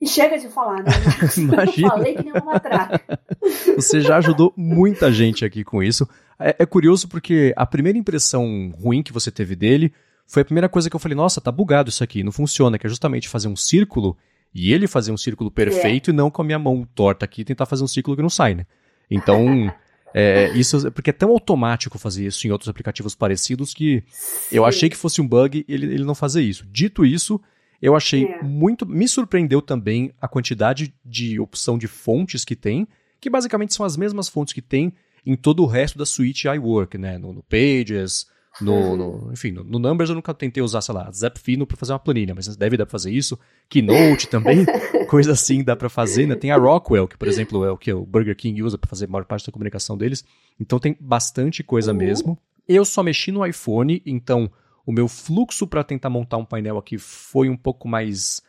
E 0.00 0.06
chega 0.06 0.38
de 0.38 0.48
falar, 0.48 0.82
né? 0.82 0.90
Imagina. 1.36 1.86
Eu 1.86 1.90
falei 1.90 2.14
que 2.14 2.22
nem 2.22 2.32
uma 2.32 2.52
matraca. 2.52 3.00
Você 3.76 4.00
já 4.00 4.16
ajudou 4.18 4.52
muita 4.56 5.10
gente 5.10 5.44
aqui 5.44 5.64
com 5.64 5.82
isso. 5.82 6.06
É, 6.38 6.56
é, 6.58 6.66
curioso 6.66 7.08
porque 7.08 7.54
a 7.56 7.64
primeira 7.64 7.98
impressão 7.98 8.72
ruim 8.78 9.02
que 9.02 9.12
você 9.12 9.30
teve 9.30 9.56
dele 9.56 9.90
foi 10.26 10.42
a 10.42 10.44
primeira 10.44 10.68
coisa 10.68 10.90
que 10.90 10.94
eu 10.94 11.00
falei, 11.00 11.16
nossa, 11.16 11.40
tá 11.40 11.50
bugado 11.50 11.88
isso 11.88 12.04
aqui, 12.04 12.22
não 12.22 12.30
funciona, 12.30 12.78
que 12.78 12.86
é 12.86 12.90
justamente 12.90 13.26
fazer 13.26 13.48
um 13.48 13.56
círculo 13.56 14.14
e 14.54 14.70
ele 14.70 14.86
fazer 14.86 15.12
um 15.12 15.16
círculo 15.16 15.50
perfeito 15.50 16.10
é. 16.10 16.12
e 16.12 16.16
não 16.16 16.30
com 16.30 16.42
a 16.42 16.44
minha 16.44 16.58
mão 16.58 16.86
torta 16.94 17.24
aqui 17.24 17.42
tentar 17.42 17.64
fazer 17.64 17.84
um 17.84 17.88
círculo 17.88 18.16
que 18.16 18.22
não 18.22 18.28
sai, 18.28 18.54
né? 18.54 18.66
Então, 19.10 19.72
É, 20.18 20.50
isso, 20.56 20.90
porque 20.92 21.10
é 21.10 21.12
tão 21.12 21.30
automático 21.30 21.98
fazer 21.98 22.26
isso 22.26 22.46
em 22.46 22.50
outros 22.50 22.70
aplicativos 22.70 23.14
parecidos 23.14 23.74
que 23.74 24.02
Sim. 24.08 24.56
eu 24.56 24.64
achei 24.64 24.88
que 24.88 24.96
fosse 24.96 25.20
um 25.20 25.28
bug 25.28 25.62
ele, 25.68 25.84
ele 25.92 26.04
não 26.04 26.14
fazer 26.14 26.40
isso. 26.40 26.66
Dito 26.72 27.04
isso, 27.04 27.38
eu 27.82 27.94
achei 27.94 28.24
é. 28.24 28.42
muito. 28.42 28.86
Me 28.86 29.06
surpreendeu 29.06 29.60
também 29.60 30.10
a 30.18 30.26
quantidade 30.26 30.94
de 31.04 31.38
opção 31.38 31.76
de 31.76 31.86
fontes 31.86 32.46
que 32.46 32.56
tem, 32.56 32.88
que 33.20 33.28
basicamente 33.28 33.74
são 33.74 33.84
as 33.84 33.94
mesmas 33.94 34.26
fontes 34.26 34.54
que 34.54 34.62
tem 34.62 34.94
em 35.26 35.36
todo 35.36 35.62
o 35.62 35.66
resto 35.66 35.98
da 35.98 36.06
suite 36.06 36.48
iWork, 36.48 36.96
né? 36.96 37.18
No, 37.18 37.34
no 37.34 37.42
Pages, 37.42 38.26
no, 38.60 38.96
no, 38.96 39.32
enfim, 39.32 39.50
no, 39.50 39.62
no, 39.64 39.78
Numbers 39.78 40.08
eu 40.08 40.14
nunca 40.14 40.32
tentei 40.32 40.62
usar, 40.62 40.80
sei 40.80 40.94
lá, 40.94 41.10
Zapfino 41.10 41.66
para 41.66 41.76
fazer 41.76 41.92
uma 41.92 41.98
planilha, 41.98 42.34
mas 42.34 42.56
deve 42.56 42.76
dar 42.76 42.86
para 42.86 42.92
fazer 42.92 43.10
isso. 43.10 43.38
Keynote 43.68 44.28
também, 44.30 44.64
coisa 45.08 45.32
assim 45.32 45.62
dá 45.62 45.76
para 45.76 45.88
fazer, 45.88 46.26
né? 46.26 46.34
Tem 46.34 46.50
a 46.50 46.56
Rockwell, 46.56 47.06
que 47.06 47.18
por 47.18 47.28
exemplo 47.28 47.64
é 47.64 47.70
o 47.70 47.76
que 47.76 47.92
o 47.92 48.04
Burger 48.04 48.36
King 48.36 48.62
usa 48.62 48.78
para 48.78 48.88
fazer 48.88 49.06
a 49.06 49.08
maior 49.08 49.24
parte 49.24 49.46
da 49.46 49.52
comunicação 49.52 49.96
deles. 49.96 50.24
Então 50.58 50.78
tem 50.78 50.96
bastante 50.98 51.62
coisa 51.62 51.92
uhum. 51.92 51.98
mesmo. 51.98 52.38
Eu 52.68 52.84
só 52.84 53.02
mexi 53.02 53.30
no 53.30 53.44
iPhone, 53.46 54.02
então 54.06 54.50
o 54.84 54.92
meu 54.92 55.08
fluxo 55.08 55.66
para 55.66 55.84
tentar 55.84 56.08
montar 56.08 56.36
um 56.36 56.44
painel 56.44 56.78
aqui 56.78 56.96
foi 56.96 57.48
um 57.48 57.56
pouco 57.56 57.86
mais 57.86 58.40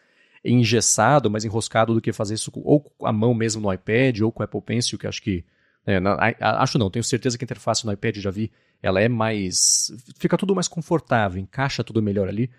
engessado, 0.43 1.29
mais 1.29 1.43
enroscado 1.43 1.93
do 1.93 2.01
que 2.01 2.13
fazer 2.13 2.35
isso 2.35 2.51
com, 2.51 2.61
ou 2.63 2.79
com 2.79 3.05
a 3.05 3.11
mão 3.11 3.33
mesmo 3.33 3.61
no 3.61 3.73
iPad 3.73 4.21
ou 4.21 4.31
com 4.31 4.41
o 4.41 4.45
Apple 4.45 4.61
Pencil, 4.61 4.97
que 4.97 5.07
acho 5.07 5.21
que 5.21 5.43
é, 5.85 6.01
não, 6.01 6.17
acho 6.39 6.77
não, 6.77 6.89
tenho 6.89 7.03
certeza 7.03 7.37
que 7.37 7.43
a 7.43 7.45
interface 7.45 7.85
no 7.85 7.93
iPad 7.93 8.17
já 8.17 8.29
vi 8.29 8.51
ela 8.81 9.01
é 9.01 9.07
mais. 9.07 9.91
Fica 10.17 10.37
tudo 10.37 10.55
mais 10.55 10.67
confortável, 10.67 11.41
encaixa 11.41 11.83
tudo 11.83 12.01
melhor 12.01 12.27
ali. 12.27 12.49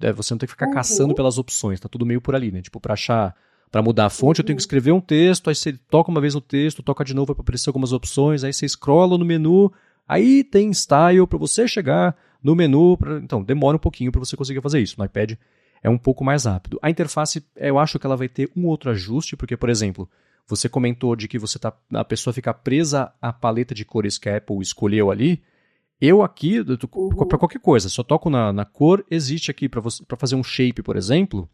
É, 0.00 0.12
você 0.12 0.32
não 0.32 0.38
tem 0.38 0.46
que 0.46 0.52
ficar 0.52 0.68
uhum. 0.68 0.74
caçando 0.74 1.14
pelas 1.14 1.38
opções, 1.38 1.80
tá 1.80 1.88
tudo 1.88 2.06
meio 2.06 2.20
por 2.20 2.34
ali, 2.34 2.50
né? 2.50 2.62
Tipo, 2.62 2.80
pra 2.80 2.94
achar. 2.94 3.34
Para 3.68 3.82
mudar 3.82 4.06
a 4.06 4.10
fonte, 4.10 4.38
uhum. 4.38 4.42
eu 4.42 4.46
tenho 4.46 4.56
que 4.56 4.60
uhum. 4.60 4.64
escrever 4.64 4.92
um 4.92 5.00
texto, 5.00 5.48
aí 5.48 5.54
você 5.54 5.72
toca 5.72 6.08
uma 6.08 6.20
vez 6.20 6.34
no 6.34 6.40
texto, 6.40 6.84
toca 6.84 7.04
de 7.04 7.12
novo 7.12 7.34
para 7.34 7.42
aparecer 7.42 7.68
algumas 7.68 7.92
opções, 7.92 8.44
aí 8.44 8.52
você 8.52 8.66
scrolla 8.66 9.18
no 9.18 9.24
menu, 9.24 9.72
aí 10.06 10.44
tem 10.44 10.72
style 10.72 11.26
para 11.26 11.36
você 11.36 11.66
chegar 11.66 12.16
no 12.40 12.54
menu. 12.54 12.96
Pra... 12.96 13.18
Então, 13.18 13.42
demora 13.42 13.76
um 13.76 13.80
pouquinho 13.80 14.12
para 14.12 14.20
você 14.20 14.36
conseguir 14.36 14.62
fazer 14.62 14.80
isso. 14.80 14.94
No 14.96 15.04
iPad 15.04 15.32
é 15.82 15.90
um 15.90 15.98
pouco 15.98 16.24
mais 16.24 16.44
rápido. 16.44 16.78
A 16.80 16.88
interface, 16.88 17.44
eu 17.56 17.78
acho 17.78 17.98
que 17.98 18.06
ela 18.06 18.16
vai 18.16 18.28
ter 18.28 18.50
um 18.56 18.66
outro 18.66 18.90
ajuste, 18.90 19.36
porque, 19.36 19.56
por 19.56 19.68
exemplo, 19.68 20.08
você 20.46 20.68
comentou 20.68 21.16
de 21.16 21.26
que 21.26 21.38
você 21.38 21.58
tá, 21.58 21.72
a 21.92 22.04
pessoa 22.04 22.32
fica 22.32 22.54
presa 22.54 23.12
à 23.20 23.32
paleta 23.32 23.74
de 23.74 23.84
cores 23.84 24.16
que 24.16 24.28
a 24.28 24.36
Apple 24.36 24.60
escolheu 24.60 25.10
ali. 25.10 25.42
Eu 26.00 26.22
aqui, 26.22 26.60
uhum. 26.60 27.26
para 27.26 27.38
qualquer 27.38 27.60
coisa, 27.60 27.88
só 27.88 28.02
toco 28.02 28.28
na, 28.28 28.52
na 28.52 28.64
cor, 28.64 29.04
existe 29.10 29.50
aqui 29.50 29.68
para 29.68 29.82
fazer 30.18 30.34
um 30.34 30.44
shape, 30.44 30.82
por 30.82 30.96
exemplo, 30.96 31.48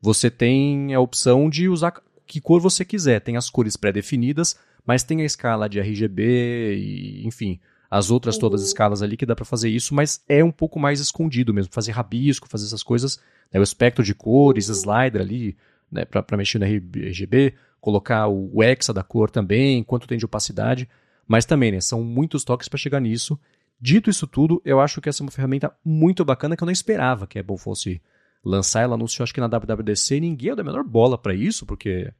você 0.00 0.30
tem 0.30 0.94
a 0.94 1.00
opção 1.00 1.48
de 1.48 1.68
usar 1.68 2.02
que 2.26 2.40
cor 2.40 2.60
você 2.60 2.84
quiser. 2.84 3.20
Tem 3.20 3.36
as 3.36 3.48
cores 3.48 3.76
pré-definidas, 3.76 4.58
mas 4.84 5.02
tem 5.02 5.22
a 5.22 5.24
escala 5.24 5.68
de 5.68 5.80
RGB 5.80 6.76
e, 6.76 7.26
enfim, 7.26 7.60
as 7.90 8.10
outras 8.10 8.34
uhum. 8.34 8.42
todas 8.42 8.62
as 8.62 8.68
escalas 8.68 9.02
ali 9.02 9.16
que 9.16 9.26
dá 9.26 9.34
para 9.34 9.44
fazer 9.44 9.68
isso, 9.68 9.94
mas 9.94 10.22
é 10.28 10.42
um 10.44 10.50
pouco 10.50 10.78
mais 10.78 11.00
escondido 11.00 11.54
mesmo, 11.54 11.72
fazer 11.72 11.92
rabisco, 11.92 12.48
fazer 12.48 12.66
essas 12.66 12.82
coisas, 12.82 13.18
né, 13.52 13.60
o 13.60 13.62
espectro 13.62 14.04
de 14.04 14.14
cores, 14.14 14.68
uhum. 14.68 14.74
slider 14.74 15.20
ali, 15.20 15.56
né, 15.90 16.04
para 16.04 16.36
mexer 16.36 16.58
no 16.58 16.66
RGB, 16.66 17.54
colocar 17.80 18.26
o 18.26 18.62
hexa 18.62 18.92
da 18.92 19.02
cor 19.02 19.30
também, 19.30 19.82
quanto 19.84 20.08
tem 20.08 20.18
de 20.18 20.24
opacidade, 20.24 20.88
mas 21.26 21.44
também, 21.44 21.72
né, 21.72 21.80
são 21.80 22.02
muitos 22.02 22.44
toques 22.44 22.68
para 22.68 22.78
chegar 22.78 23.00
nisso. 23.00 23.38
Dito 23.80 24.08
isso 24.08 24.26
tudo, 24.26 24.60
eu 24.64 24.80
acho 24.80 25.00
que 25.00 25.08
essa 25.08 25.22
é 25.22 25.24
uma 25.24 25.30
ferramenta 25.30 25.72
muito 25.84 26.24
bacana 26.24 26.56
que 26.56 26.62
eu 26.62 26.66
não 26.66 26.72
esperava 26.72 27.26
que 27.26 27.38
a 27.38 27.42
Apple 27.42 27.58
fosse 27.58 28.00
lançar. 28.44 28.82
Ela 28.82 28.94
anunciou, 28.94 29.24
acho 29.24 29.34
que 29.34 29.40
na 29.40 29.48
WWDC, 29.48 30.16
e 30.16 30.20
ninguém 30.20 30.54
deu 30.54 30.62
a 30.62 30.64
menor 30.64 30.84
bola 30.84 31.18
para 31.18 31.34
isso, 31.34 31.66
porque 31.66 32.10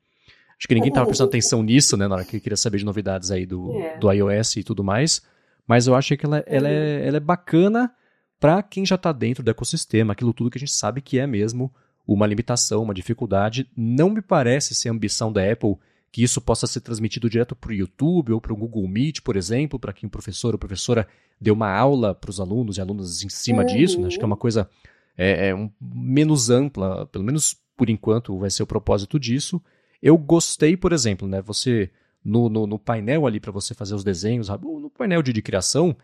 acho 0.59 0.69
que 0.69 0.75
ninguém 0.75 0.91
estava 0.91 1.07
prestando 1.07 1.29
atenção 1.29 1.63
nisso, 1.63 1.97
né, 1.97 2.07
na 2.07 2.17
hora 2.17 2.25
que 2.25 2.41
queria 2.41 2.57
saber 2.57 2.79
de 2.79 2.85
novidades 2.85 3.31
aí 3.31 3.47
do. 3.47 3.73
É. 3.81 3.99
do 3.99 4.11
iOS 4.13 4.57
e 4.57 4.65
tudo 4.65 4.85
mais. 4.85 5.23
Mas 5.67 5.87
eu 5.87 5.95
acho 5.95 6.17
que 6.17 6.27
ela, 6.27 6.45
ela, 6.47 6.69
é, 6.69 7.07
ela 7.07 7.17
é 7.17 7.21
bacana 7.21 7.93
para 8.39 8.63
quem 8.63 8.85
já 8.85 8.95
está 8.95 9.11
dentro 9.13 9.43
do 9.43 9.51
ecossistema, 9.51 10.13
aquilo 10.13 10.33
tudo 10.33 10.51
que 10.51 10.59
a 10.59 10.61
gente 10.61 10.73
sabe 10.73 11.01
que 11.01 11.19
é 11.19 11.27
mesmo 11.27 11.73
uma 12.07 12.27
limitação, 12.27 12.83
uma 12.83 12.95
dificuldade. 12.95 13.69
Não 13.77 14.11
me 14.11 14.23
parece 14.23 14.75
ser 14.75 14.91
a 14.91 14.93
ambição 14.93 15.33
da 15.33 15.51
Apple 15.51 15.77
que 16.17 16.23
isso 16.23 16.41
possa 16.41 16.67
ser 16.67 16.81
transmitido 16.81 17.29
direto 17.29 17.55
para 17.55 17.69
o 17.69 17.75
YouTube 17.75 18.33
ou 18.33 18.41
para 18.41 18.51
o 18.51 18.57
Google 18.57 18.89
Meet, 18.89 19.21
por 19.21 19.37
exemplo, 19.37 19.79
para 19.79 19.93
que 19.93 20.07
um 20.07 20.09
professor 20.09 20.55
ou 20.55 20.59
professora 20.59 21.07
dê 21.39 21.51
uma 21.51 21.71
aula 21.71 22.15
para 22.15 22.31
os 22.31 22.41
alunos 22.41 22.79
e 22.79 22.81
alunas 22.81 23.23
em 23.23 23.29
cima 23.29 23.61
uhum. 23.61 23.67
disso. 23.67 24.01
Né? 24.01 24.07
Acho 24.07 24.17
que 24.17 24.25
é 24.25 24.27
uma 24.27 24.35
coisa 24.35 24.67
é, 25.15 25.49
é 25.49 25.55
um, 25.55 25.71
menos 25.79 26.49
ampla, 26.49 27.05
pelo 27.09 27.23
menos 27.23 27.55
por 27.77 27.91
enquanto 27.91 28.39
vai 28.39 28.49
ser 28.49 28.63
o 28.63 28.67
propósito 28.67 29.21
disso. 29.21 29.61
Eu 30.03 30.17
gostei, 30.17 30.75
por 30.75 30.91
exemplo, 30.91 31.29
né, 31.29 31.43
você 31.43 31.91
no, 32.25 32.49
no, 32.49 32.67
no 32.67 32.79
painel 32.79 33.27
ali 33.27 33.39
para 33.39 33.53
você 33.53 33.75
fazer 33.75 33.95
os 33.95 34.03
desenhos, 34.03 34.49
no 34.49 34.89
painel 34.89 35.21
de, 35.21 35.35
de 35.35 35.43
criação, 35.43 35.95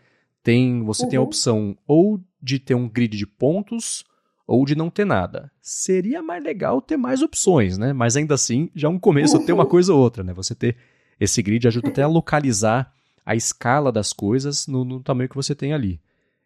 tem 0.42 0.82
você 0.82 1.04
uhum. 1.04 1.08
tem 1.08 1.16
a 1.16 1.20
uhum. 1.22 1.26
opção 1.26 1.78
ou 1.86 2.20
de 2.38 2.58
ter 2.58 2.74
um 2.74 2.86
grid 2.86 3.16
de 3.16 3.26
pontos 3.26 4.04
ou 4.52 4.66
de 4.66 4.74
não 4.74 4.90
ter 4.90 5.06
nada. 5.06 5.50
Seria 5.62 6.22
mais 6.22 6.44
legal 6.44 6.82
ter 6.82 6.98
mais 6.98 7.22
opções, 7.22 7.78
né? 7.78 7.94
Mas 7.94 8.18
ainda 8.18 8.34
assim, 8.34 8.68
já 8.74 8.86
é 8.86 8.90
um 8.90 8.98
começo 8.98 9.38
uhum. 9.38 9.46
ter 9.46 9.52
uma 9.54 9.64
coisa 9.64 9.94
ou 9.94 9.98
outra, 9.98 10.22
né? 10.22 10.34
Você 10.34 10.54
ter 10.54 10.76
esse 11.18 11.40
grid 11.42 11.66
ajuda 11.66 11.88
até 11.88 12.02
a 12.02 12.06
localizar 12.06 12.92
a 13.24 13.34
escala 13.34 13.90
das 13.90 14.12
coisas 14.12 14.66
no, 14.66 14.84
no 14.84 15.00
tamanho 15.00 15.30
que 15.30 15.34
você 15.34 15.54
tem 15.54 15.72
ali. 15.72 15.98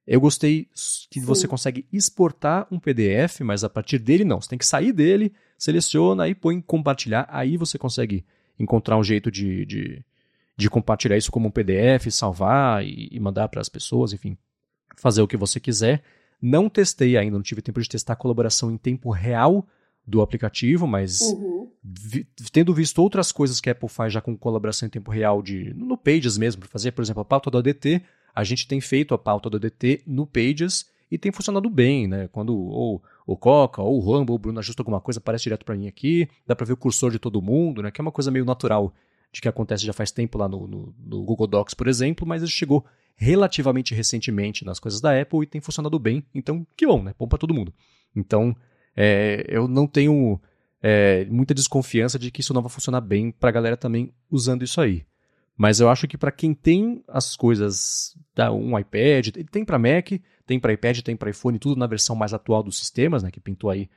Eu 0.06 0.20
gostei 0.20 0.68
que 1.10 1.18
Sim. 1.18 1.26
você 1.26 1.48
consegue 1.48 1.84
exportar 1.92 2.68
um 2.70 2.78
PDF, 2.78 3.40
mas 3.40 3.64
a 3.64 3.68
partir 3.68 3.98
dele 3.98 4.24
não. 4.24 4.40
Você 4.40 4.50
tem 4.50 4.58
que 4.58 4.66
sair 4.66 4.92
dele, 4.92 5.32
seleciona 5.58 6.28
e 6.28 6.34
põe 6.34 6.54
em 6.54 6.60
compartilhar. 6.60 7.26
Aí 7.28 7.56
você 7.56 7.76
consegue 7.76 8.24
encontrar 8.56 8.96
um 8.96 9.02
jeito 9.02 9.32
de, 9.32 9.66
de, 9.66 10.04
de 10.56 10.70
compartilhar 10.70 11.16
isso 11.16 11.32
como 11.32 11.48
um 11.48 11.50
PDF, 11.50 12.06
salvar 12.12 12.84
e, 12.84 13.08
e 13.10 13.18
mandar 13.18 13.48
para 13.48 13.60
as 13.60 13.68
pessoas, 13.68 14.12
enfim, 14.12 14.38
fazer 14.96 15.22
o 15.22 15.26
que 15.26 15.36
você 15.36 15.58
quiser. 15.58 16.04
Não 16.40 16.68
testei 16.68 17.16
ainda, 17.16 17.36
não 17.36 17.42
tive 17.42 17.62
tempo 17.62 17.80
de 17.80 17.88
testar 17.88 18.12
a 18.12 18.16
colaboração 18.16 18.70
em 18.70 18.76
tempo 18.76 19.10
real 19.10 19.66
do 20.06 20.20
aplicativo, 20.20 20.86
mas 20.86 21.20
uhum. 21.20 21.68
vi, 21.82 22.24
tendo 22.52 22.72
visto 22.72 23.02
outras 23.02 23.32
coisas 23.32 23.60
que 23.60 23.68
a 23.68 23.72
Apple 23.72 23.88
faz 23.88 24.12
já 24.12 24.20
com 24.20 24.36
colaboração 24.36 24.86
em 24.86 24.90
tempo 24.90 25.10
real 25.10 25.42
de 25.42 25.74
no 25.74 25.96
Pages 25.96 26.38
mesmo, 26.38 26.60
para 26.60 26.68
fazer, 26.68 26.92
por 26.92 27.02
exemplo, 27.02 27.22
a 27.22 27.24
pauta 27.24 27.50
do 27.50 27.58
ADT, 27.58 28.02
a 28.34 28.44
gente 28.44 28.68
tem 28.68 28.80
feito 28.80 29.14
a 29.14 29.18
pauta 29.18 29.50
do 29.50 29.56
ADT 29.56 30.02
no 30.06 30.26
Pages 30.26 30.86
e 31.10 31.18
tem 31.18 31.32
funcionado 31.32 31.68
bem, 31.68 32.06
né? 32.06 32.28
Quando 32.28 32.56
ou 32.56 33.02
o 33.26 33.36
Coca, 33.36 33.82
ou 33.82 33.96
o 33.96 34.00
Rumble, 34.00 34.30
ou 34.30 34.36
o 34.36 34.38
Bruno 34.38 34.58
ajusta 34.58 34.82
alguma 34.82 35.00
coisa, 35.00 35.18
aparece 35.18 35.44
direto 35.44 35.64
para 35.64 35.76
mim 35.76 35.88
aqui, 35.88 36.28
dá 36.46 36.54
para 36.54 36.66
ver 36.66 36.74
o 36.74 36.76
cursor 36.76 37.10
de 37.10 37.18
todo 37.18 37.42
mundo, 37.42 37.82
né? 37.82 37.90
Que 37.90 38.00
é 38.00 38.02
uma 38.02 38.12
coisa 38.12 38.30
meio 38.30 38.44
natural 38.44 38.92
de 39.32 39.40
que 39.40 39.48
acontece 39.48 39.84
já 39.84 39.92
faz 39.92 40.10
tempo 40.10 40.38
lá 40.38 40.48
no, 40.48 40.66
no, 40.66 40.94
no 40.98 41.24
Google 41.24 41.46
Docs, 41.46 41.74
por 41.74 41.88
exemplo, 41.88 42.26
mas 42.26 42.42
ele 42.42 42.50
chegou 42.50 42.84
relativamente 43.16 43.94
recentemente 43.94 44.64
nas 44.64 44.78
coisas 44.78 45.00
da 45.00 45.18
Apple 45.18 45.42
e 45.42 45.46
tem 45.46 45.60
funcionado 45.60 45.98
bem. 45.98 46.24
Então, 46.34 46.66
que 46.76 46.86
bom, 46.86 47.02
né? 47.02 47.14
Bom 47.18 47.26
para 47.26 47.38
todo 47.38 47.54
mundo. 47.54 47.72
Então, 48.14 48.54
é, 48.94 49.44
eu 49.48 49.66
não 49.66 49.86
tenho 49.86 50.40
é, 50.82 51.24
muita 51.24 51.54
desconfiança 51.54 52.18
de 52.18 52.30
que 52.30 52.42
isso 52.42 52.52
não 52.52 52.62
vai 52.62 52.70
funcionar 52.70 53.00
bem 53.00 53.30
para 53.30 53.48
a 53.48 53.52
galera 53.52 53.76
também 53.76 54.12
usando 54.30 54.62
isso 54.62 54.80
aí. 54.80 55.04
Mas 55.56 55.80
eu 55.80 55.88
acho 55.88 56.06
que 56.06 56.18
para 56.18 56.30
quem 56.30 56.52
tem 56.52 57.02
as 57.08 57.34
coisas, 57.34 58.14
tá, 58.34 58.52
um 58.52 58.78
iPad, 58.78 59.28
tem 59.50 59.64
para 59.64 59.78
Mac, 59.78 60.10
tem 60.46 60.60
para 60.60 60.74
iPad, 60.74 61.00
tem 61.00 61.16
para 61.16 61.30
iPhone, 61.30 61.58
tudo 61.58 61.78
na 61.78 61.86
versão 61.86 62.14
mais 62.14 62.34
atual 62.34 62.62
dos 62.62 62.78
sistemas, 62.78 63.22
né, 63.22 63.30
que 63.30 63.40
pintou 63.40 63.70
aí 63.70 63.88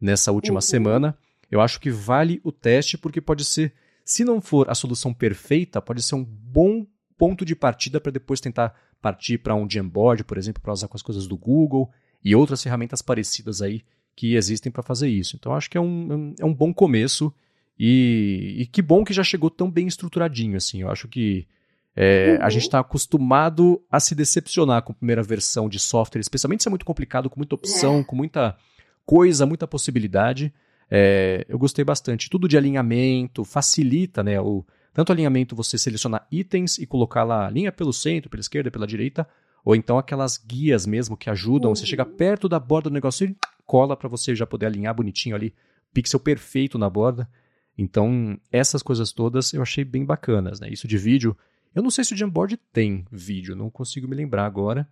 nessa 0.00 0.30
última 0.30 0.58
uhum. 0.58 0.62
semana. 0.62 1.18
Eu 1.50 1.60
acho 1.60 1.80
que 1.80 1.90
vale 1.90 2.40
o 2.44 2.52
teste 2.52 2.96
porque 2.96 3.20
pode 3.20 3.44
ser 3.44 3.72
se 4.04 4.24
não 4.24 4.40
for 4.40 4.70
a 4.70 4.74
solução 4.74 5.12
perfeita, 5.12 5.82
pode 5.82 6.02
ser 6.02 6.14
um 6.14 6.24
bom 6.24 6.86
ponto 7.18 7.44
de 7.44 7.54
partida 7.56 8.00
para 8.00 8.12
depois 8.12 8.40
tentar 8.40 8.74
partir 9.02 9.38
para 9.38 9.54
um 9.54 9.68
Jamboard, 9.68 10.24
por 10.24 10.38
exemplo, 10.38 10.62
para 10.62 10.72
usar 10.72 10.88
com 10.88 10.96
as 10.96 11.02
coisas 11.02 11.26
do 11.26 11.36
Google 11.36 11.90
e 12.24 12.34
outras 12.34 12.62
ferramentas 12.62 13.02
parecidas 13.02 13.60
aí 13.60 13.82
que 14.16 14.34
existem 14.34 14.72
para 14.72 14.82
fazer 14.82 15.08
isso. 15.08 15.36
Então 15.36 15.52
acho 15.52 15.68
que 15.68 15.76
é 15.76 15.80
um, 15.80 16.34
é 16.38 16.44
um 16.44 16.54
bom 16.54 16.72
começo 16.72 17.32
e, 17.78 18.56
e, 18.58 18.66
que 18.66 18.82
bom 18.82 19.04
que 19.04 19.12
já 19.12 19.22
chegou 19.22 19.50
tão 19.50 19.70
bem 19.70 19.86
estruturadinho 19.86 20.56
assim. 20.56 20.82
Eu 20.82 20.90
acho 20.90 21.06
que 21.06 21.46
é, 21.94 22.36
uhum. 22.38 22.46
a 22.46 22.50
gente 22.50 22.62
está 22.62 22.80
acostumado 22.80 23.82
a 23.90 24.00
se 24.00 24.14
decepcionar 24.14 24.82
com 24.82 24.92
a 24.92 24.94
primeira 24.94 25.22
versão 25.22 25.68
de 25.68 25.78
software, 25.78 26.20
especialmente 26.20 26.62
se 26.62 26.68
é 26.68 26.70
muito 26.70 26.84
complicado, 26.84 27.28
com 27.28 27.38
muita 27.38 27.54
opção, 27.54 28.00
é. 28.00 28.04
com 28.04 28.16
muita 28.16 28.56
coisa, 29.04 29.46
muita 29.46 29.66
possibilidade. 29.66 30.52
É, 30.90 31.44
eu 31.48 31.58
gostei 31.58 31.84
bastante. 31.84 32.30
Tudo 32.30 32.48
de 32.48 32.56
alinhamento, 32.56 33.44
facilita, 33.44 34.22
né? 34.22 34.40
O, 34.40 34.64
tanto 34.92 35.12
alinhamento 35.12 35.54
você 35.54 35.78
selecionar 35.78 36.26
itens 36.30 36.78
e 36.78 36.86
colocar 36.86 37.24
lá 37.24 37.46
a 37.46 37.50
linha 37.50 37.70
pelo 37.70 37.92
centro, 37.92 38.30
pela 38.30 38.40
esquerda, 38.40 38.70
pela 38.70 38.86
direita, 38.86 39.28
ou 39.64 39.74
então 39.74 39.98
aquelas 39.98 40.36
guias 40.38 40.86
mesmo 40.86 41.16
que 41.16 41.30
ajudam. 41.30 41.70
Uhum. 41.70 41.74
Você 41.74 41.86
chega 41.86 42.04
perto 42.04 42.48
da 42.48 42.58
borda 42.58 42.90
do 42.90 42.94
negócio 42.94 43.28
e 43.28 43.36
cola 43.66 43.96
para 43.96 44.08
você 44.08 44.34
já 44.34 44.46
poder 44.46 44.66
alinhar 44.66 44.94
bonitinho 44.94 45.36
ali, 45.36 45.54
pixel 45.92 46.20
perfeito 46.20 46.78
na 46.78 46.88
borda. 46.88 47.28
Então, 47.76 48.38
essas 48.50 48.82
coisas 48.82 49.12
todas 49.12 49.52
eu 49.52 49.62
achei 49.62 49.84
bem 49.84 50.04
bacanas, 50.04 50.58
né? 50.58 50.68
Isso 50.70 50.88
de 50.88 50.98
vídeo. 50.98 51.36
Eu 51.74 51.82
não 51.82 51.90
sei 51.90 52.02
se 52.02 52.14
o 52.14 52.16
Jamboard 52.16 52.56
tem 52.72 53.04
vídeo, 53.12 53.54
não 53.54 53.70
consigo 53.70 54.08
me 54.08 54.16
lembrar 54.16 54.46
agora, 54.46 54.88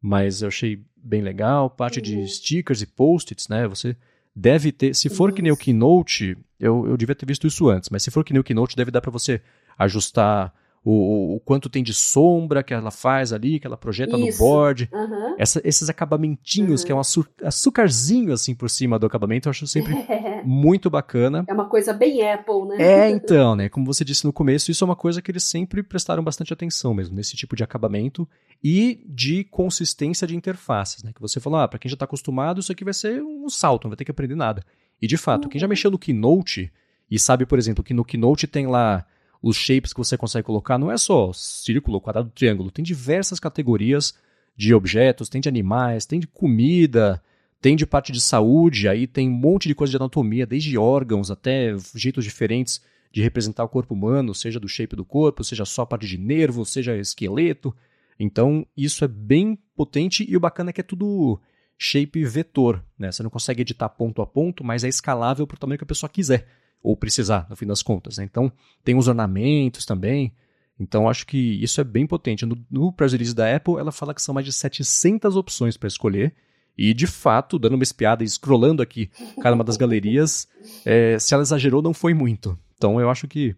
mas 0.00 0.40
eu 0.40 0.48
achei 0.48 0.82
bem 0.96 1.20
legal. 1.20 1.68
Parte 1.68 1.98
uhum. 1.98 2.04
de 2.04 2.28
stickers 2.28 2.80
e 2.80 2.86
post-its, 2.86 3.48
né? 3.48 3.68
Você 3.68 3.96
deve 4.34 4.72
ter. 4.72 4.94
Se 4.94 5.08
for 5.08 5.32
que 5.32 5.42
nem 5.42 5.52
o 5.52 5.56
Keynote, 5.56 6.36
eu, 6.58 6.86
eu 6.86 6.96
devia 6.96 7.14
ter 7.14 7.26
visto 7.26 7.46
isso 7.46 7.68
antes, 7.68 7.90
mas 7.90 8.02
se 8.02 8.10
for 8.10 8.24
que 8.24 8.32
nem 8.32 8.40
o 8.40 8.44
Keynote, 8.44 8.76
deve 8.76 8.90
dar 8.90 9.00
para 9.00 9.10
você 9.10 9.40
ajustar 9.78 10.52
o, 10.84 11.36
o, 11.36 11.40
quanto 11.40 11.70
tem 11.70 11.82
de 11.82 11.94
sombra 11.94 12.62
que 12.62 12.74
ela 12.74 12.90
faz 12.90 13.32
ali, 13.32 13.58
que 13.58 13.66
ela 13.66 13.76
projeta 13.76 14.18
Isso. 14.18 14.38
no 14.38 14.38
board. 14.38 14.90
Uhum. 14.92 15.34
Essa, 15.38 15.60
esses 15.64 15.88
acabamentinhos, 15.88 16.82
uhum. 16.82 16.86
que 16.86 16.92
é 16.92 16.94
um 16.94 17.00
açucarzinho 17.42 18.32
assim 18.34 18.54
por 18.54 18.68
cima 18.68 18.98
do 18.98 19.06
acabamento, 19.06 19.48
eu 19.48 19.50
acho 19.50 19.66
sempre 19.66 19.94
muito 20.44 20.90
bacana. 20.90 21.42
É 21.48 21.54
uma 21.54 21.70
coisa 21.70 21.94
bem 21.94 22.30
Apple, 22.30 22.66
né? 22.68 22.76
É, 22.78 23.08
então, 23.10 23.56
né? 23.56 23.70
Como 23.70 23.86
você 23.86 24.04
disse 24.04 24.26
no 24.26 24.32
começo, 24.32 24.70
isso 24.70 24.84
é 24.84 24.86
uma 24.86 24.96
coisa 24.96 25.22
que 25.22 25.30
eles 25.30 25.44
sempre 25.44 25.82
prestaram 25.82 26.22
bastante 26.22 26.52
atenção 26.52 26.92
mesmo, 26.92 27.16
nesse 27.16 27.34
tipo 27.34 27.56
de 27.56 27.64
acabamento 27.64 28.28
e 28.62 29.02
de 29.08 29.44
consistência 29.44 30.26
de 30.26 30.36
interfaces, 30.36 31.02
né? 31.02 31.12
Que 31.14 31.20
você 31.20 31.40
falou, 31.40 31.60
ah, 31.60 31.66
para 31.66 31.78
quem 31.78 31.88
já 31.88 31.94
está 31.94 32.04
acostumado, 32.04 32.60
isso 32.60 32.70
aqui 32.70 32.84
vai 32.84 32.94
ser 32.94 33.22
um 33.22 33.48
salto, 33.48 33.84
não 33.84 33.90
vai 33.90 33.96
ter 33.96 34.04
que 34.04 34.10
aprender 34.10 34.34
nada. 34.34 34.62
E 35.00 35.06
de 35.06 35.16
fato, 35.16 35.44
uhum. 35.44 35.48
quem 35.48 35.58
já 35.58 35.66
uhum. 35.66 35.70
mexeu 35.70 35.90
no 35.90 35.98
Keynote 35.98 36.70
e 37.10 37.18
sabe, 37.18 37.46
por 37.46 37.58
exemplo, 37.58 37.82
que 37.82 37.94
no 37.94 38.04
Keynote 38.04 38.46
tem 38.46 38.66
lá 38.66 39.06
os 39.44 39.58
shapes 39.58 39.92
que 39.92 39.98
você 39.98 40.16
consegue 40.16 40.46
colocar 40.46 40.78
não 40.78 40.90
é 40.90 40.96
só 40.96 41.30
círculo, 41.34 42.00
quadrado, 42.00 42.30
triângulo, 42.30 42.70
tem 42.70 42.82
diversas 42.82 43.38
categorias 43.38 44.14
de 44.56 44.72
objetos, 44.72 45.28
tem 45.28 45.38
de 45.38 45.50
animais, 45.50 46.06
tem 46.06 46.18
de 46.18 46.26
comida, 46.26 47.22
tem 47.60 47.76
de 47.76 47.84
parte 47.84 48.10
de 48.10 48.22
saúde, 48.22 48.88
aí 48.88 49.06
tem 49.06 49.28
um 49.28 49.34
monte 49.34 49.68
de 49.68 49.74
coisa 49.74 49.90
de 49.90 49.96
anatomia, 49.98 50.46
desde 50.46 50.78
órgãos 50.78 51.30
até 51.30 51.76
jeitos 51.94 52.24
diferentes 52.24 52.80
de 53.12 53.20
representar 53.20 53.64
o 53.64 53.68
corpo 53.68 53.92
humano, 53.92 54.34
seja 54.34 54.58
do 54.58 54.66
shape 54.66 54.96
do 54.96 55.04
corpo, 55.04 55.44
seja 55.44 55.66
só 55.66 55.82
a 55.82 55.86
parte 55.86 56.06
de 56.06 56.16
nervo, 56.16 56.64
seja 56.64 56.96
esqueleto. 56.96 57.74
Então, 58.18 58.66
isso 58.74 59.04
é 59.04 59.08
bem 59.08 59.58
potente 59.76 60.24
e 60.26 60.34
o 60.34 60.40
bacana 60.40 60.70
é 60.70 60.72
que 60.72 60.80
é 60.80 60.84
tudo 60.84 61.38
shape 61.76 62.24
vetor, 62.24 62.82
né? 62.98 63.12
Você 63.12 63.22
não 63.22 63.30
consegue 63.30 63.60
editar 63.60 63.90
ponto 63.90 64.22
a 64.22 64.26
ponto, 64.26 64.64
mas 64.64 64.84
é 64.84 64.88
escalável 64.88 65.46
para 65.46 65.56
o 65.56 65.58
tamanho 65.58 65.78
que 65.78 65.84
a 65.84 65.86
pessoa 65.86 66.08
quiser 66.08 66.46
ou 66.84 66.94
precisar, 66.94 67.46
no 67.48 67.56
fim 67.56 67.66
das 67.66 67.82
contas. 67.82 68.18
Né? 68.18 68.24
Então, 68.24 68.52
tem 68.84 68.94
os 68.94 69.08
ornamentos 69.08 69.86
também. 69.86 70.34
Então, 70.78 71.08
acho 71.08 71.26
que 71.26 71.38
isso 71.62 71.80
é 71.80 71.84
bem 71.84 72.06
potente. 72.06 72.44
No, 72.44 72.62
no 72.70 72.92
press 72.92 73.12
release 73.12 73.34
da 73.34 73.56
Apple, 73.56 73.78
ela 73.78 73.90
fala 73.90 74.12
que 74.12 74.20
são 74.20 74.34
mais 74.34 74.44
de 74.44 74.52
700 74.52 75.34
opções 75.34 75.78
para 75.78 75.88
escolher. 75.88 76.34
E, 76.76 76.92
de 76.92 77.06
fato, 77.06 77.58
dando 77.58 77.74
uma 77.74 77.82
espiada 77.82 78.22
e 78.22 78.28
scrollando 78.28 78.82
aqui 78.82 79.10
cada 79.40 79.54
uma 79.54 79.64
das 79.64 79.78
galerias, 79.78 80.46
é, 80.84 81.18
se 81.18 81.32
ela 81.32 81.42
exagerou, 81.42 81.80
não 81.80 81.94
foi 81.94 82.12
muito. 82.12 82.58
Então, 82.76 83.00
eu 83.00 83.08
acho 83.08 83.26
que, 83.26 83.56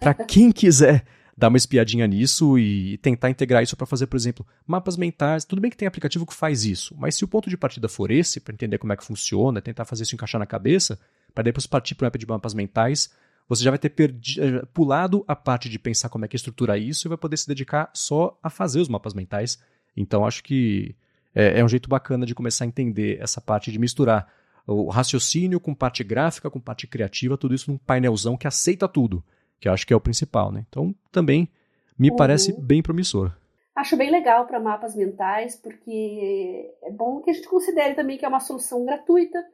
para 0.00 0.12
quem 0.12 0.50
quiser 0.50 1.04
dar 1.36 1.48
uma 1.48 1.58
espiadinha 1.58 2.06
nisso 2.06 2.58
e 2.58 2.96
tentar 2.98 3.28
integrar 3.28 3.62
isso 3.62 3.76
para 3.76 3.86
fazer, 3.86 4.06
por 4.06 4.16
exemplo, 4.16 4.46
mapas 4.66 4.96
mentais. 4.96 5.44
Tudo 5.44 5.60
bem 5.60 5.70
que 5.70 5.76
tem 5.76 5.86
aplicativo 5.86 6.24
que 6.24 6.32
faz 6.32 6.64
isso, 6.64 6.96
mas 6.98 7.14
se 7.14 7.24
o 7.24 7.28
ponto 7.28 7.50
de 7.50 7.58
partida 7.58 7.88
for 7.88 8.10
esse, 8.10 8.40
para 8.40 8.54
entender 8.54 8.78
como 8.78 8.92
é 8.92 8.96
que 8.96 9.04
funciona, 9.04 9.60
tentar 9.60 9.84
fazer 9.84 10.04
isso 10.04 10.14
encaixar 10.14 10.38
na 10.38 10.46
cabeça, 10.46 10.98
para 11.36 11.44
depois 11.44 11.66
partir 11.66 11.94
para 11.94 12.06
um 12.06 12.08
app 12.08 12.18
de 12.18 12.26
mapas 12.26 12.54
mentais, 12.54 13.12
você 13.46 13.62
já 13.62 13.70
vai 13.70 13.78
ter 13.78 13.92
eh, 13.98 14.64
pulado 14.72 15.22
a 15.28 15.36
parte 15.36 15.68
de 15.68 15.78
pensar 15.78 16.08
como 16.08 16.24
é 16.24 16.28
que 16.28 16.34
estrutura 16.34 16.78
isso 16.78 17.06
e 17.06 17.10
vai 17.10 17.18
poder 17.18 17.36
se 17.36 17.46
dedicar 17.46 17.90
só 17.92 18.38
a 18.42 18.48
fazer 18.48 18.80
os 18.80 18.88
mapas 18.88 19.12
mentais. 19.12 19.62
Então 19.94 20.24
acho 20.24 20.42
que 20.42 20.96
é, 21.34 21.60
é 21.60 21.64
um 21.64 21.68
jeito 21.68 21.90
bacana 21.90 22.24
de 22.24 22.34
começar 22.34 22.64
a 22.64 22.68
entender 22.68 23.18
essa 23.20 23.38
parte 23.38 23.70
de 23.70 23.78
misturar 23.78 24.26
o 24.66 24.88
raciocínio 24.88 25.60
com 25.60 25.74
parte 25.74 26.02
gráfica, 26.02 26.50
com 26.50 26.58
parte 26.58 26.86
criativa, 26.86 27.36
tudo 27.36 27.54
isso 27.54 27.70
num 27.70 27.76
painelzão 27.76 28.34
que 28.34 28.46
aceita 28.46 28.88
tudo, 28.88 29.22
que 29.60 29.68
eu 29.68 29.74
acho 29.74 29.86
que 29.86 29.92
é 29.92 29.96
o 29.96 30.00
principal, 30.00 30.50
né? 30.50 30.64
Então 30.70 30.94
também 31.12 31.50
me 31.98 32.08
uhum. 32.08 32.16
parece 32.16 32.58
bem 32.58 32.82
promissor. 32.82 33.30
Acho 33.74 33.94
bem 33.94 34.10
legal 34.10 34.46
para 34.46 34.58
mapas 34.58 34.96
mentais, 34.96 35.54
porque 35.54 36.72
é 36.82 36.90
bom 36.90 37.20
que 37.20 37.30
a 37.30 37.34
gente 37.34 37.46
considere 37.46 37.94
também 37.94 38.16
que 38.16 38.24
é 38.24 38.28
uma 38.28 38.40
solução 38.40 38.86
gratuita, 38.86 39.44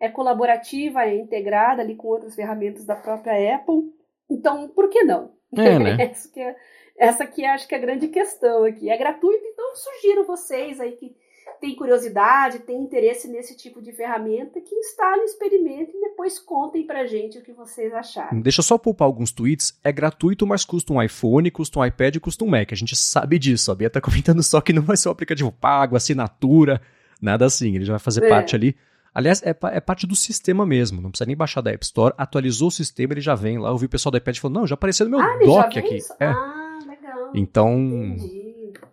é 0.00 0.08
colaborativa, 0.08 1.04
é 1.04 1.14
integrada 1.14 1.82
ali 1.82 1.94
com 1.94 2.08
outras 2.08 2.34
ferramentas 2.34 2.84
da 2.86 2.96
própria 2.96 3.56
Apple. 3.56 3.92
Então, 4.30 4.68
por 4.68 4.88
que 4.88 5.04
não? 5.04 5.32
É, 5.56 5.76
né? 5.78 5.96
essa, 6.00 6.28
que 6.32 6.40
é, 6.40 6.56
essa 6.96 7.26
que 7.26 7.44
acho 7.44 7.68
que 7.68 7.74
é 7.74 7.78
a 7.78 7.80
grande 7.80 8.08
questão 8.08 8.64
aqui. 8.64 8.88
É 8.88 8.96
gratuito, 8.96 9.44
então 9.44 9.76
sugiro 9.76 10.26
vocês 10.26 10.80
aí 10.80 10.92
que 10.92 11.14
têm 11.60 11.76
curiosidade, 11.76 12.60
têm 12.60 12.80
interesse 12.80 13.28
nesse 13.28 13.54
tipo 13.54 13.82
de 13.82 13.92
ferramenta, 13.92 14.60
que 14.60 14.74
instalem, 14.74 15.24
experimentem 15.26 15.94
e 15.94 16.08
depois 16.08 16.38
contem 16.38 16.86
pra 16.86 17.04
gente 17.04 17.38
o 17.38 17.42
que 17.42 17.52
vocês 17.52 17.92
acharam. 17.92 18.40
Deixa 18.40 18.60
eu 18.60 18.64
só 18.64 18.78
poupar 18.78 19.06
alguns 19.06 19.30
tweets. 19.30 19.78
É 19.84 19.92
gratuito, 19.92 20.46
mas 20.46 20.64
custa 20.64 20.94
um 20.94 21.02
iPhone, 21.02 21.50
custa 21.50 21.78
um 21.78 21.84
iPad 21.84 22.16
e 22.16 22.20
custa 22.20 22.44
um 22.44 22.48
Mac. 22.48 22.72
A 22.72 22.76
gente 22.76 22.96
sabe 22.96 23.38
disso. 23.38 23.70
A 23.70 23.74
Bia 23.74 23.90
tá 23.90 24.00
comentando 24.02 24.42
só 24.42 24.62
que 24.62 24.72
não 24.72 24.82
vai 24.82 24.96
ser 24.96 25.08
um 25.08 25.12
aplicativo 25.12 25.52
pago, 25.52 25.96
assinatura, 25.96 26.80
nada 27.20 27.44
assim. 27.44 27.74
Ele 27.74 27.84
já 27.84 27.94
vai 27.94 28.00
fazer 28.00 28.24
é. 28.24 28.28
parte 28.28 28.56
ali 28.56 28.74
Aliás, 29.14 29.42
é, 29.42 29.50
é, 29.50 29.80
parte 29.80 30.06
do 30.06 30.14
sistema 30.14 30.64
mesmo, 30.64 31.00
não 31.00 31.10
precisa 31.10 31.26
nem 31.26 31.36
baixar 31.36 31.60
da 31.60 31.70
App 31.70 31.84
Store. 31.84 32.14
Atualizou 32.16 32.68
o 32.68 32.70
sistema, 32.70 33.12
ele 33.12 33.20
já 33.20 33.34
vem 33.34 33.58
lá. 33.58 33.70
Eu 33.70 33.78
vi 33.78 33.86
o 33.86 33.88
pessoal 33.88 34.10
do 34.10 34.18
iPad 34.18 34.38
falando, 34.38 34.56
não, 34.56 34.66
já 34.66 34.74
apareceu 34.74 35.08
no 35.08 35.16
meu 35.16 35.20
ah, 35.20 35.38
dock 35.44 35.78
aqui. 35.78 35.98
É. 36.20 36.26
Ah, 36.26 36.78
legal. 36.86 37.30
Então, 37.34 38.16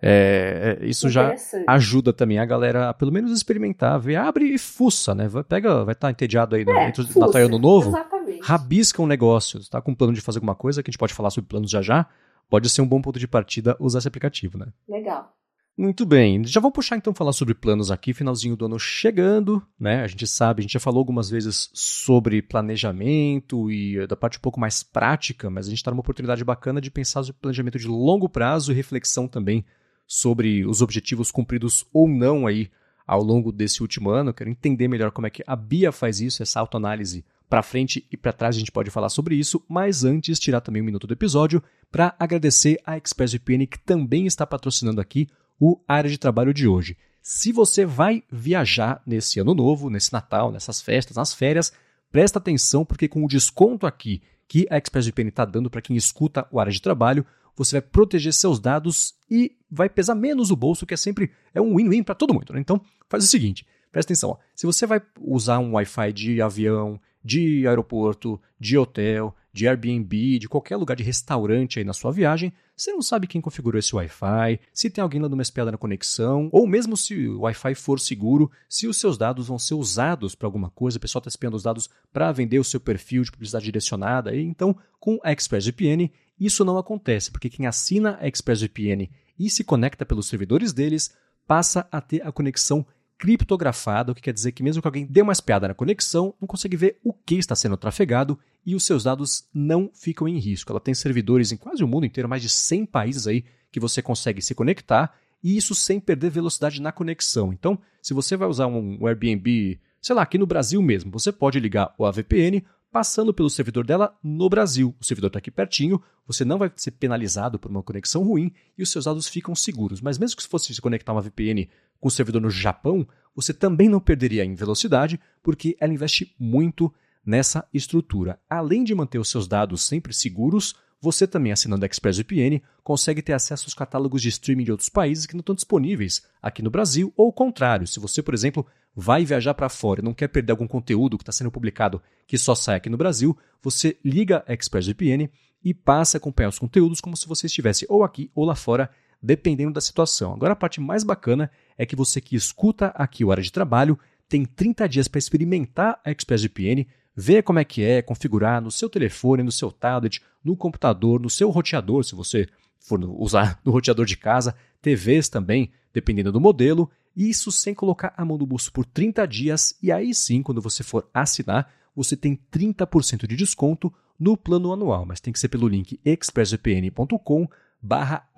é, 0.02 0.78
é, 0.82 0.86
isso 0.86 1.10
já 1.10 1.34
ajuda 1.68 2.14
também 2.14 2.40
a 2.40 2.46
galera 2.46 2.90
a 2.90 2.94
pelo 2.94 3.12
menos 3.12 3.32
experimentar, 3.32 4.00
ver, 4.00 4.16
abre 4.16 4.54
e 4.54 4.58
fuça, 4.58 5.16
né? 5.16 5.28
Vai, 5.28 5.44
pega, 5.44 5.84
vai 5.84 5.94
estar 5.94 6.08
tá 6.08 6.12
entediado 6.12 6.56
aí 6.56 6.66
no, 6.66 6.72
é, 6.72 6.88
entre 6.88 7.04
fuça, 7.04 7.20
Natal 7.20 7.42
e 7.42 7.46
Ano 7.46 7.60
Novo. 7.60 7.90
Exatamente. 7.90 8.42
Rabisca 8.42 9.02
um 9.02 9.08
negócio. 9.08 9.60
Está 9.60 9.82
com 9.82 9.94
plano 9.94 10.14
de 10.14 10.22
fazer 10.22 10.40
alguma 10.40 10.56
coisa, 10.56 10.82
que 10.82 10.90
a 10.90 10.92
gente 10.92 11.00
pode 11.00 11.14
falar 11.14 11.30
sobre 11.30 11.48
planos 11.48 11.70
já 11.70 11.82
já. 11.82 12.08
Pode 12.50 12.70
ser 12.70 12.82
um 12.82 12.88
bom 12.88 13.02
ponto 13.02 13.20
de 13.20 13.28
partida 13.28 13.76
usar 13.80 14.00
esse 14.00 14.08
aplicativo, 14.08 14.58
né? 14.58 14.68
Legal. 14.88 15.34
Muito 15.78 16.08
bem, 16.08 16.44
já 16.44 16.60
vou 16.60 16.72
puxar 16.72 16.98
então 16.98 17.14
falar 17.14 17.32
sobre 17.34 17.54
planos 17.54 17.92
aqui, 17.92 18.12
finalzinho 18.12 18.56
do 18.56 18.66
ano 18.66 18.80
chegando, 18.80 19.62
né? 19.80 20.02
A 20.02 20.08
gente 20.08 20.26
sabe, 20.26 20.62
a 20.62 20.64
gente 20.64 20.74
já 20.74 20.80
falou 20.80 20.98
algumas 20.98 21.30
vezes 21.30 21.70
sobre 21.72 22.42
planejamento 22.42 23.72
e 23.72 24.08
da 24.08 24.16
parte 24.16 24.40
um 24.40 24.42
pouco 24.42 24.60
mais 24.60 24.82
prática, 24.82 25.52
mas 25.52 25.68
a 25.68 25.70
gente 25.70 25.78
está 25.78 25.92
numa 25.92 26.00
oportunidade 26.00 26.44
bacana 26.44 26.82
de 26.82 26.90
pensar 26.90 27.22
sobre 27.22 27.40
planejamento 27.40 27.78
de 27.78 27.88
longo 27.88 28.28
prazo 28.28 28.72
e 28.72 28.76
reflexão 28.76 29.28
também 29.28 29.64
sobre 30.08 30.66
os 30.66 30.82
objetivos 30.82 31.30
cumpridos 31.30 31.86
ou 31.94 32.08
não 32.10 32.48
aí 32.48 32.72
ao 33.06 33.22
longo 33.22 33.52
desse 33.52 33.84
último 33.84 34.10
ano. 34.10 34.34
Quero 34.34 34.50
entender 34.50 34.88
melhor 34.88 35.12
como 35.12 35.28
é 35.28 35.30
que 35.30 35.44
a 35.46 35.56
Bia 35.56 35.92
faz 35.92 36.20
isso, 36.20 36.42
essa 36.42 36.60
autoanálise 36.60 37.24
para 37.48 37.62
frente 37.62 38.04
e 38.12 38.18
para 38.18 38.34
trás 38.34 38.56
a 38.56 38.60
gente 38.60 38.72
pode 38.72 38.90
falar 38.90 39.10
sobre 39.10 39.36
isso, 39.36 39.64
mas 39.70 40.04
antes 40.04 40.40
tirar 40.40 40.62
também 40.62 40.82
um 40.82 40.86
minuto 40.86 41.06
do 41.06 41.14
episódio 41.14 41.62
para 41.92 42.16
agradecer 42.18 42.82
a 42.84 42.98
ExpressVPN 42.98 43.68
que 43.68 43.78
também 43.78 44.26
está 44.26 44.44
patrocinando 44.44 45.00
aqui 45.00 45.28
o 45.60 45.80
área 45.88 46.10
de 46.10 46.18
trabalho 46.18 46.54
de 46.54 46.68
hoje. 46.68 46.98
Se 47.22 47.52
você 47.52 47.86
vai 47.86 48.24
viajar 48.32 49.02
nesse 49.06 49.40
ano 49.40 49.54
novo, 49.54 49.90
nesse 49.90 50.14
Natal, 50.14 50.52
nessas 50.52 50.82
festas, 50.82 51.18
nas 51.18 51.34
férias, 51.34 51.74
presta 52.12 52.40
atenção 52.40 52.86
porque 52.86 53.08
com 53.08 53.24
o 53.24 53.28
desconto 53.28 53.86
aqui 53.86 54.22
que 54.48 54.66
a 54.70 54.78
ExpressVPN 54.78 55.30
está 55.30 55.44
dando 55.44 55.70
para 55.70 55.82
quem 55.82 55.98
escuta 55.98 56.48
o 56.52 56.60
área 56.60 56.72
de 56.72 56.82
trabalho, 56.82 57.26
você 57.56 57.80
vai 57.80 57.82
proteger 57.82 58.34
seus 58.34 58.60
dados 58.60 59.16
e 59.30 59.58
vai 59.70 59.90
pesar 59.90 60.16
menos 60.16 60.52
o 60.52 60.56
bolso, 60.56 60.86
que 60.86 60.94
é 60.94 60.98
sempre 60.98 61.32
é 61.54 61.60
um 61.60 61.76
win-win 61.76 62.04
para 62.04 62.16
todo 62.16 62.34
mundo. 62.34 62.54
Né? 62.54 62.60
Então, 62.60 62.80
faz 63.10 63.24
o 63.24 63.28
seguinte, 63.28 63.66
presta 63.92 64.14
atenção. 64.14 64.30
Ó. 64.30 64.38
Se 64.56 64.66
você 64.66 64.86
vai 64.86 65.02
usar 65.20 65.60
um 65.60 65.74
Wi-Fi 65.74 66.14
de 66.14 66.42
avião, 66.42 67.00
de 67.24 67.68
aeroporto, 67.68 68.40
de 68.60 68.78
hotel, 68.78 69.36
de 69.58 69.68
Airbnb, 69.68 70.38
de 70.38 70.48
qualquer 70.48 70.76
lugar 70.78 70.96
de 70.96 71.04
restaurante 71.04 71.80
aí 71.80 71.86
na 71.86 71.92
sua 71.92 72.12
viagem, 72.12 72.54
você 72.76 72.92
não 72.92 73.02
sabe 73.02 73.26
quem 73.26 73.42
configurou 73.42 73.80
esse 73.80 73.96
Wi-Fi, 73.96 74.60
se 74.72 74.88
tem 74.88 75.02
alguém 75.02 75.20
dando 75.20 75.34
uma 75.34 75.42
espiada 75.42 75.72
na 75.72 75.80
conexão, 75.80 76.48
ou 76.52 76.68
mesmo 76.68 76.96
se 76.96 77.28
o 77.28 77.40
Wi-Fi 77.40 77.74
for 77.74 78.00
seguro, 78.00 78.52
se 78.70 78.86
os 78.86 78.98
seus 78.98 79.18
dados 79.18 79.48
vão 79.48 79.58
ser 79.58 79.74
usados 79.74 80.36
para 80.36 80.48
alguma 80.48 80.70
coisa, 80.70 81.00
o 81.00 81.02
pessoal 81.02 81.22
está 81.22 81.30
espiando 81.30 81.58
os 81.58 81.64
dados 81.64 81.90
para 82.14 82.32
vender 82.32 82.60
o 82.60 82.64
seu 82.64 82.80
perfil 82.80 83.24
de 83.24 83.32
publicidade 83.32 83.66
direcionada. 83.66 84.36
E 84.36 84.44
então, 84.44 84.78
com 85.00 85.20
a 85.24 85.32
ExpressVPN, 85.32 86.12
isso 86.40 86.64
não 86.64 86.78
acontece, 86.78 87.32
porque 87.32 87.50
quem 87.50 87.66
assina 87.66 88.20
a 88.22 88.28
ExpressVPN 88.28 89.10
e 89.40 89.50
se 89.50 89.64
conecta 89.64 90.06
pelos 90.06 90.28
servidores 90.28 90.72
deles 90.72 91.16
passa 91.48 91.88
a 91.92 92.00
ter 92.00 92.22
a 92.28 92.32
conexão 92.32 92.86
criptografada, 93.18 94.12
o 94.12 94.16
que 94.16 94.22
quer 94.22 94.34
dizer 94.34 94.52
que 94.52 94.64
mesmo 94.64 94.82
que 94.82 94.88
alguém 94.88 95.06
dê 95.06 95.22
uma 95.22 95.34
espiada 95.34 95.68
na 95.68 95.74
conexão, 95.74 96.34
não 96.40 96.48
consegue 96.48 96.78
ver 96.78 97.00
o 97.04 97.12
que 97.12 97.36
está 97.36 97.56
sendo 97.56 97.78
trafegado 97.78 98.38
e 98.66 98.76
os 98.76 98.86
seus 98.86 99.04
dados 99.04 99.46
não 99.54 99.90
ficam 99.94 100.28
em 100.28 100.38
risco. 100.38 100.72
Ela 100.72 100.80
tem 100.80 100.94
servidores 100.94 101.52
em 101.52 101.58
quase 101.58 101.84
o 101.84 101.88
mundo 101.88 102.06
inteiro, 102.06 102.30
mais 102.30 102.42
de 102.42 102.50
100 102.50 102.86
países 102.86 103.28
aí 103.28 103.44
que 103.72 103.80
você 103.80 104.02
consegue 104.02 104.42
se 104.42 104.54
conectar 104.54 105.16
e 105.44 105.56
isso 105.56 105.74
sem 105.76 106.00
perder 106.00 106.30
velocidade 106.30 106.82
na 106.82 106.92
conexão. 106.92 107.54
Então, 107.54 107.80
se 108.02 108.14
você 108.14 108.36
vai 108.36 108.48
usar 108.48 108.68
um 108.68 109.06
Airbnb, 109.08 109.80
sei 110.02 110.16
lá, 110.16 110.22
aqui 110.22 110.38
no 110.38 110.46
Brasil 110.46 110.82
mesmo, 110.82 111.12
você 111.12 111.32
pode 111.32 111.60
ligar 111.60 111.94
o 111.98 112.12
VPN 112.12 112.64
passando 112.98 113.32
pelo 113.32 113.48
servidor 113.48 113.86
dela 113.86 114.18
no 114.24 114.50
Brasil. 114.50 114.96
O 115.00 115.06
servidor 115.06 115.28
está 115.28 115.38
aqui 115.38 115.52
pertinho, 115.52 116.02
você 116.26 116.44
não 116.44 116.58
vai 116.58 116.72
ser 116.76 116.90
penalizado 116.90 117.60
por 117.60 117.70
uma 117.70 117.84
conexão 117.84 118.24
ruim 118.24 118.52
e 118.76 118.82
os 118.82 118.90
seus 118.90 119.06
dados 119.06 119.28
ficam 119.28 119.54
seguros. 119.54 120.02
Mas 120.02 120.18
mesmo 120.18 120.36
que 120.36 120.42
se 120.42 120.50
fosse 120.50 120.74
se 120.74 120.82
conectar 120.82 121.14
uma 121.14 121.22
VPN 121.22 121.70
com 122.00 122.08
o 122.08 122.12
servidor 122.12 122.42
no 122.42 122.50
Japão, 122.50 123.08
você 123.36 123.54
também 123.54 123.88
não 123.88 124.00
perderia 124.00 124.44
em 124.44 124.56
velocidade, 124.56 125.20
porque 125.44 125.78
ela 125.80 125.94
investe 125.94 126.34
muito 126.40 126.92
nessa 127.24 127.68
estrutura. 127.72 128.40
Além 128.50 128.84
de 128.84 128.96
manter 128.96 129.20
os 129.20 129.30
seus 129.30 129.48
dados 129.48 129.84
sempre 129.84 130.12
seguros, 130.12 130.74
você 131.00 131.28
também, 131.28 131.52
assinando 131.52 131.86
a 131.86 131.88
ExpressVPN, 131.88 132.62
consegue 132.84 133.22
ter 133.22 133.34
acesso 133.34 133.66
aos 133.66 133.74
catálogos 133.74 134.22
de 134.22 134.30
streaming 134.30 134.64
de 134.64 134.72
outros 134.72 134.90
países 134.90 135.26
que 135.26 135.36
não 135.36 135.42
estão 135.42 135.56
disponíveis 135.56 136.24
aqui 136.42 136.62
no 136.62 136.72
Brasil, 136.72 137.14
ou 137.16 137.28
o 137.28 137.34
contrário, 137.34 137.86
se 137.86 138.00
você, 138.00 138.24
por 138.24 138.34
exemplo, 138.34 138.66
vai 138.96 139.24
viajar 139.24 139.54
para 139.54 139.70
fora 139.70 140.02
e 140.02 140.04
não 140.04 140.14
quer 140.14 140.28
perder 140.28 140.52
algum 140.52 140.68
conteúdo 140.68 141.18
que 141.18 141.24
está 141.24 141.32
sendo 141.32 141.52
publicado 141.52 142.02
que 142.26 142.38
só 142.38 142.56
sai 142.56 142.78
aqui 142.78 142.90
no 142.90 142.98
Brasil, 142.98 143.38
você 143.62 143.98
liga 144.04 144.44
a 144.48 144.54
ExpressVPN 144.54 145.30
e 145.64 145.74
passa 145.74 146.18
a 146.18 146.20
acompanhar 146.20 146.50
os 146.50 146.58
conteúdos 146.58 147.00
como 147.00 147.16
se 147.16 147.28
você 147.28 147.46
estivesse 147.46 147.86
ou 147.90 148.04
aqui 148.04 148.32
ou 148.34 148.44
lá 148.44 148.56
fora 148.56 148.90
dependendo 149.22 149.74
da 149.74 149.82
situação. 149.82 150.34
Agora, 150.34 150.54
a 150.54 150.56
parte 150.56 150.80
mais 150.80 151.04
bacana 151.04 151.52
é 151.78 151.86
que 151.86 151.96
você 151.96 152.22
que 152.22 152.36
escuta 152.36 152.88
aqui 152.96 153.24
o 153.24 153.32
Área 153.32 153.44
de 153.44 153.52
Trabalho 153.52 154.00
tem 154.28 154.46
30 154.46 154.88
dias 154.90 155.08
para 155.08 155.20
experimentar 155.20 156.00
a 156.04 156.12
ExpressVPN, 156.12 156.88
ver 157.18 157.42
como 157.42 157.58
é 157.58 157.66
que 157.66 157.82
é, 157.82 158.04
configurar 158.04 158.62
no 158.62 158.70
seu 158.70 158.88
telefone, 158.88 159.42
no 159.42 159.52
seu 159.52 159.72
tablet, 159.72 160.22
no 160.44 160.56
computador, 160.56 161.20
no 161.20 161.32
seu 161.32 161.50
roteador, 161.50 162.04
se 162.04 162.14
você 162.14 162.48
for 162.80 163.04
usar 163.20 163.60
no 163.66 163.72
roteador 163.72 164.06
de 164.06 164.16
casa, 164.16 164.56
TVs 164.84 165.28
também, 165.28 165.72
dependendo 165.92 166.32
do 166.32 166.40
modelo, 166.40 166.92
isso 167.16 167.52
sem 167.52 167.74
colocar 167.74 168.14
a 168.16 168.24
mão 168.24 168.38
no 168.38 168.46
bolso 168.46 168.72
por 168.72 168.86
30 168.86 169.28
dias, 169.28 169.76
e 169.82 169.92
aí 169.92 170.14
sim, 170.14 170.44
quando 170.44 170.62
você 170.62 170.84
for 170.84 171.10
assinar, 171.12 171.74
você 171.96 172.16
tem 172.16 172.40
30% 172.52 173.26
de 173.26 173.36
desconto 173.36 173.92
no 174.20 174.38
plano 174.38 174.72
anual, 174.72 175.04
mas 175.04 175.20
tem 175.20 175.34
que 175.34 175.40
ser 175.40 175.48
pelo 175.48 175.68
link 175.68 176.00
expressvpn.com 176.06 177.50
barra 177.82 178.30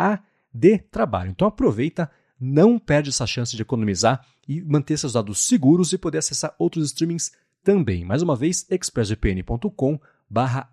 de 0.54 0.78
trabalho. 0.78 1.32
Então 1.32 1.46
aproveita, 1.46 2.10
não 2.40 2.80
perde 2.80 3.10
essa 3.10 3.28
chance 3.28 3.54
de 3.54 3.62
economizar 3.62 4.26
e 4.48 4.62
manter 4.62 4.98
seus 4.98 5.14
dados 5.14 5.40
seguros 5.40 5.92
e 5.92 5.98
poder 5.98 6.20
acessar 6.20 6.56
outros 6.58 6.86
streamings 6.86 7.34
também. 7.64 8.03
Mais 8.03 8.22
uma 8.22 8.36
vez, 8.36 8.66
expressvpn.com 8.70 9.99
barra. 10.30 10.72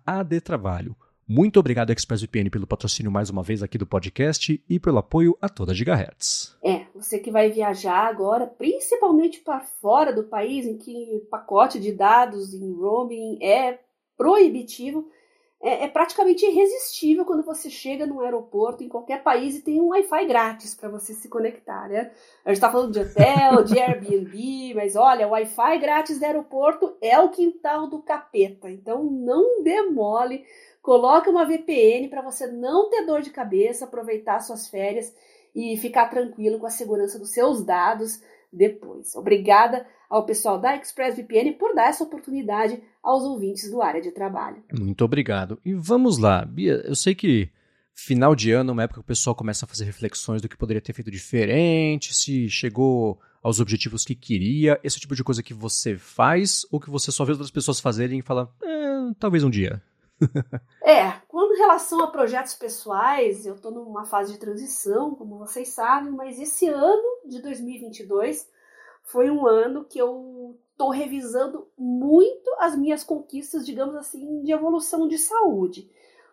Muito 1.29 1.59
obrigado, 1.59 1.91
ExpressVPN, 1.91 2.49
pelo 2.49 2.65
patrocínio 2.65 3.11
mais 3.11 3.29
uma 3.29 3.43
vez 3.43 3.61
aqui 3.61 3.77
do 3.77 3.85
podcast 3.85 4.63
e 4.69 4.79
pelo 4.79 4.97
apoio 4.97 5.37
a 5.41 5.49
toda 5.49 5.73
Gigahertz. 5.73 6.55
É, 6.63 6.85
você 6.95 7.19
que 7.19 7.29
vai 7.29 7.49
viajar 7.49 8.07
agora, 8.07 8.47
principalmente 8.47 9.41
para 9.41 9.59
fora 9.59 10.13
do 10.13 10.23
país, 10.23 10.65
em 10.65 10.77
que 10.77 11.21
pacote 11.29 11.81
de 11.81 11.91
dados 11.91 12.53
em 12.53 12.71
roaming 12.71 13.43
é 13.43 13.77
proibitivo, 14.15 15.09
é, 15.59 15.85
é, 15.85 15.87
praticamente 15.87 16.45
irresistível 16.45 17.25
quando 17.25 17.43
você 17.43 17.69
chega 17.69 18.05
no 18.05 18.21
aeroporto 18.21 18.83
em 18.83 18.87
qualquer 18.87 19.23
país 19.23 19.55
e 19.55 19.61
tem 19.63 19.81
um 19.81 19.87
Wi-Fi 19.87 20.25
grátis 20.27 20.75
para 20.75 20.87
você 20.87 21.13
se 21.13 21.27
conectar, 21.27 21.89
né? 21.89 22.11
A 22.45 22.49
gente 22.49 22.57
está 22.57 22.71
falando 22.71 22.91
de 22.91 22.99
hotel, 22.99 23.63
de 23.63 23.77
Airbnb, 23.79 24.75
mas 24.75 24.95
olha, 24.95 25.27
o 25.27 25.31
Wi-Fi 25.31 25.79
grátis 25.79 26.19
do 26.19 26.25
aeroporto 26.25 26.95
é 27.01 27.19
o 27.19 27.29
quintal 27.29 27.87
do 27.87 28.01
capeta. 28.03 28.69
Então 28.69 29.03
não 29.03 29.63
demole, 29.63 30.45
coloque 30.81 31.29
uma 31.29 31.45
VPN 31.45 32.07
para 32.07 32.21
você 32.21 32.45
não 32.45 32.89
ter 32.91 33.05
dor 33.05 33.21
de 33.21 33.31
cabeça, 33.31 33.85
aproveitar 33.85 34.39
suas 34.41 34.67
férias 34.69 35.11
e 35.55 35.75
ficar 35.77 36.07
tranquilo 36.07 36.59
com 36.59 36.67
a 36.67 36.71
segurança 36.71 37.17
dos 37.17 37.31
seus 37.31 37.65
dados 37.65 38.21
depois. 38.53 39.15
Obrigada 39.15 39.87
ao 40.09 40.25
pessoal 40.25 40.59
da 40.59 40.75
ExpressVPN 40.75 41.53
por 41.53 41.73
dar 41.75 41.89
essa 41.89 42.03
oportunidade 42.03 42.81
aos 43.03 43.23
ouvintes 43.23 43.69
do 43.69 43.81
área 43.81 44.01
de 44.01 44.11
trabalho. 44.11 44.63
Muito 44.71 45.03
obrigado. 45.03 45.59
E 45.65 45.73
vamos 45.73 46.17
lá, 46.17 46.45
Bia, 46.45 46.83
eu 46.85 46.95
sei 46.95 47.13
que 47.13 47.49
final 47.93 48.35
de 48.35 48.51
ano 48.51 48.69
é 48.69 48.73
uma 48.73 48.83
época 48.83 48.99
que 48.99 49.05
o 49.05 49.07
pessoal 49.07 49.35
começa 49.35 49.65
a 49.65 49.67
fazer 49.67 49.83
reflexões 49.83 50.41
do 50.41 50.47
que 50.47 50.55
poderia 50.55 50.81
ter 50.81 50.93
feito 50.93 51.09
diferente, 51.09 52.13
se 52.13 52.49
chegou 52.49 53.19
aos 53.41 53.59
objetivos 53.59 54.05
que 54.05 54.13
queria, 54.13 54.79
esse 54.83 54.99
tipo 54.99 55.15
de 55.15 55.23
coisa 55.23 55.41
que 55.41 55.53
você 55.53 55.97
faz 55.97 56.65
ou 56.71 56.79
que 56.79 56.89
você 56.89 57.11
só 57.11 57.25
vê 57.25 57.31
outras 57.31 57.51
pessoas 57.51 57.79
fazerem 57.79 58.19
e 58.19 58.21
fala, 58.21 58.53
eh, 58.63 59.13
talvez 59.19 59.43
um 59.43 59.49
dia. 59.49 59.81
é, 60.83 61.11
quando 61.27 61.55
em 61.55 61.59
relação 61.59 62.03
a 62.03 62.07
projetos 62.07 62.53
pessoais, 62.55 63.45
eu 63.45 63.55
estou 63.55 63.71
numa 63.71 64.05
fase 64.05 64.33
de 64.33 64.39
transição, 64.39 65.15
como 65.15 65.37
vocês 65.37 65.69
sabem, 65.69 66.11
mas 66.11 66.39
esse 66.39 66.67
ano 66.67 67.27
de 67.27 67.41
2022 67.41 68.47
foi 69.07 69.29
um 69.29 69.45
ano 69.45 69.83
que 69.83 69.99
eu 69.99 70.57
estou 70.71 70.89
revisando 70.89 71.67
muito 71.77 72.49
as 72.59 72.77
minhas 72.77 73.03
conquistas, 73.03 73.65
digamos 73.65 73.95
assim, 73.95 74.41
de 74.43 74.51
evolução 74.51 75.07
de 75.07 75.17
saúde. 75.17 75.89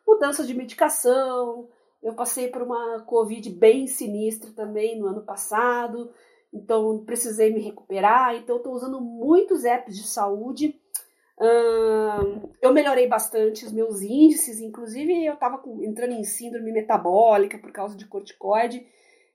Mudança 0.07 0.45
de 0.45 0.55
medicação, 0.55 1.69
eu 2.03 2.15
passei 2.15 2.49
por 2.49 2.63
uma 2.63 3.01
Covid 3.07 3.49
bem 3.51 3.87
sinistra 3.87 4.53
também 4.53 4.99
no 4.99 5.07
ano 5.07 5.23
passado, 5.23 6.13
então 6.53 7.03
precisei 7.05 7.53
me 7.53 7.61
recuperar, 7.61 8.37
então 8.37 8.59
estou 8.59 8.75
usando 8.75 9.01
muitos 9.01 9.65
apps 9.65 9.97
de 9.97 10.07
saúde 10.07 10.79
eu 12.63 12.73
melhorei 12.73 13.09
bastante 13.09 13.65
os 13.65 13.73
meus 13.73 14.01
índices, 14.03 14.61
inclusive 14.61 15.25
eu 15.25 15.35
estava 15.35 15.61
entrando 15.83 16.13
em 16.13 16.25
síndrome 16.25 16.71
metabólica 16.71 17.59
por 17.59 17.73
causa 17.73 17.97
de 17.97 18.07
corticoide. 18.07 18.87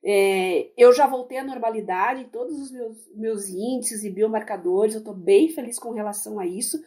É, 0.04 0.72
eu 0.78 0.93
já 0.93 1.06
voltei 1.06 1.38
à 1.38 1.43
normalidade 1.43 2.22
em 2.22 2.30
todos 2.30 2.58
os 2.60 2.72
meus, 2.72 3.12
meus 3.16 3.50
índices 3.50 4.04
e 4.04 4.10
biomarcadores, 4.10 4.95
eu 4.95 5.00
estou 5.00 5.14
bem 5.14 5.50
feliz 5.50 5.78
com 5.78 5.91
relação 5.91 6.39
a 6.39 6.45
isso. 6.45 6.80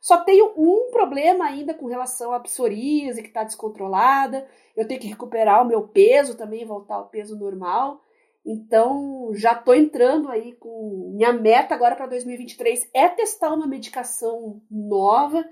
Só 0.00 0.18
tenho 0.18 0.52
um 0.56 0.90
problema 0.90 1.46
ainda 1.46 1.74
com 1.74 1.86
relação 1.86 2.32
à 2.32 2.40
psoríase, 2.40 3.22
que 3.22 3.28
está 3.28 3.42
descontrolada. 3.44 4.46
Eu 4.76 4.86
tenho 4.86 5.00
que 5.00 5.08
recuperar 5.08 5.62
o 5.62 5.66
meu 5.66 5.88
peso 5.88 6.36
também, 6.36 6.64
voltar 6.64 6.96
ao 6.96 7.08
peso 7.08 7.36
normal. 7.36 8.00
Então, 8.44 9.32
já 9.34 9.52
estou 9.52 9.74
entrando 9.74 10.28
aí 10.28 10.52
com. 10.52 11.12
Minha 11.16 11.32
meta 11.32 11.74
agora 11.74 11.96
para 11.96 12.06
2023 12.06 12.88
é 12.94 13.08
testar 13.08 13.52
uma 13.52 13.66
medicação 13.66 14.62
nova, 14.70 15.44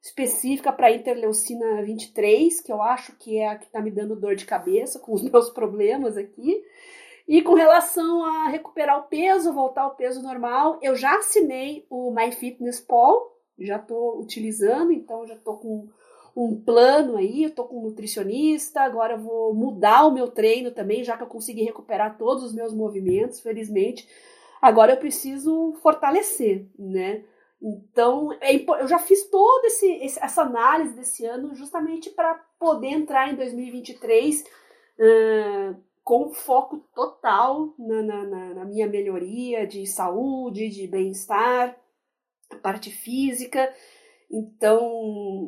específica 0.00 0.72
para 0.72 0.92
interleucina 0.92 1.82
23, 1.82 2.60
que 2.60 2.72
eu 2.72 2.80
acho 2.80 3.16
que 3.16 3.38
é 3.38 3.48
a 3.48 3.56
que 3.56 3.66
está 3.66 3.80
me 3.80 3.90
dando 3.90 4.16
dor 4.16 4.34
de 4.34 4.46
cabeça 4.46 4.98
com 4.98 5.12
os 5.12 5.22
meus 5.28 5.50
problemas 5.50 6.16
aqui. 6.16 6.62
E 7.26 7.42
com 7.42 7.52
relação 7.52 8.24
a 8.24 8.48
recuperar 8.48 9.00
o 9.00 9.02
peso, 9.02 9.52
voltar 9.52 9.82
ao 9.82 9.94
peso 9.94 10.22
normal, 10.22 10.78
eu 10.80 10.96
já 10.96 11.14
assinei 11.18 11.86
o 11.90 12.10
MyFitnessPal, 12.10 13.36
já 13.58 13.76
estou 13.76 14.18
utilizando, 14.18 14.92
então 14.92 15.26
já 15.26 15.34
estou 15.34 15.58
com 15.58 15.88
um 16.34 16.58
plano 16.58 17.16
aí, 17.16 17.42
eu 17.44 17.64
com 17.64 17.80
um 17.80 17.82
nutricionista, 17.82 18.80
agora 18.80 19.14
eu 19.14 19.18
vou 19.18 19.52
mudar 19.52 20.06
o 20.06 20.12
meu 20.12 20.28
treino 20.28 20.70
também, 20.70 21.02
já 21.02 21.16
que 21.16 21.22
eu 21.22 21.26
consegui 21.26 21.64
recuperar 21.64 22.16
todos 22.16 22.44
os 22.44 22.54
meus 22.54 22.72
movimentos, 22.72 23.40
felizmente. 23.40 24.08
Agora 24.62 24.92
eu 24.92 24.96
preciso 24.96 25.74
fortalecer, 25.82 26.64
né? 26.78 27.24
Então, 27.60 28.32
é, 28.40 28.54
eu 28.54 28.86
já 28.86 28.98
fiz 28.98 29.28
toda 29.28 29.66
essa 29.66 30.42
análise 30.42 30.94
desse 30.94 31.26
ano 31.26 31.54
justamente 31.54 32.10
para 32.10 32.34
poder 32.58 32.88
entrar 32.88 33.32
em 33.32 33.36
2023 33.36 34.42
uh, 34.42 35.82
com 36.04 36.32
foco 36.32 36.78
total 36.94 37.74
na, 37.78 38.02
na, 38.02 38.54
na 38.54 38.64
minha 38.64 38.86
melhoria 38.86 39.66
de 39.66 39.86
saúde, 39.86 40.68
de 40.68 40.86
bem-estar, 40.86 41.76
parte 42.62 42.90
física. 42.90 43.74
Então, 44.30 44.80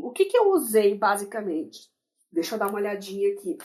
o 0.03 0.11
que, 0.11 0.25
que 0.25 0.37
eu 0.37 0.51
usei 0.51 0.95
basicamente? 0.95 1.89
Deixa 2.33 2.55
eu 2.55 2.59
dar 2.59 2.69
uma 2.69 2.79
olhadinha 2.79 3.33
aqui. 3.33 3.57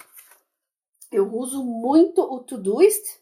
Eu 1.11 1.33
uso 1.33 1.63
muito 1.63 2.21
o 2.21 2.39
Todoist, 2.39 3.19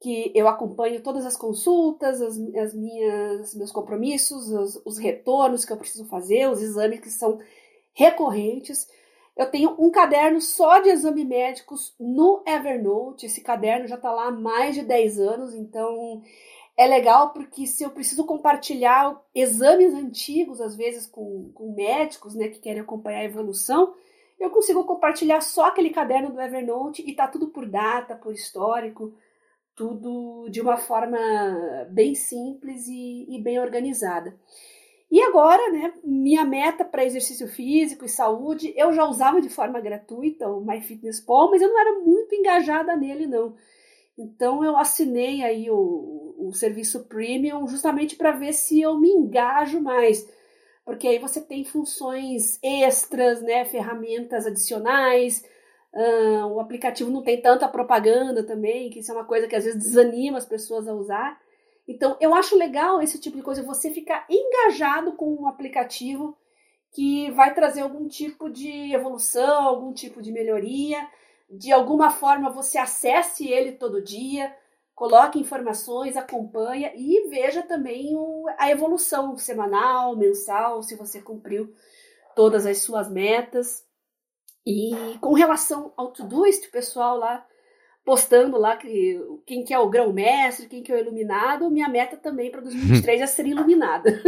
que 0.00 0.32
eu 0.34 0.46
acompanho 0.48 1.02
todas 1.02 1.24
as 1.24 1.36
consultas, 1.36 2.20
as, 2.20 2.38
as 2.56 2.74
minhas 2.74 3.54
meus 3.54 3.72
compromissos, 3.72 4.50
os, 4.50 4.82
os 4.84 4.98
retornos 4.98 5.64
que 5.64 5.72
eu 5.72 5.76
preciso 5.76 6.04
fazer, 6.06 6.48
os 6.48 6.60
exames 6.60 7.00
que 7.00 7.10
são 7.10 7.38
recorrentes. 7.92 8.88
Eu 9.36 9.50
tenho 9.50 9.74
um 9.78 9.90
caderno 9.90 10.40
só 10.40 10.78
de 10.78 10.90
exame 10.90 11.24
médicos 11.24 11.94
no 11.98 12.42
Evernote. 12.46 13.26
Esse 13.26 13.40
caderno 13.40 13.88
já 13.88 13.96
está 13.96 14.12
lá 14.12 14.26
há 14.26 14.30
mais 14.30 14.74
de 14.74 14.82
10 14.82 15.18
anos, 15.18 15.54
então 15.54 16.22
é 16.76 16.86
legal 16.86 17.32
porque 17.32 17.66
se 17.66 17.82
eu 17.82 17.90
preciso 17.90 18.24
compartilhar 18.24 19.20
exames 19.34 19.94
antigos, 19.94 20.60
às 20.60 20.76
vezes 20.76 21.06
com, 21.06 21.50
com 21.54 21.72
médicos 21.72 22.34
né, 22.34 22.48
que 22.48 22.58
querem 22.58 22.80
acompanhar 22.80 23.20
a 23.20 23.24
evolução, 23.24 23.94
eu 24.38 24.50
consigo 24.50 24.84
compartilhar 24.84 25.40
só 25.40 25.66
aquele 25.66 25.90
caderno 25.90 26.30
do 26.30 26.40
Evernote 26.40 27.02
e 27.06 27.14
tá 27.14 27.26
tudo 27.28 27.48
por 27.48 27.66
data, 27.66 28.16
por 28.16 28.32
histórico, 28.32 29.14
tudo 29.74 30.48
de 30.50 30.60
uma 30.60 30.76
forma 30.76 31.18
bem 31.90 32.14
simples 32.14 32.86
e, 32.88 33.26
e 33.28 33.40
bem 33.42 33.58
organizada. 33.58 34.34
E 35.10 35.20
agora, 35.22 35.70
né, 35.70 35.92
minha 36.02 36.44
meta 36.44 36.84
para 36.84 37.04
exercício 37.04 37.46
físico 37.46 38.04
e 38.04 38.08
saúde, 38.08 38.72
eu 38.76 38.92
já 38.92 39.04
usava 39.04 39.40
de 39.40 39.48
forma 39.48 39.80
gratuita 39.80 40.48
o 40.48 40.64
MyFitnessPal, 40.64 41.50
mas 41.50 41.62
eu 41.62 41.68
não 41.68 41.80
era 41.80 42.00
muito 42.00 42.34
engajada 42.34 42.96
nele, 42.96 43.26
não. 43.26 43.54
Então 44.18 44.64
eu 44.64 44.76
assinei 44.76 45.42
aí 45.42 45.70
o, 45.70 46.34
o 46.38 46.52
serviço 46.52 47.04
premium 47.04 47.66
justamente 47.68 48.16
para 48.16 48.32
ver 48.32 48.52
se 48.52 48.80
eu 48.80 48.98
me 48.98 49.08
engajo 49.08 49.80
mais. 49.80 50.28
Porque 50.84 51.08
aí 51.08 51.18
você 51.18 51.40
tem 51.40 51.64
funções 51.64 52.58
extras, 52.62 53.40
né, 53.42 53.64
ferramentas 53.64 54.46
adicionais, 54.46 55.44
uh, 55.94 56.46
o 56.46 56.60
aplicativo 56.60 57.10
não 57.10 57.22
tem 57.22 57.40
tanta 57.40 57.68
propaganda 57.68 58.44
também, 58.44 58.90
que 58.90 58.98
isso 58.98 59.10
é 59.10 59.14
uma 59.14 59.24
coisa 59.24 59.46
que 59.46 59.56
às 59.56 59.64
vezes 59.64 59.82
desanima 59.82 60.38
as 60.38 60.46
pessoas 60.46 60.86
a 60.86 60.94
usar. 60.94 61.40
Então, 61.86 62.16
eu 62.20 62.34
acho 62.34 62.56
legal 62.56 63.02
esse 63.02 63.18
tipo 63.20 63.36
de 63.36 63.42
coisa, 63.42 63.62
você 63.62 63.90
ficar 63.90 64.26
engajado 64.28 65.12
com 65.12 65.34
um 65.34 65.46
aplicativo 65.46 66.36
que 66.92 67.30
vai 67.32 67.52
trazer 67.54 67.80
algum 67.80 68.08
tipo 68.08 68.48
de 68.48 68.94
evolução, 68.94 69.62
algum 69.62 69.92
tipo 69.92 70.22
de 70.22 70.32
melhoria 70.32 71.06
de 71.50 71.72
alguma 71.72 72.10
forma 72.10 72.50
você 72.50 72.78
acesse 72.78 73.48
ele 73.48 73.72
todo 73.72 74.02
dia, 74.02 74.54
coloque 74.94 75.38
informações, 75.38 76.16
acompanha 76.16 76.92
e 76.94 77.28
veja 77.28 77.62
também 77.62 78.14
o, 78.16 78.46
a 78.58 78.70
evolução 78.70 79.36
semanal, 79.36 80.16
mensal, 80.16 80.82
se 80.82 80.96
você 80.96 81.20
cumpriu 81.20 81.72
todas 82.34 82.66
as 82.66 82.78
suas 82.78 83.10
metas. 83.10 83.84
E 84.66 85.18
com 85.20 85.34
relação 85.34 85.92
ao 85.96 86.12
Todoist, 86.12 86.66
o 86.66 86.72
pessoal 86.72 87.18
lá 87.18 87.44
postando 88.04 88.58
lá 88.58 88.76
que, 88.76 89.18
quem 89.46 89.64
que 89.64 89.72
é 89.72 89.78
o 89.78 89.88
grão-mestre, 89.88 90.68
quem 90.68 90.82
que 90.82 90.92
é 90.92 90.96
o 90.96 90.98
iluminado, 90.98 91.70
minha 91.70 91.88
meta 91.88 92.16
também 92.16 92.50
para 92.50 92.60
2023 92.60 93.22
é 93.22 93.26
ser 93.26 93.46
iluminada. 93.46 94.22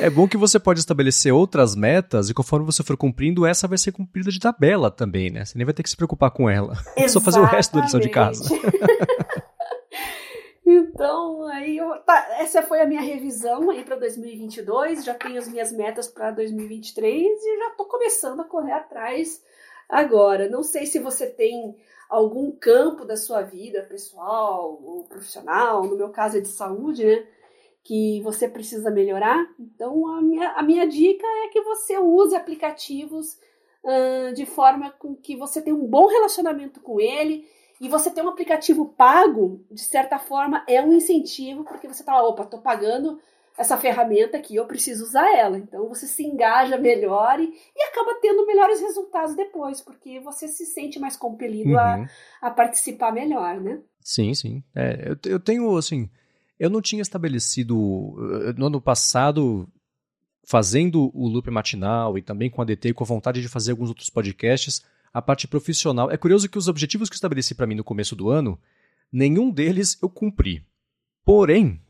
É 0.00 0.10
bom 0.10 0.26
que 0.26 0.36
você 0.36 0.58
pode 0.58 0.80
estabelecer 0.80 1.32
outras 1.32 1.74
metas 1.74 2.28
e 2.28 2.34
conforme 2.34 2.66
você 2.66 2.82
for 2.82 2.96
cumprindo, 2.96 3.46
essa 3.46 3.68
vai 3.68 3.78
ser 3.78 3.92
cumprida 3.92 4.30
de 4.30 4.38
tabela 4.38 4.90
também, 4.90 5.30
né? 5.30 5.44
Você 5.44 5.56
nem 5.56 5.64
vai 5.64 5.74
ter 5.74 5.82
que 5.82 5.90
se 5.90 5.96
preocupar 5.96 6.30
com 6.30 6.48
ela. 6.48 6.76
É 6.96 7.08
só 7.08 7.20
fazer 7.20 7.40
o 7.40 7.44
resto 7.44 7.74
da 7.74 7.82
lição 7.82 8.00
de 8.00 8.08
casa. 8.08 8.44
Então, 11.04 11.46
aí 11.48 11.76
eu, 11.76 11.98
tá, 11.98 12.28
essa 12.38 12.62
foi 12.62 12.80
a 12.80 12.86
minha 12.86 13.02
revisão 13.02 13.68
aí 13.68 13.84
para 13.84 13.96
2022. 13.96 15.04
Já 15.04 15.12
tenho 15.12 15.36
as 15.36 15.46
minhas 15.46 15.70
metas 15.70 16.08
para 16.08 16.30
2023 16.30 17.22
e 17.22 17.58
já 17.58 17.68
estou 17.68 17.84
começando 17.84 18.40
a 18.40 18.44
correr 18.44 18.72
atrás 18.72 19.44
agora. 19.86 20.48
Não 20.48 20.62
sei 20.62 20.86
se 20.86 20.98
você 20.98 21.26
tem 21.26 21.76
algum 22.08 22.50
campo 22.52 23.04
da 23.04 23.18
sua 23.18 23.42
vida 23.42 23.82
pessoal 23.82 24.80
ou 24.82 25.04
profissional, 25.04 25.84
no 25.84 25.94
meu 25.94 26.08
caso 26.08 26.38
é 26.38 26.40
de 26.40 26.48
saúde, 26.48 27.04
né? 27.04 27.26
que 27.82 28.22
você 28.22 28.48
precisa 28.48 28.90
melhorar. 28.90 29.46
Então, 29.60 30.06
a 30.08 30.22
minha, 30.22 30.52
a 30.52 30.62
minha 30.62 30.86
dica 30.86 31.26
é 31.44 31.48
que 31.48 31.60
você 31.60 31.98
use 31.98 32.34
aplicativos 32.34 33.38
de 34.34 34.46
forma 34.46 34.90
com 34.92 35.14
que 35.14 35.36
você 35.36 35.60
tenha 35.60 35.76
um 35.76 35.86
bom 35.86 36.06
relacionamento 36.06 36.80
com 36.80 36.98
ele. 36.98 37.46
E 37.80 37.88
você 37.88 38.10
ter 38.10 38.22
um 38.22 38.28
aplicativo 38.28 38.86
pago, 38.86 39.64
de 39.70 39.80
certa 39.80 40.18
forma, 40.18 40.64
é 40.68 40.80
um 40.80 40.92
incentivo, 40.92 41.64
porque 41.64 41.88
você 41.88 42.04
tá, 42.04 42.22
opa, 42.22 42.44
tô 42.44 42.58
pagando 42.58 43.18
essa 43.56 43.76
ferramenta 43.76 44.36
aqui, 44.36 44.56
eu 44.56 44.66
preciso 44.66 45.04
usar 45.04 45.32
ela. 45.36 45.58
Então 45.58 45.88
você 45.88 46.06
se 46.06 46.24
engaja 46.24 46.76
melhor 46.76 47.38
e, 47.40 47.52
e 47.74 47.82
acaba 47.84 48.18
tendo 48.20 48.46
melhores 48.46 48.80
resultados 48.80 49.34
depois, 49.34 49.80
porque 49.80 50.20
você 50.20 50.48
se 50.48 50.66
sente 50.66 50.98
mais 50.98 51.16
compelido 51.16 51.70
uhum. 51.70 51.78
a, 51.78 52.06
a 52.42 52.50
participar 52.50 53.12
melhor, 53.12 53.60
né? 53.60 53.80
Sim, 54.00 54.34
sim. 54.34 54.62
É, 54.74 55.10
eu, 55.10 55.32
eu 55.32 55.40
tenho, 55.40 55.76
assim, 55.76 56.10
eu 56.58 56.68
não 56.68 56.82
tinha 56.82 57.02
estabelecido. 57.02 58.14
Eh, 58.48 58.52
no 58.56 58.66
ano 58.66 58.80
passado, 58.80 59.68
fazendo 60.46 61.10
o 61.14 61.26
loop 61.26 61.50
matinal 61.50 62.18
e 62.18 62.22
também 62.22 62.50
com 62.50 62.60
a 62.60 62.64
DT 62.64 62.92
com 62.92 63.04
a 63.04 63.06
vontade 63.06 63.40
de 63.40 63.48
fazer 63.48 63.70
alguns 63.70 63.88
outros 63.88 64.10
podcasts, 64.10 64.82
a 65.14 65.22
parte 65.22 65.46
profissional. 65.46 66.10
É 66.10 66.16
curioso 66.16 66.48
que 66.48 66.58
os 66.58 66.66
objetivos 66.66 67.08
que 67.08 67.14
eu 67.14 67.16
estabeleci 67.18 67.54
para 67.54 67.68
mim 67.68 67.76
no 67.76 67.84
começo 67.84 68.16
do 68.16 68.28
ano, 68.28 68.58
nenhum 69.12 69.48
deles 69.48 69.96
eu 70.02 70.10
cumpri. 70.10 70.66
Porém, 71.24 71.80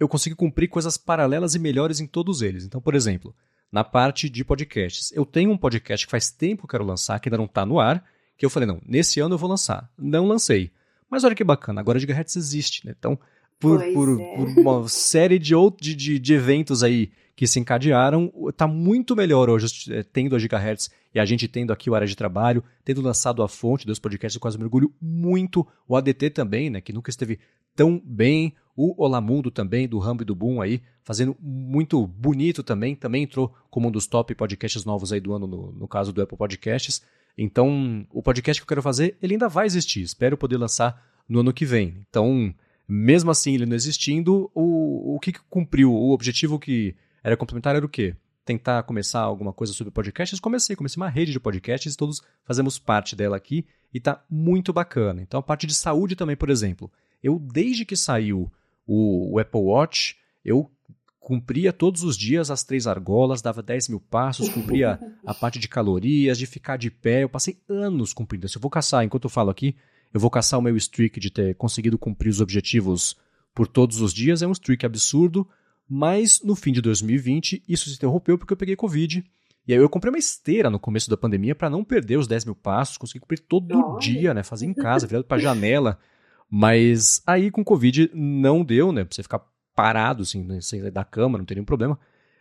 eu 0.00 0.08
consegui 0.08 0.34
cumprir 0.34 0.68
coisas 0.68 0.96
paralelas 0.96 1.54
e 1.54 1.58
melhores 1.58 2.00
em 2.00 2.06
todos 2.06 2.40
eles. 2.40 2.64
Então, 2.64 2.80
por 2.80 2.94
exemplo, 2.94 3.36
na 3.70 3.84
parte 3.84 4.30
de 4.30 4.42
podcasts, 4.42 5.12
eu 5.12 5.26
tenho 5.26 5.50
um 5.50 5.58
podcast 5.58 6.06
que 6.06 6.10
faz 6.10 6.30
tempo 6.30 6.62
que 6.62 6.64
eu 6.64 6.70
quero 6.70 6.84
lançar, 6.84 7.20
que 7.20 7.28
ainda 7.28 7.36
não 7.36 7.44
está 7.44 7.66
no 7.66 7.78
ar, 7.78 8.02
que 8.36 8.46
eu 8.46 8.50
falei, 8.50 8.66
não, 8.66 8.80
nesse 8.86 9.20
ano 9.20 9.34
eu 9.34 9.38
vou 9.38 9.50
lançar. 9.50 9.90
Não 9.96 10.26
lancei. 10.26 10.72
Mas 11.08 11.22
olha 11.22 11.34
que 11.34 11.44
bacana, 11.44 11.82
agora 11.82 11.98
a 11.98 12.00
Gigahertz 12.00 12.34
existe, 12.34 12.86
né? 12.86 12.94
Então, 12.98 13.18
por, 13.60 13.78
por, 13.92 14.20
é. 14.20 14.36
por, 14.36 14.48
uma 14.58 14.88
série 14.88 15.38
de, 15.38 15.54
outros, 15.54 15.94
de, 15.94 16.18
de 16.18 16.34
eventos 16.34 16.82
aí 16.82 17.12
que 17.36 17.46
se 17.46 17.58
encadearam, 17.58 18.32
está 18.48 18.66
muito 18.66 19.16
melhor 19.16 19.50
hoje 19.50 19.92
é, 19.92 20.02
tendo 20.02 20.36
a 20.36 20.38
Gigahertz 20.38 20.90
e 21.14 21.18
a 21.18 21.24
gente 21.24 21.48
tendo 21.48 21.72
aqui 21.72 21.90
o 21.90 21.94
área 21.94 22.06
de 22.06 22.16
trabalho, 22.16 22.62
tendo 22.84 23.00
lançado 23.00 23.42
a 23.42 23.48
fonte 23.48 23.86
dos 23.86 23.98
podcasts, 23.98 24.36
eu 24.36 24.40
quase 24.40 24.58
mergulho 24.58 24.92
muito, 25.00 25.66
o 25.88 25.96
ADT 25.96 26.30
também, 26.30 26.70
né, 26.70 26.80
que 26.80 26.92
nunca 26.92 27.10
esteve 27.10 27.38
tão 27.74 28.00
bem, 28.04 28.54
o 28.76 29.00
Olamundo 29.02 29.50
também, 29.50 29.88
do 29.88 29.98
Rambo 29.98 30.22
e 30.22 30.26
do 30.26 30.34
Boom 30.34 30.60
aí, 30.60 30.80
fazendo 31.02 31.36
muito 31.40 32.06
bonito 32.06 32.62
também, 32.62 32.94
também 32.94 33.24
entrou 33.24 33.52
como 33.68 33.88
um 33.88 33.90
dos 33.90 34.06
top 34.06 34.34
podcasts 34.34 34.84
novos 34.84 35.12
aí 35.12 35.20
do 35.20 35.32
ano, 35.32 35.46
no, 35.46 35.72
no 35.72 35.88
caso 35.88 36.12
do 36.12 36.22
Apple 36.22 36.38
Podcasts, 36.38 37.02
então 37.36 38.06
o 38.12 38.22
podcast 38.22 38.60
que 38.60 38.64
eu 38.64 38.68
quero 38.68 38.82
fazer, 38.82 39.16
ele 39.20 39.34
ainda 39.34 39.48
vai 39.48 39.66
existir, 39.66 40.02
espero 40.02 40.36
poder 40.36 40.56
lançar 40.56 41.02
no 41.28 41.40
ano 41.40 41.52
que 41.52 41.64
vem, 41.64 42.04
então 42.08 42.54
mesmo 42.86 43.30
assim, 43.30 43.54
ele 43.54 43.66
não 43.66 43.74
existindo, 43.74 44.50
o, 44.54 45.16
o 45.16 45.18
que, 45.18 45.32
que 45.32 45.40
cumpriu? 45.48 45.90
O 45.92 46.12
objetivo 46.12 46.58
que 46.58 46.94
era 47.24 47.36
complementar 47.36 47.74
era 47.74 47.84
o 47.84 47.88
quê? 47.88 48.14
Tentar 48.44 48.82
começar 48.82 49.20
alguma 49.20 49.52
coisa 49.52 49.72
sobre 49.72 49.90
podcasts. 49.90 50.38
Comecei, 50.38 50.76
comecei 50.76 51.00
uma 51.00 51.08
rede 51.08 51.32
de 51.32 51.40
podcasts, 51.40 51.96
todos 51.96 52.22
fazemos 52.44 52.78
parte 52.78 53.16
dela 53.16 53.36
aqui 53.36 53.64
e 53.92 53.98
tá 53.98 54.22
muito 54.28 54.70
bacana. 54.70 55.22
Então, 55.22 55.40
a 55.40 55.42
parte 55.42 55.66
de 55.66 55.74
saúde 55.74 56.14
também, 56.14 56.36
por 56.36 56.50
exemplo. 56.50 56.92
Eu, 57.22 57.38
desde 57.38 57.86
que 57.86 57.96
saiu 57.96 58.52
o, 58.86 59.32
o 59.32 59.38
Apple 59.38 59.60
Watch, 59.60 60.18
eu 60.44 60.70
cumpria 61.18 61.72
todos 61.72 62.02
os 62.02 62.18
dias 62.18 62.50
as 62.50 62.62
três 62.62 62.86
argolas, 62.86 63.40
dava 63.40 63.62
10 63.62 63.88
mil 63.88 64.00
passos, 64.00 64.50
cumpria 64.50 65.00
a 65.24 65.32
parte 65.32 65.58
de 65.58 65.66
calorias, 65.66 66.36
de 66.36 66.44
ficar 66.44 66.76
de 66.76 66.90
pé. 66.90 67.22
Eu 67.22 67.30
passei 67.30 67.56
anos 67.66 68.12
cumprindo 68.12 68.44
isso. 68.44 68.58
Eu 68.58 68.62
vou 68.62 68.70
caçar, 68.70 69.02
enquanto 69.02 69.24
eu 69.24 69.30
falo 69.30 69.48
aqui, 69.48 69.74
eu 70.12 70.20
vou 70.20 70.30
caçar 70.30 70.60
o 70.60 70.62
meu 70.62 70.76
streak 70.76 71.18
de 71.18 71.30
ter 71.30 71.54
conseguido 71.54 71.96
cumprir 71.96 72.28
os 72.28 72.42
objetivos 72.42 73.16
por 73.54 73.66
todos 73.66 74.02
os 74.02 74.12
dias. 74.12 74.42
É 74.42 74.46
um 74.46 74.52
streak 74.52 74.84
absurdo, 74.84 75.48
mas 75.88 76.40
no 76.42 76.54
fim 76.54 76.72
de 76.72 76.80
2020 76.80 77.62
isso 77.68 77.88
se 77.88 77.96
interrompeu 77.96 78.38
porque 78.38 78.52
eu 78.52 78.56
peguei 78.56 78.76
Covid. 78.76 79.24
E 79.66 79.72
aí 79.72 79.78
eu 79.78 79.88
comprei 79.88 80.12
uma 80.12 80.18
esteira 80.18 80.68
no 80.68 80.78
começo 80.78 81.08
da 81.08 81.16
pandemia 81.16 81.54
para 81.54 81.70
não 81.70 81.82
perder 81.82 82.18
os 82.18 82.26
10 82.26 82.46
mil 82.46 82.54
passos, 82.54 82.98
consegui 82.98 83.20
cumprir 83.20 83.40
todo 83.40 83.74
oh. 83.78 83.98
dia, 83.98 84.34
né? 84.34 84.42
Fazer 84.42 84.66
em 84.66 84.74
casa, 84.74 85.06
virado 85.06 85.24
pra 85.24 85.38
janela. 85.38 85.98
Mas 86.50 87.22
aí 87.26 87.50
com 87.50 87.64
Covid 87.64 88.10
não 88.12 88.62
deu, 88.62 88.92
né? 88.92 89.04
Pra 89.04 89.14
você 89.14 89.22
ficar 89.22 89.42
parado, 89.74 90.22
assim, 90.22 90.44
né? 90.44 90.60
sem 90.60 90.80
sair 90.80 90.90
da 90.90 91.04
cama, 91.04 91.38
não 91.38 91.44
tem 91.44 91.56
nenhum 91.56 91.64
problema. 91.64 91.98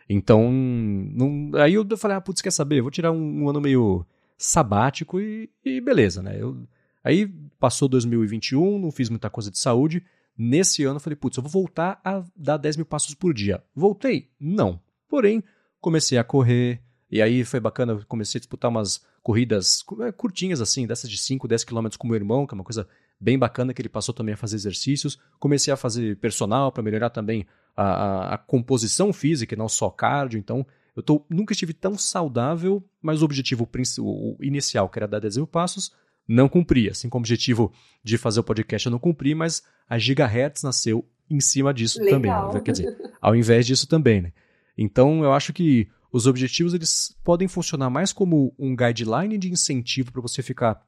Então, 0.09 0.51
não... 0.51 1.51
aí 1.55 1.73
eu 1.73 1.97
falei, 1.97 2.17
ah, 2.17 2.21
putz, 2.21 2.41
quer 2.41 2.51
saber? 2.51 2.81
Vou 2.81 2.91
tirar 2.91 3.11
um, 3.11 3.43
um 3.43 3.49
ano 3.49 3.61
meio 3.61 4.05
sabático 4.37 5.19
e, 5.19 5.49
e 5.63 5.79
beleza, 5.79 6.21
né? 6.21 6.35
Eu 6.37 6.67
Aí 7.03 7.27
passou 7.59 7.89
2021, 7.89 8.79
não 8.79 8.91
fiz 8.91 9.09
muita 9.09 9.29
coisa 9.29 9.51
de 9.51 9.59
saúde. 9.59 10.03
Nesse 10.37 10.83
ano 10.83 10.95
eu 10.95 10.99
falei, 10.99 11.15
putz, 11.15 11.37
eu 11.37 11.43
vou 11.43 11.51
voltar 11.51 12.01
a 12.03 12.23
dar 12.35 12.57
10 12.57 12.77
mil 12.77 12.85
passos 12.85 13.13
por 13.13 13.33
dia. 13.33 13.63
Voltei? 13.75 14.29
Não. 14.39 14.79
Porém, 15.07 15.43
comecei 15.79 16.17
a 16.17 16.23
correr, 16.23 16.81
e 17.09 17.21
aí 17.21 17.43
foi 17.43 17.59
bacana, 17.59 18.03
comecei 18.07 18.39
a 18.39 18.41
disputar 18.41 18.71
umas 18.71 19.01
corridas 19.21 19.83
é, 20.01 20.11
curtinhas 20.11 20.59
assim, 20.59 20.87
dessas 20.87 21.09
de 21.09 21.17
5, 21.17 21.47
10 21.47 21.63
quilômetros 21.63 21.97
com 21.97 22.07
meu 22.07 22.15
irmão, 22.15 22.47
que 22.47 22.53
é 22.53 22.57
uma 22.57 22.63
coisa 22.63 22.87
bem 23.19 23.37
bacana, 23.37 23.73
que 23.73 23.81
ele 23.81 23.89
passou 23.89 24.13
também 24.13 24.33
a 24.33 24.37
fazer 24.37 24.55
exercícios. 24.55 25.19
Comecei 25.39 25.71
a 25.71 25.77
fazer 25.77 26.17
personal 26.17 26.71
para 26.71 26.83
melhorar 26.83 27.09
também 27.09 27.45
a, 27.75 27.83
a, 27.83 28.33
a, 28.33 28.37
composição 28.37 29.13
física, 29.13 29.55
não 29.55 29.69
só 29.69 29.89
cardio. 29.89 30.37
Então, 30.39 30.65
eu 30.95 31.01
tô, 31.01 31.25
nunca 31.29 31.53
estive 31.53 31.73
tão 31.73 31.97
saudável, 31.97 32.83
mas 33.01 33.21
o 33.21 33.25
objetivo 33.25 33.69
o 33.99 34.37
inicial, 34.41 34.89
que 34.89 34.99
era 34.99 35.07
dar 35.07 35.19
10 35.19 35.37
mil 35.37 35.47
passos, 35.47 35.93
não 36.27 36.49
cumpri. 36.49 36.89
Assim 36.89 37.09
como 37.09 37.21
o 37.21 37.23
objetivo 37.23 37.71
de 38.03 38.17
fazer 38.17 38.39
o 38.39 38.43
podcast 38.43 38.85
eu 38.85 38.91
não 38.91 38.99
cumpri, 38.99 39.35
mas 39.35 39.63
a 39.87 39.97
Gigahertz 39.97 40.63
nasceu 40.63 41.07
em 41.29 41.39
cima 41.39 41.73
disso 41.73 41.99
Legal. 41.99 42.13
também. 42.13 42.53
Né? 42.53 42.61
Quer 42.61 42.71
dizer, 42.71 42.97
ao 43.21 43.35
invés 43.35 43.65
disso 43.65 43.87
também, 43.87 44.21
né? 44.21 44.33
Então, 44.77 45.23
eu 45.23 45.31
acho 45.33 45.53
que 45.53 45.87
os 46.11 46.27
objetivos 46.27 46.73
eles 46.73 47.15
podem 47.23 47.47
funcionar 47.47 47.89
mais 47.89 48.13
como 48.13 48.53
um 48.57 48.75
guideline 48.75 49.37
de 49.37 49.51
incentivo 49.51 50.11
para 50.11 50.21
você 50.21 50.41
ficar 50.41 50.81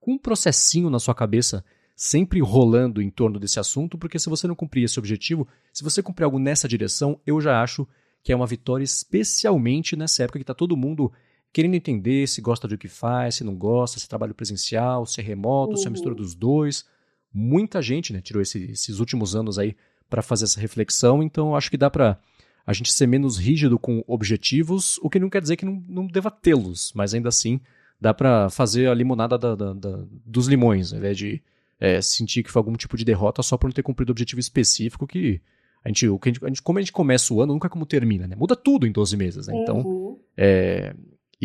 com 0.00 0.14
um 0.14 0.18
processinho 0.18 0.90
na 0.90 0.98
sua 0.98 1.14
cabeça 1.14 1.64
sempre 1.94 2.40
rolando 2.40 3.00
em 3.00 3.10
torno 3.10 3.38
desse 3.38 3.60
assunto, 3.60 3.96
porque 3.96 4.18
se 4.18 4.28
você 4.28 4.48
não 4.48 4.56
cumprir 4.56 4.84
esse 4.84 4.98
objetivo, 4.98 5.46
se 5.72 5.84
você 5.84 6.02
cumprir 6.02 6.24
algo 6.24 6.38
nessa 6.38 6.66
direção, 6.66 7.20
eu 7.24 7.40
já 7.40 7.62
acho 7.62 7.86
que 8.24 8.32
é 8.32 8.36
uma 8.36 8.46
vitória, 8.46 8.82
especialmente 8.82 9.94
nessa 9.94 10.24
época 10.24 10.38
que 10.38 10.42
está 10.42 10.54
todo 10.54 10.76
mundo 10.76 11.12
querendo 11.52 11.74
entender 11.74 12.26
se 12.26 12.40
gosta 12.40 12.66
do 12.66 12.78
que 12.78 12.88
faz, 12.88 13.36
se 13.36 13.44
não 13.44 13.54
gosta, 13.54 14.00
se 14.00 14.08
trabalho 14.08 14.34
presencial, 14.34 15.04
se 15.04 15.20
é 15.20 15.24
remoto, 15.24 15.72
uhum. 15.72 15.76
se 15.76 15.86
é 15.86 15.90
mistura 15.90 16.14
dos 16.14 16.34
dois. 16.34 16.84
Muita 17.32 17.82
gente 17.82 18.12
né, 18.12 18.20
tirou 18.20 18.42
esse, 18.42 18.70
esses 18.70 18.98
últimos 18.98 19.36
anos 19.36 19.58
aí 19.58 19.76
para 20.08 20.22
fazer 20.22 20.44
essa 20.44 20.60
reflexão, 20.60 21.22
então 21.22 21.56
acho 21.56 21.70
que 21.70 21.76
dá 21.76 21.88
para 21.88 22.18
a 22.66 22.72
gente 22.72 22.92
ser 22.92 23.06
menos 23.06 23.38
rígido 23.38 23.78
com 23.78 24.04
objetivos, 24.06 24.98
o 24.98 25.10
que 25.10 25.18
não 25.18 25.30
quer 25.30 25.40
dizer 25.40 25.56
que 25.56 25.64
não, 25.64 25.82
não 25.88 26.06
deva 26.06 26.30
tê-los, 26.30 26.92
mas 26.94 27.12
ainda 27.14 27.28
assim 27.28 27.60
dá 28.00 28.12
para 28.12 28.50
fazer 28.50 28.88
a 28.88 28.94
limonada 28.94 29.38
da, 29.38 29.54
da, 29.54 29.72
da, 29.72 30.04
dos 30.26 30.46
limões, 30.46 30.92
ao 30.92 30.98
invés 30.98 31.16
de 31.16 31.42
é, 31.80 32.00
sentir 32.00 32.42
que 32.42 32.50
foi 32.50 32.60
algum 32.60 32.74
tipo 32.74 32.96
de 32.96 33.04
derrota 33.04 33.42
só 33.42 33.56
por 33.56 33.66
não 33.66 33.72
ter 33.72 33.82
cumprido 33.82 34.10
o 34.10 34.14
objetivo 34.14 34.40
específico 34.40 35.06
que 35.06 35.40
a 35.84 35.88
gente, 35.88 36.08
o 36.08 36.18
que 36.18 36.28
a 36.28 36.32
gente, 36.32 36.44
a 36.44 36.48
gente, 36.48 36.62
como 36.62 36.78
a 36.78 36.82
gente 36.82 36.92
começa 36.92 37.34
o 37.34 37.40
ano, 37.40 37.54
nunca 37.54 37.66
é 37.66 37.70
como 37.70 37.84
termina, 37.84 38.26
né? 38.26 38.36
Muda 38.36 38.54
tudo 38.54 38.86
em 38.86 38.92
12 38.92 39.16
meses, 39.16 39.46
né? 39.48 39.54
Então, 39.56 39.78
uhum. 39.78 40.18
é, 40.36 40.94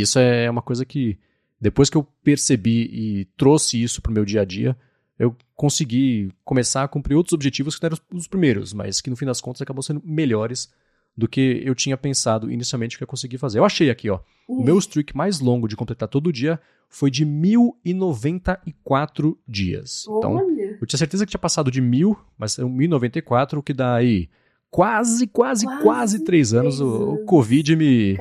isso 0.02 0.20
é 0.20 0.50
uma 0.50 0.62
coisa 0.62 0.86
que, 0.86 1.18
depois 1.60 1.90
que 1.90 1.98
eu 1.98 2.08
percebi 2.24 2.90
e 2.92 3.26
trouxe 3.36 3.82
isso 3.82 4.02
para 4.02 4.12
o 4.12 4.14
meu 4.14 4.24
dia 4.24 4.42
a 4.42 4.46
dia, 4.46 4.78
eu 5.18 5.36
consegui 5.56 6.32
começar 6.46 6.84
a 6.84 6.88
cumprir 6.88 7.16
outros 7.16 7.34
objetivos 7.34 7.76
que 7.76 7.84
não 7.84 7.88
eram 7.88 7.98
os 8.14 8.28
primeiros, 8.28 8.74
mas 8.74 9.02
que 9.02 9.10
no 9.10 9.16
fim 9.16 9.26
das 9.26 9.42
contas 9.42 9.62
acabam 9.62 9.82
sendo 9.82 10.02
melhores 10.06 10.72
do 11.18 11.28
que 11.28 11.64
eu 11.66 11.74
tinha 11.74 11.98
pensado 11.98 12.52
inicialmente 12.52 12.96
que 12.98 13.04
eu 13.04 13.08
consegui 13.08 13.40
fazer. 13.40 13.58
Eu 13.58 13.66
achei 13.66 13.90
aqui, 13.90 14.08
ó, 14.10 14.20
uhum. 14.48 14.62
o 14.62 14.64
meu 14.64 14.78
streak 14.78 15.18
mais 15.18 15.40
longo 15.40 15.68
de 15.68 15.76
completar 15.76 16.08
todo 16.08 16.32
dia 16.32 16.62
foi 16.88 17.10
de 17.10 17.26
1094 17.26 19.36
dias. 19.48 20.06
Então, 20.08 20.36
Olha. 20.36 20.52
Então, 20.52 20.78
eu 20.80 20.86
tinha 20.86 21.00
certeza 21.00 21.26
que 21.26 21.32
tinha 21.32 21.40
passado 21.40 21.72
de 21.72 21.82
mil, 21.82 22.16
mas 22.38 22.60
é 22.60 22.64
1094, 22.64 23.60
o 23.60 23.64
que 23.64 23.74
dá 23.74 23.96
aí 23.96 24.30
quase, 24.70 25.28
quase, 25.28 25.66
quase, 25.66 25.84
quase 25.84 26.24
três 26.24 26.54
anos. 26.54 26.82
anos. 26.82 26.94
O, 26.94 27.14
o, 27.14 27.26
Covid 27.26 27.76
me, 27.76 28.18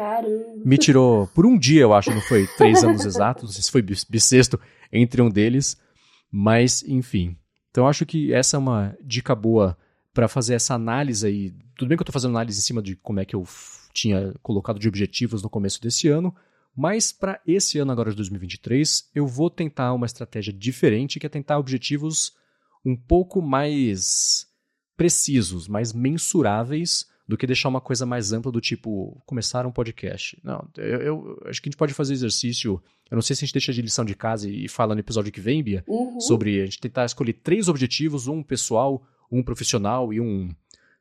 me 0.64 0.78
tirou 0.78 1.26
por 1.28 1.46
um 1.46 1.58
dia, 1.58 1.82
eu 1.82 1.94
acho, 1.94 2.10
não 2.10 2.20
foi 2.20 2.46
três 2.56 2.82
anos 2.82 3.04
exatos, 3.04 3.44
não 3.44 3.50
sei 3.50 3.62
se 3.62 3.70
foi 3.70 3.82
bissexto 3.82 4.58
entre 4.92 5.20
um 5.20 5.30
deles, 5.30 5.76
mas 6.30 6.82
enfim. 6.82 7.36
Então 7.70 7.84
eu 7.84 7.88
acho 7.88 8.06
que 8.06 8.32
essa 8.32 8.56
é 8.56 8.58
uma 8.58 8.96
dica 9.02 9.34
boa 9.34 9.76
para 10.14 10.28
fazer 10.28 10.54
essa 10.54 10.74
análise 10.74 11.26
aí. 11.26 11.54
Tudo 11.76 11.88
bem 11.88 11.96
que 11.96 12.00
eu 12.00 12.04
estou 12.04 12.12
fazendo 12.12 12.30
análise 12.30 12.58
em 12.58 12.62
cima 12.62 12.80
de 12.80 12.96
como 12.96 13.20
é 13.20 13.24
que 13.24 13.36
eu 13.36 13.46
tinha 13.92 14.34
colocado 14.42 14.78
de 14.78 14.88
objetivos 14.88 15.42
no 15.42 15.50
começo 15.50 15.80
desse 15.80 16.08
ano, 16.08 16.34
mas 16.74 17.12
para 17.12 17.40
esse 17.46 17.78
ano 17.78 17.92
agora 17.92 18.10
de 18.10 18.16
2023, 18.16 19.10
eu 19.14 19.26
vou 19.26 19.48
tentar 19.50 19.92
uma 19.94 20.06
estratégia 20.06 20.52
diferente, 20.52 21.18
que 21.18 21.26
é 21.26 21.28
tentar 21.28 21.58
objetivos 21.58 22.32
um 22.84 22.94
pouco 22.94 23.42
mais 23.42 24.45
precisos, 24.96 25.68
mais 25.68 25.92
mensuráveis 25.92 27.06
do 27.28 27.36
que 27.36 27.46
deixar 27.46 27.68
uma 27.68 27.80
coisa 27.80 28.06
mais 28.06 28.32
ampla 28.32 28.52
do 28.52 28.60
tipo 28.60 29.20
começar 29.26 29.66
um 29.66 29.72
podcast. 29.72 30.38
Não, 30.44 30.66
eu, 30.76 31.00
eu, 31.00 31.42
acho 31.46 31.60
que 31.60 31.68
a 31.68 31.70
gente 31.70 31.76
pode 31.76 31.92
fazer 31.92 32.12
exercício. 32.12 32.80
Eu 33.10 33.16
não 33.16 33.22
sei 33.22 33.34
se 33.34 33.44
a 33.44 33.46
gente 33.46 33.54
deixa 33.54 33.72
de 33.72 33.82
lição 33.82 34.04
de 34.04 34.14
casa 34.14 34.48
e 34.48 34.68
fala 34.68 34.94
no 34.94 35.00
episódio 35.00 35.32
que 35.32 35.40
vem, 35.40 35.62
Bia, 35.62 35.84
uhum. 35.86 36.20
sobre 36.20 36.60
a 36.60 36.64
gente 36.64 36.80
tentar 36.80 37.04
escolher 37.04 37.34
três 37.34 37.68
objetivos, 37.68 38.28
um 38.28 38.42
pessoal, 38.42 39.02
um 39.30 39.42
profissional 39.42 40.12
e 40.12 40.20
um 40.20 40.54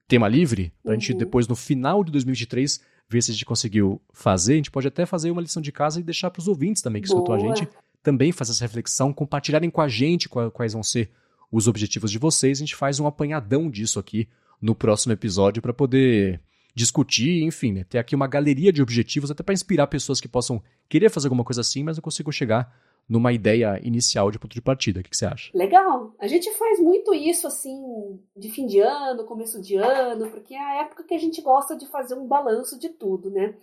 tema 0.07 0.27
livre, 0.27 0.73
para 0.83 0.93
a 0.93 0.95
uhum. 0.95 1.01
gente 1.01 1.13
depois, 1.13 1.47
no 1.47 1.55
final 1.55 2.03
de 2.03 2.11
2023, 2.11 2.79
ver 3.07 3.21
se 3.21 3.31
a 3.31 3.33
gente 3.33 3.45
conseguiu 3.45 4.01
fazer. 4.11 4.53
A 4.53 4.57
gente 4.57 4.71
pode 4.71 4.87
até 4.87 5.05
fazer 5.05 5.29
uma 5.29 5.41
lição 5.41 5.61
de 5.61 5.71
casa 5.71 5.99
e 5.99 6.03
deixar 6.03 6.31
para 6.31 6.39
os 6.39 6.47
ouvintes 6.47 6.81
também 6.81 7.01
que 7.01 7.07
Boa. 7.07 7.19
escutam 7.19 7.35
a 7.35 7.55
gente 7.55 7.67
também 8.01 8.31
fazer 8.31 8.51
essa 8.51 8.63
reflexão, 8.63 9.11
compartilharem 9.11 9.69
com 9.69 9.81
a 9.81 9.87
gente 9.87 10.29
quais 10.29 10.73
vão 10.73 10.83
ser 10.83 11.09
os 11.51 11.67
objetivos 11.67 12.11
de 12.11 12.19
vocês. 12.19 12.57
A 12.57 12.59
gente 12.59 12.75
faz 12.75 12.99
um 12.99 13.07
apanhadão 13.07 13.69
disso 13.69 13.99
aqui 13.99 14.27
no 14.61 14.75
próximo 14.75 15.13
episódio 15.13 15.61
para 15.61 15.73
poder 15.73 16.41
discutir, 16.73 17.43
enfim, 17.43 17.71
né, 17.71 17.83
ter 17.85 17.97
aqui 17.97 18.13
uma 18.13 18.27
galeria 18.27 18.71
de 18.71 18.81
objetivos 18.81 19.31
até 19.31 19.41
para 19.41 19.53
inspirar 19.53 19.87
pessoas 19.87 20.19
que 20.19 20.27
possam 20.27 20.61
querer 20.89 21.09
fazer 21.09 21.27
alguma 21.27 21.43
coisa 21.43 21.61
assim, 21.61 21.83
mas 21.83 21.95
não 21.95 22.01
consigam 22.01 22.31
chegar 22.31 22.75
numa 23.07 23.31
ideia 23.31 23.79
inicial 23.83 24.31
de 24.31 24.39
ponto 24.39 24.53
de 24.53 24.61
partida. 24.61 24.99
O 24.99 25.03
que, 25.03 25.11
que, 25.11 25.17
você 25.17 25.25
acha? 25.25 25.51
Legal. 25.53 26.13
A 26.19 26.27
gente 26.27 26.51
faz 26.53 26.79
muito 26.79 27.13
isso, 27.13 27.47
assim, 27.47 28.19
de 28.35 28.49
fim 28.49 28.65
de 28.65 28.79
ano, 28.79 29.25
começo 29.25 29.61
de 29.61 29.75
ano, 29.75 30.29
porque 30.31 30.53
é 30.53 30.59
a 30.59 30.81
época 30.81 31.03
que 31.03 31.13
a 31.13 31.19
gente 31.19 31.41
gosta 31.41 31.77
de 31.77 31.85
fazer 31.87 32.15
um 32.15 32.27
balanço 32.27 32.79
de 32.79 32.89
tudo, 32.89 33.29
né? 33.29 33.55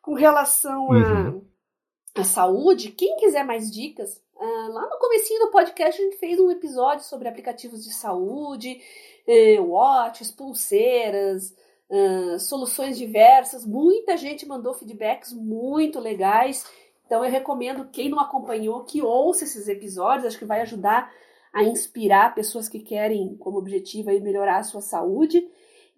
Com 0.00 0.14
relação 0.14 0.88
uhum. 0.88 1.42
à 2.14 2.24
saúde, 2.24 2.90
quem 2.90 3.16
quiser 3.16 3.44
mais 3.44 3.70
dicas, 3.70 4.20
uh, 4.36 4.72
lá 4.72 4.88
no 4.88 4.98
comecinho 4.98 5.40
do 5.40 5.50
podcast 5.50 6.00
a 6.00 6.04
gente 6.04 6.16
fez 6.18 6.38
um 6.38 6.50
episódio 6.50 7.04
sobre 7.04 7.28
aplicativos 7.28 7.84
de 7.84 7.92
saúde, 7.92 8.80
uh, 9.26 9.62
watches, 9.62 10.30
pulseiras, 10.30 11.54
uh, 11.88 12.38
soluções 12.38 12.98
diversas. 12.98 13.66
Muita 13.66 14.16
gente 14.16 14.46
mandou 14.46 14.74
feedbacks 14.74 15.32
muito 15.32 15.98
legais 15.98 16.64
então 17.12 17.22
eu 17.22 17.30
recomendo 17.30 17.90
quem 17.92 18.08
não 18.08 18.18
acompanhou 18.18 18.84
que 18.84 19.02
ouça 19.02 19.44
esses 19.44 19.68
episódios, 19.68 20.24
acho 20.24 20.38
que 20.38 20.46
vai 20.46 20.62
ajudar 20.62 21.12
a 21.52 21.62
inspirar 21.62 22.34
pessoas 22.34 22.70
que 22.70 22.80
querem 22.80 23.36
como 23.36 23.58
objetivo 23.58 24.08
aí 24.08 24.18
melhorar 24.18 24.56
a 24.56 24.62
sua 24.62 24.80
saúde. 24.80 25.46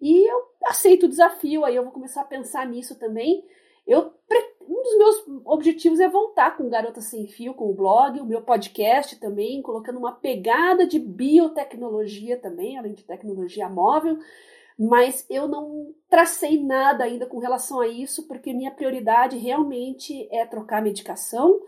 E 0.01 0.29
eu 0.29 0.49
aceito 0.65 1.05
o 1.05 1.09
desafio, 1.09 1.63
aí 1.63 1.73
eu 1.73 1.83
vou 1.83 1.93
começar 1.93 2.19
a 2.19 2.25
pensar 2.25 2.67
nisso 2.67 2.95
também. 2.95 3.45
Eu 3.87 4.11
um 4.67 4.81
dos 4.81 4.97
meus 4.97 5.41
objetivos 5.45 5.99
é 5.99 6.07
voltar 6.07 6.57
com 6.57 6.69
Garota 6.69 7.01
Sem 7.01 7.27
Fio, 7.27 7.53
com 7.53 7.69
o 7.69 7.73
blog, 7.73 8.19
o 8.19 8.25
meu 8.25 8.41
podcast 8.41 9.19
também, 9.19 9.61
colocando 9.61 9.99
uma 9.99 10.13
pegada 10.13 10.85
de 10.85 10.99
biotecnologia 10.99 12.37
também, 12.37 12.77
além 12.77 12.93
de 12.93 13.03
tecnologia 13.03 13.69
móvel 13.69 14.17
mas 14.77 15.25
eu 15.29 15.47
não 15.47 15.93
tracei 16.09 16.61
nada 16.61 17.05
ainda 17.05 17.25
com 17.25 17.39
relação 17.39 17.79
a 17.79 17.87
isso, 17.87 18.27
porque 18.27 18.53
minha 18.53 18.71
prioridade 18.71 19.37
realmente 19.37 20.27
é 20.31 20.45
trocar 20.45 20.79
a 20.79 20.81
medicação 20.81 21.61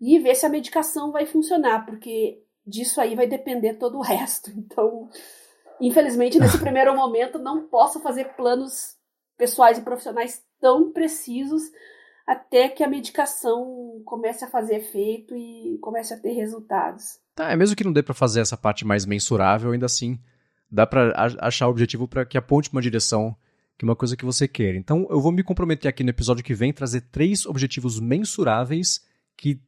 e 0.00 0.18
ver 0.18 0.34
se 0.34 0.46
a 0.46 0.48
medicação 0.48 1.12
vai 1.12 1.26
funcionar, 1.26 1.86
porque 1.86 2.42
disso 2.66 3.00
aí 3.00 3.14
vai 3.14 3.26
depender 3.26 3.74
todo 3.74 3.98
o 3.98 4.02
resto. 4.02 4.50
Então, 4.56 5.08
infelizmente, 5.80 6.38
nesse 6.38 6.58
primeiro 6.60 6.94
momento, 6.96 7.38
não 7.38 7.68
posso 7.68 8.00
fazer 8.00 8.34
planos 8.34 8.96
pessoais 9.36 9.78
e 9.78 9.82
profissionais 9.82 10.44
tão 10.60 10.90
precisos 10.90 11.62
até 12.26 12.68
que 12.68 12.84
a 12.84 12.88
medicação 12.88 14.00
comece 14.04 14.44
a 14.44 14.48
fazer 14.48 14.76
efeito 14.76 15.36
e 15.36 15.78
comece 15.80 16.14
a 16.14 16.18
ter 16.18 16.32
resultados. 16.32 17.18
Tá, 17.34 17.50
é 17.50 17.56
mesmo 17.56 17.76
que 17.76 17.84
não 17.84 17.92
dê 17.92 18.02
para 18.02 18.14
fazer 18.14 18.40
essa 18.40 18.56
parte 18.56 18.84
mais 18.84 19.06
mensurável, 19.06 19.72
ainda 19.72 19.86
assim 19.86 20.18
dá 20.70 20.86
para 20.86 21.12
achar 21.40 21.66
o 21.66 21.70
objetivo 21.70 22.06
para 22.06 22.24
que 22.24 22.38
aponte 22.38 22.70
uma 22.70 22.80
direção, 22.80 23.34
que 23.76 23.84
é 23.84 23.88
uma 23.88 23.96
coisa 23.96 24.16
que 24.16 24.24
você 24.24 24.46
quer. 24.46 24.74
Então, 24.76 25.06
eu 25.10 25.20
vou 25.20 25.32
me 25.32 25.42
comprometer 25.42 25.88
aqui 25.88 26.04
no 26.04 26.10
episódio 26.10 26.44
que 26.44 26.54
vem 26.54 26.72
trazer 26.72 27.00
três 27.10 27.44
objetivos 27.44 27.98
mensuráveis 27.98 29.04
que, 29.36 29.60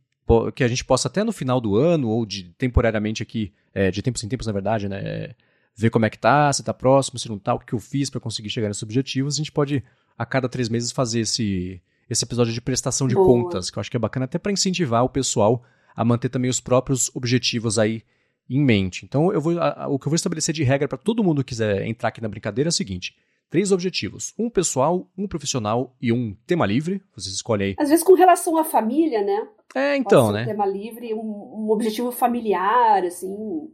que 0.55 0.63
a 0.63 0.69
gente 0.69 0.85
possa 0.85 1.09
até 1.09 1.25
no 1.25 1.33
final 1.33 1.61
do 1.61 1.77
ano 1.77 2.09
ou 2.09 2.25
de 2.25 2.45
temporariamente 2.57 3.23
aqui, 3.23 3.53
é, 3.75 3.91
de 3.91 4.03
tempos 4.03 4.23
em 4.23 4.29
tempos, 4.29 4.47
na 4.47 4.53
verdade, 4.53 4.89
né, 4.89 5.35
ver 5.75 5.91
como 5.91 6.07
é 6.07 6.11
que 6.11 6.19
tá, 6.19 6.53
se 6.53 6.63
tá 6.63 6.73
próximo, 6.73 7.19
se 7.19 7.29
não 7.29 7.39
tá, 7.39 7.55
o 7.55 7.59
que 7.59 7.73
eu 7.73 7.81
fiz 7.81 8.11
para 8.11 8.21
conseguir 8.21 8.51
chegar 8.51 8.69
nesses 8.69 8.83
objetivos. 8.83 9.35
A 9.35 9.39
gente 9.39 9.51
pode 9.51 9.83
a 10.17 10.25
cada 10.25 10.49
três 10.49 10.69
meses 10.69 10.93
fazer 10.93 11.21
esse 11.21 11.83
esse 12.09 12.25
episódio 12.25 12.53
de 12.53 12.61
prestação 12.61 13.09
de 13.09 13.15
Boa. 13.15 13.27
contas, 13.27 13.71
que 13.71 13.79
eu 13.79 13.81
acho 13.81 13.91
que 13.91 13.97
é 13.97 14.01
bacana 14.01 14.25
até 14.25 14.39
para 14.39 14.53
incentivar 14.53 15.05
o 15.05 15.09
pessoal 15.09 15.63
a 15.95 16.05
manter 16.05 16.29
também 16.29 16.51
os 16.51 16.61
próprios 16.61 17.15
objetivos 17.15 17.79
aí 17.79 18.03
em 18.49 18.61
mente. 18.61 19.05
Então, 19.05 19.33
eu 19.33 19.41
vou, 19.41 19.59
a, 19.59 19.87
o 19.89 19.99
que 19.99 20.07
eu 20.07 20.11
vou 20.11 20.17
estabelecer 20.17 20.55
de 20.55 20.63
regra 20.63 20.89
para 20.89 20.99
todo 20.99 21.25
mundo 21.25 21.43
que 21.43 21.51
quiser 21.51 21.87
entrar 21.87 22.09
aqui 22.09 22.21
na 22.21 22.29
brincadeira 22.29 22.69
é 22.69 22.71
o 22.71 22.73
seguinte: 22.73 23.15
três 23.51 23.73
objetivos: 23.73 24.35
um 24.39 24.51
pessoal, 24.51 25.07
um 25.17 25.29
profissional 25.29 25.95
e 26.01 26.13
um 26.13 26.35
tema 26.47 26.67
livre. 26.67 27.03
Vocês 27.15 27.35
escolhem 27.35 27.69
aí. 27.69 27.75
Às 27.79 27.91
vezes 27.91 28.05
com 28.05 28.15
relação 28.15 28.57
à 28.57 28.65
família, 28.65 29.23
né? 29.23 29.49
É, 29.75 29.97
então, 29.97 30.33
né? 30.33 30.43
Um 30.43 30.47
tema 30.47 30.67
livre, 30.67 31.15
um, 31.15 31.19
um, 31.21 31.71
objetivo 31.71 32.11
familiar, 32.11 33.05
assim, 33.05 33.71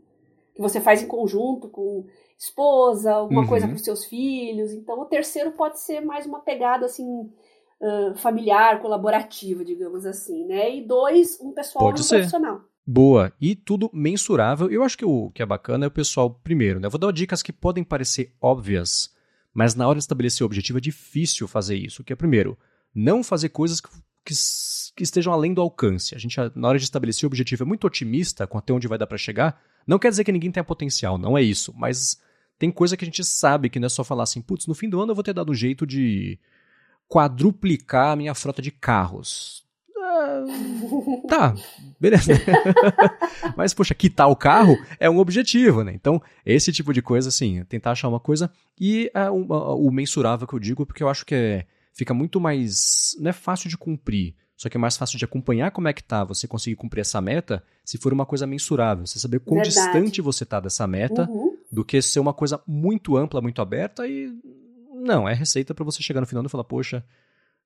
que 0.54 0.60
você 0.60 0.80
faz 0.80 1.02
em 1.02 1.06
conjunto 1.06 1.68
com 1.68 2.06
esposa, 2.38 3.12
alguma 3.12 3.42
uhum. 3.42 3.48
coisa 3.48 3.66
para 3.66 3.76
os 3.76 3.82
seus 3.82 4.04
filhos. 4.04 4.72
Então, 4.72 5.00
o 5.00 5.06
terceiro 5.06 5.52
pode 5.52 5.80
ser 5.80 6.00
mais 6.00 6.26
uma 6.26 6.40
pegada 6.40 6.86
assim. 6.86 7.30
Uh, 7.80 8.14
familiar, 8.16 8.80
colaborativa, 8.80 9.64
digamos 9.64 10.04
assim, 10.04 10.44
né? 10.46 10.76
E 10.76 10.84
dois, 10.84 11.38
um 11.40 11.52
pessoal 11.52 11.84
pode 11.84 12.02
ser. 12.02 12.16
profissional 12.16 12.68
boa 12.88 13.30
e 13.38 13.54
tudo 13.54 13.90
mensurável. 13.92 14.70
Eu 14.70 14.82
acho 14.82 14.96
que 14.96 15.04
o 15.04 15.30
que 15.30 15.42
é 15.42 15.46
bacana 15.46 15.84
é 15.84 15.88
o 15.88 15.90
pessoal, 15.90 16.30
primeiro, 16.30 16.80
né? 16.80 16.86
Eu 16.86 16.90
vou 16.90 16.98
dar 16.98 17.12
dicas 17.12 17.42
que 17.42 17.52
podem 17.52 17.84
parecer 17.84 18.34
óbvias, 18.40 19.14
mas 19.52 19.74
na 19.74 19.86
hora 19.86 19.98
de 19.98 20.04
estabelecer 20.04 20.42
o 20.42 20.46
objetivo 20.46 20.78
é 20.78 20.80
difícil 20.80 21.46
fazer 21.46 21.76
isso. 21.76 22.02
Que 22.02 22.14
é, 22.14 22.16
primeiro, 22.16 22.56
não 22.94 23.22
fazer 23.22 23.50
coisas 23.50 23.78
que, 23.78 23.90
que, 24.24 24.32
que 24.96 25.02
estejam 25.02 25.34
além 25.34 25.52
do 25.52 25.60
alcance. 25.60 26.14
A 26.14 26.18
gente, 26.18 26.38
na 26.54 26.68
hora 26.68 26.78
de 26.78 26.84
estabelecer 26.84 27.26
o 27.26 27.26
objetivo, 27.26 27.62
é 27.62 27.66
muito 27.66 27.86
otimista 27.86 28.46
com 28.46 28.56
até 28.56 28.72
onde 28.72 28.88
vai 28.88 28.96
dar 28.96 29.06
para 29.06 29.18
chegar. 29.18 29.60
Não 29.86 29.98
quer 29.98 30.08
dizer 30.08 30.24
que 30.24 30.32
ninguém 30.32 30.50
tenha 30.50 30.64
potencial, 30.64 31.18
não 31.18 31.36
é 31.36 31.42
isso. 31.42 31.74
Mas 31.76 32.18
tem 32.58 32.70
coisa 32.70 32.96
que 32.96 33.04
a 33.04 33.06
gente 33.06 33.22
sabe 33.22 33.68
que 33.68 33.78
não 33.78 33.86
é 33.86 33.90
só 33.90 34.02
falar 34.02 34.22
assim, 34.22 34.40
putz, 34.40 34.66
no 34.66 34.74
fim 34.74 34.88
do 34.88 34.98
ano 34.98 35.12
eu 35.12 35.14
vou 35.14 35.24
ter 35.24 35.34
dado 35.34 35.52
um 35.52 35.54
jeito 35.54 35.86
de 35.86 36.38
quadruplicar 37.08 38.12
a 38.12 38.16
minha 38.16 38.34
frota 38.34 38.60
de 38.60 38.70
carros. 38.70 39.66
Ah, 39.96 40.44
tá, 41.28 41.54
beleza. 41.98 42.32
Mas, 43.56 43.74
poxa, 43.74 43.94
quitar 43.94 44.28
o 44.28 44.36
carro 44.36 44.76
é 44.98 45.08
um 45.08 45.18
objetivo, 45.18 45.82
né? 45.82 45.92
Então, 45.94 46.20
esse 46.44 46.72
tipo 46.72 46.92
de 46.92 47.02
coisa, 47.02 47.28
assim, 47.28 47.64
tentar 47.64 47.92
achar 47.92 48.08
uma 48.08 48.20
coisa. 48.20 48.50
E 48.80 49.10
o, 49.32 49.86
o 49.86 49.90
mensurável 49.90 50.46
que 50.46 50.54
eu 50.54 50.58
digo, 50.58 50.86
porque 50.86 51.02
eu 51.02 51.08
acho 51.08 51.24
que 51.24 51.34
é, 51.34 51.66
fica 51.92 52.14
muito 52.14 52.40
mais. 52.40 53.16
Não 53.18 53.30
é 53.30 53.32
fácil 53.32 53.68
de 53.68 53.76
cumprir, 53.76 54.34
só 54.56 54.68
que 54.68 54.76
é 54.76 54.80
mais 54.80 54.96
fácil 54.96 55.18
de 55.18 55.24
acompanhar 55.24 55.70
como 55.70 55.88
é 55.88 55.92
que 55.92 56.02
tá, 56.02 56.24
você 56.24 56.48
conseguir 56.48 56.76
cumprir 56.76 57.02
essa 57.02 57.20
meta, 57.20 57.62
se 57.84 57.96
for 57.96 58.12
uma 58.12 58.26
coisa 58.26 58.46
mensurável. 58.46 59.06
Você 59.06 59.18
saber 59.18 59.38
quão 59.40 59.60
Verdade. 59.60 59.74
distante 59.74 60.20
você 60.20 60.44
tá 60.44 60.58
dessa 60.58 60.86
meta, 60.86 61.30
uhum. 61.30 61.56
do 61.70 61.84
que 61.84 62.02
ser 62.02 62.18
uma 62.18 62.34
coisa 62.34 62.60
muito 62.66 63.16
ampla, 63.16 63.40
muito 63.40 63.62
aberta 63.62 64.06
e. 64.06 64.32
Não, 65.00 65.28
é 65.28 65.34
receita 65.34 65.74
para 65.74 65.84
você 65.84 66.02
chegar 66.02 66.20
no 66.20 66.26
final 66.26 66.44
e 66.44 66.48
falar, 66.48 66.64
poxa, 66.64 67.04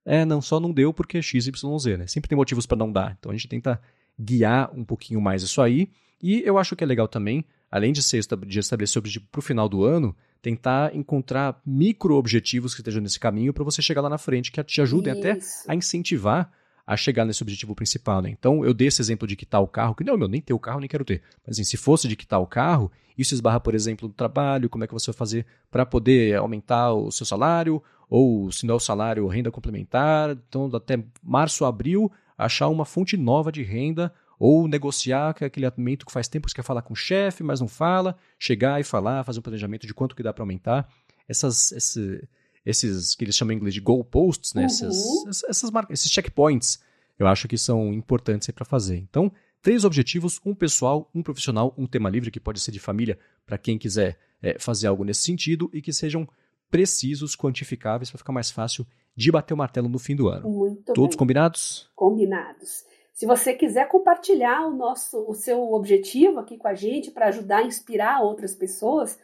é, 0.04 0.24
não, 0.24 0.40
só 0.40 0.58
não 0.58 0.72
deu 0.72 0.92
porque 0.92 1.22
XYZ, 1.22 1.50
né? 1.98 2.06
Sempre 2.06 2.28
tem 2.28 2.36
motivos 2.36 2.66
para 2.66 2.76
não 2.76 2.90
dar. 2.90 3.16
Então 3.18 3.30
a 3.30 3.34
gente 3.34 3.48
tenta 3.48 3.80
guiar 4.18 4.70
um 4.74 4.84
pouquinho 4.84 5.20
mais 5.20 5.42
isso 5.42 5.60
aí. 5.62 5.90
E 6.22 6.42
eu 6.44 6.58
acho 6.58 6.76
que 6.76 6.84
é 6.84 6.86
legal 6.86 7.08
também, 7.08 7.44
além 7.70 7.92
de, 7.92 8.02
ser, 8.02 8.20
de 8.46 8.58
estabelecer 8.58 8.98
objetivo 8.98 9.26
para 9.30 9.38
o 9.40 9.42
final 9.42 9.68
do 9.68 9.84
ano, 9.84 10.14
tentar 10.40 10.94
encontrar 10.94 11.60
micro-objetivos 11.64 12.74
que 12.74 12.80
estejam 12.80 13.02
nesse 13.02 13.18
caminho 13.18 13.52
para 13.52 13.64
você 13.64 13.80
chegar 13.82 14.00
lá 14.00 14.08
na 14.08 14.18
frente, 14.18 14.52
que 14.52 14.62
te 14.62 14.80
ajudem 14.80 15.12
Isso. 15.12 15.20
até 15.20 15.72
a 15.72 15.74
incentivar 15.74 16.52
a 16.86 16.96
chegar 16.96 17.24
nesse 17.24 17.42
objetivo 17.42 17.74
principal. 17.74 18.20
Né? 18.20 18.30
Então, 18.30 18.64
eu 18.64 18.74
dei 18.74 18.88
esse 18.88 19.00
exemplo 19.00 19.26
de 19.26 19.36
quitar 19.36 19.60
o 19.60 19.68
carro, 19.68 19.94
que 19.94 20.04
não, 20.04 20.16
meu, 20.16 20.28
nem 20.28 20.40
ter 20.40 20.52
o 20.52 20.58
carro, 20.58 20.80
nem 20.80 20.88
quero 20.88 21.04
ter. 21.04 21.22
Mas 21.46 21.56
assim, 21.56 21.64
se 21.64 21.76
fosse 21.76 22.08
de 22.08 22.16
quitar 22.16 22.40
o 22.40 22.46
carro, 22.46 22.90
isso 23.16 23.34
esbarra, 23.34 23.60
por 23.60 23.74
exemplo, 23.74 24.08
no 24.08 24.14
trabalho, 24.14 24.68
como 24.68 24.84
é 24.84 24.86
que 24.86 24.94
você 24.94 25.10
vai 25.10 25.16
fazer 25.16 25.46
para 25.70 25.86
poder 25.86 26.36
aumentar 26.36 26.92
o 26.92 27.10
seu 27.10 27.26
salário, 27.26 27.82
ou 28.08 28.50
se 28.50 28.66
não 28.66 28.74
é 28.74 28.76
o 28.76 28.80
salário, 28.80 29.26
renda 29.26 29.50
complementar. 29.50 30.30
Então, 30.48 30.70
até 30.74 31.02
março, 31.22 31.64
abril, 31.64 32.10
achar 32.36 32.68
uma 32.68 32.84
fonte 32.84 33.16
nova 33.16 33.52
de 33.52 33.62
renda 33.62 34.12
ou 34.38 34.66
negociar 34.66 35.34
que 35.34 35.44
é 35.44 35.46
aquele 35.46 35.66
aumento 35.66 36.04
que 36.04 36.10
faz 36.10 36.26
tempo 36.26 36.46
que 36.46 36.50
você 36.50 36.56
quer 36.56 36.64
falar 36.64 36.82
com 36.82 36.94
o 36.94 36.96
chefe, 36.96 37.44
mas 37.44 37.60
não 37.60 37.68
fala, 37.68 38.16
chegar 38.38 38.80
e 38.80 38.84
falar, 38.84 39.22
fazer 39.22 39.38
um 39.38 39.42
planejamento 39.42 39.86
de 39.86 39.94
quanto 39.94 40.16
que 40.16 40.22
dá 40.22 40.32
para 40.32 40.42
aumentar. 40.42 40.88
Essas, 41.28 41.70
esse, 41.70 42.28
esses 42.64 43.14
que 43.14 43.24
eles 43.24 43.36
chamam 43.36 43.52
em 43.52 43.56
inglês 43.56 43.74
de 43.74 43.80
goalposts, 43.80 44.54
né? 44.54 44.62
Uhum. 44.62 44.66
Essas, 44.66 45.44
essas 45.44 45.70
marcas, 45.70 46.00
esses 46.00 46.10
checkpoints, 46.10 46.80
eu 47.18 47.26
acho 47.26 47.48
que 47.48 47.58
são 47.58 47.92
importantes 47.92 48.50
para 48.50 48.64
fazer. 48.64 48.96
Então, 48.96 49.32
três 49.60 49.84
objetivos: 49.84 50.40
um 50.44 50.54
pessoal, 50.54 51.10
um 51.14 51.22
profissional, 51.22 51.74
um 51.76 51.86
tema 51.86 52.08
livre, 52.08 52.30
que 52.30 52.40
pode 52.40 52.60
ser 52.60 52.72
de 52.72 52.78
família, 52.78 53.18
para 53.46 53.58
quem 53.58 53.78
quiser 53.78 54.18
é, 54.42 54.58
fazer 54.58 54.86
algo 54.86 55.04
nesse 55.04 55.22
sentido, 55.22 55.70
e 55.72 55.82
que 55.82 55.92
sejam 55.92 56.28
precisos, 56.70 57.36
quantificáveis, 57.36 58.10
para 58.10 58.18
ficar 58.18 58.32
mais 58.32 58.50
fácil 58.50 58.86
de 59.14 59.30
bater 59.30 59.52
o 59.52 59.56
martelo 59.56 59.88
no 59.88 59.98
fim 59.98 60.16
do 60.16 60.28
ano. 60.28 60.48
Muito 60.48 60.92
Todos 60.94 61.14
bem. 61.14 61.18
combinados? 61.18 61.90
Combinados. 61.94 62.84
Se 63.12 63.26
você 63.26 63.52
quiser 63.52 63.88
compartilhar 63.88 64.66
o 64.66 64.74
nosso, 64.74 65.22
o 65.28 65.34
seu 65.34 65.72
objetivo 65.72 66.38
aqui 66.38 66.56
com 66.56 66.66
a 66.66 66.74
gente 66.74 67.10
para 67.10 67.28
ajudar 67.28 67.58
a 67.58 67.62
inspirar 67.64 68.22
outras 68.22 68.54
pessoas, 68.54 69.18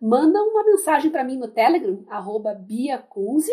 manda 0.00 0.42
uma 0.42 0.64
mensagem 0.64 1.10
para 1.10 1.24
mim 1.24 1.36
no 1.36 1.48
Telegram, 1.48 2.04
arroba 2.08 2.54
BiaCunze, 2.54 3.52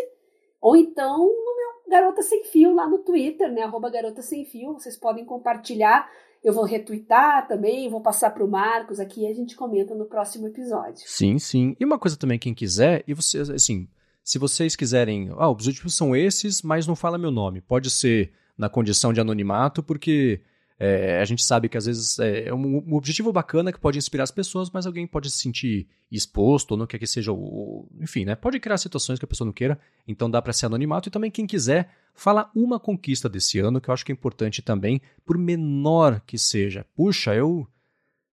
ou 0.61 0.75
então 0.75 1.19
no 1.19 1.55
meu 1.55 1.65
Garota 1.89 2.21
Sem 2.21 2.43
Fio 2.43 2.73
lá 2.73 2.87
no 2.87 2.99
Twitter, 2.99 3.51
né? 3.51 3.61
Arroba 3.61 3.89
Garota 3.89 4.21
Sem 4.21 4.45
Fio. 4.45 4.73
Vocês 4.73 4.97
podem 4.97 5.25
compartilhar. 5.25 6.09
Eu 6.43 6.53
vou 6.53 6.63
retweetar 6.63 7.47
também, 7.47 7.89
vou 7.89 8.01
passar 8.01 8.29
para 8.31 8.43
o 8.43 8.47
Marcos 8.47 8.99
aqui 8.99 9.21
e 9.21 9.27
a 9.27 9.33
gente 9.33 9.55
comenta 9.55 9.95
no 9.95 10.05
próximo 10.05 10.47
episódio. 10.47 11.03
Sim, 11.07 11.39
sim. 11.39 11.75
E 11.79 11.85
uma 11.85 11.97
coisa 11.97 12.17
também, 12.17 12.37
quem 12.37 12.53
quiser, 12.53 13.03
e 13.07 13.13
vocês, 13.15 13.49
assim, 13.49 13.87
se 14.23 14.37
vocês 14.37 14.75
quiserem, 14.75 15.29
ah, 15.37 15.47
os 15.47 15.53
objetivos 15.53 15.95
são 15.95 16.15
esses, 16.15 16.61
mas 16.61 16.85
não 16.85 16.95
fala 16.95 17.17
meu 17.17 17.31
nome. 17.31 17.61
Pode 17.61 17.89
ser 17.89 18.31
na 18.57 18.69
condição 18.69 19.11
de 19.11 19.19
anonimato, 19.19 19.81
porque 19.81 20.41
é, 20.77 21.21
a 21.21 21.25
gente 21.25 21.41
sabe 21.41 21.69
que 21.69 21.77
às 21.77 21.85
vezes 21.85 22.19
é, 22.19 22.49
é 22.49 22.53
um, 22.53 22.83
um, 22.85 22.95
objetivo 22.95 23.31
bacana 23.31 23.71
que 23.71 23.79
pode 23.79 23.97
inspirar 23.97 24.23
as 24.25 24.31
pessoas, 24.31 24.69
mas 24.69 24.85
alguém 24.85 25.07
pode 25.07 25.31
se 25.31 25.37
sentir 25.37 25.87
exposto 26.11 26.71
ou 26.71 26.77
não 26.77 26.85
quer 26.85 26.99
que 26.99 27.07
seja 27.07 27.31
o. 27.31 27.87
Enfim, 28.01 28.25
né? 28.25 28.35
Pode 28.35 28.59
criar 28.59 28.77
situações 28.77 29.17
que 29.17 29.23
a 29.23 29.27
pessoa 29.27 29.45
não 29.45 29.53
queira, 29.53 29.79
então 30.05 30.29
dá 30.29 30.41
para 30.41 30.51
ser 30.51 30.65
anonimato. 30.65 31.07
E 31.07 31.11
também, 31.11 31.31
quem 31.31 31.47
quiser, 31.47 31.89
fala 32.13 32.51
uma 32.53 32.77
conquista 32.77 33.29
desse 33.29 33.57
ano, 33.57 33.79
que 33.79 33.89
eu 33.89 33.93
acho 33.93 34.05
que 34.05 34.11
é 34.11 34.13
importante 34.13 34.61
também, 34.61 35.01
por 35.25 35.37
menor 35.37 36.21
que 36.25 36.37
seja. 36.37 36.85
Puxa, 36.95 37.33
eu. 37.33 37.65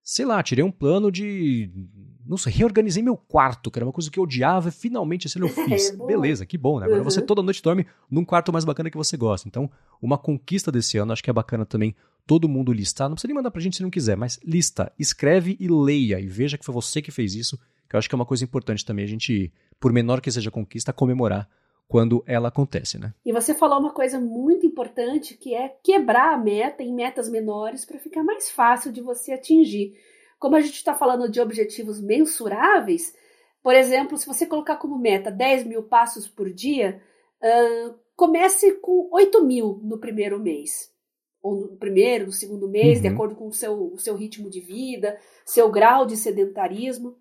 Sei 0.05 0.25
lá, 0.25 0.43
tirei 0.43 0.65
um 0.65 0.71
plano 0.71 1.09
de. 1.09 1.71
Não 2.25 2.35
sei, 2.35 2.51
reorganizei 2.51 3.01
meu 3.01 3.15
quarto, 3.15 3.71
que 3.71 3.79
era 3.79 3.85
uma 3.85 3.93
coisa 3.93 4.11
que 4.11 4.19
eu 4.19 4.23
odiava, 4.23 4.67
e 4.67 4.71
finalmente 4.71 5.27
esse 5.27 5.37
ano 5.37 5.47
eu 5.47 5.53
fiz. 5.65 5.91
É, 5.91 5.95
Beleza, 5.95 6.45
que 6.45 6.57
bom, 6.57 6.77
né? 6.77 6.87
Agora 6.87 6.99
uhum. 6.99 7.05
você 7.05 7.21
toda 7.21 7.41
noite 7.41 7.63
dorme 7.63 7.85
num 8.11 8.25
quarto 8.25 8.51
mais 8.51 8.65
bacana 8.65 8.89
que 8.89 8.97
você 8.97 9.15
gosta. 9.15 9.47
Então, 9.47 9.71
uma 10.01 10.17
conquista 10.17 10.69
desse 10.69 10.97
ano, 10.97 11.13
acho 11.13 11.23
que 11.23 11.29
é 11.29 11.33
bacana 11.33 11.65
também 11.65 11.95
todo 12.25 12.49
mundo 12.49 12.73
listar. 12.73 13.09
Não 13.09 13.15
precisa 13.15 13.27
nem 13.27 13.35
mandar 13.35 13.51
pra 13.51 13.61
gente 13.61 13.77
se 13.77 13.83
não 13.83 13.89
quiser, 13.89 14.15
mas 14.15 14.39
lista, 14.43 14.91
escreve 14.97 15.57
e 15.59 15.67
leia 15.67 16.19
e 16.19 16.27
veja 16.27 16.57
que 16.57 16.65
foi 16.65 16.73
você 16.73 17.01
que 17.01 17.11
fez 17.11 17.35
isso, 17.35 17.57
que 17.89 17.95
eu 17.95 17.97
acho 17.97 18.09
que 18.09 18.15
é 18.15 18.17
uma 18.17 18.25
coisa 18.25 18.43
importante 18.43 18.85
também 18.85 19.05
a 19.05 19.07
gente, 19.07 19.51
por 19.79 19.91
menor 19.91 20.21
que 20.21 20.31
seja 20.31 20.49
a 20.49 20.51
conquista, 20.53 20.93
comemorar 20.93 21.49
quando 21.87 22.23
ela 22.25 22.47
acontece, 22.47 22.97
né? 22.97 23.13
E 23.25 23.31
você 23.31 23.53
falou 23.53 23.79
uma 23.79 23.93
coisa 23.93 24.19
muito 24.19 24.65
importante 24.65 25.37
que 25.37 25.53
é 25.53 25.69
quebrar 25.83 26.33
a 26.33 26.37
meta 26.37 26.81
em 26.81 26.93
metas 26.93 27.29
menores 27.29 27.85
para 27.85 27.99
ficar 27.99 28.23
mais 28.23 28.49
fácil 28.49 28.91
de 28.91 29.01
você 29.01 29.33
atingir. 29.33 29.93
Como 30.39 30.55
a 30.55 30.61
gente 30.61 30.75
está 30.75 30.95
falando 30.95 31.29
de 31.29 31.39
objetivos 31.39 32.01
mensuráveis, 32.01 33.13
por 33.61 33.75
exemplo, 33.75 34.17
se 34.17 34.25
você 34.25 34.45
colocar 34.45 34.77
como 34.77 34.97
meta 34.97 35.29
10 35.29 35.65
mil 35.65 35.83
passos 35.83 36.27
por 36.27 36.51
dia, 36.51 37.01
uh, 37.41 37.93
comece 38.15 38.73
com 38.79 39.09
8 39.11 39.43
mil 39.43 39.79
no 39.83 39.99
primeiro 39.99 40.39
mês 40.39 40.92
ou 41.43 41.55
no 41.55 41.77
primeiro, 41.77 42.27
no 42.27 42.31
segundo 42.31 42.69
mês, 42.69 42.97
uhum. 42.97 43.01
de 43.01 43.07
acordo 43.09 43.35
com 43.35 43.49
o 43.49 43.53
seu, 43.53 43.93
o 43.93 43.99
seu 43.99 44.15
ritmo 44.15 44.49
de 44.49 44.61
vida, 44.61 45.19
seu 45.45 45.69
grau 45.69 46.05
de 46.05 46.15
sedentarismo. 46.15 47.17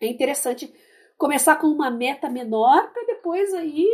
É 0.00 0.06
interessante 0.06 0.72
começar 1.18 1.56
com 1.56 1.66
uma 1.66 1.90
meta 1.90 2.30
menor 2.30 2.92
para 2.92 3.04
depois 3.04 3.52
aí 3.52 3.86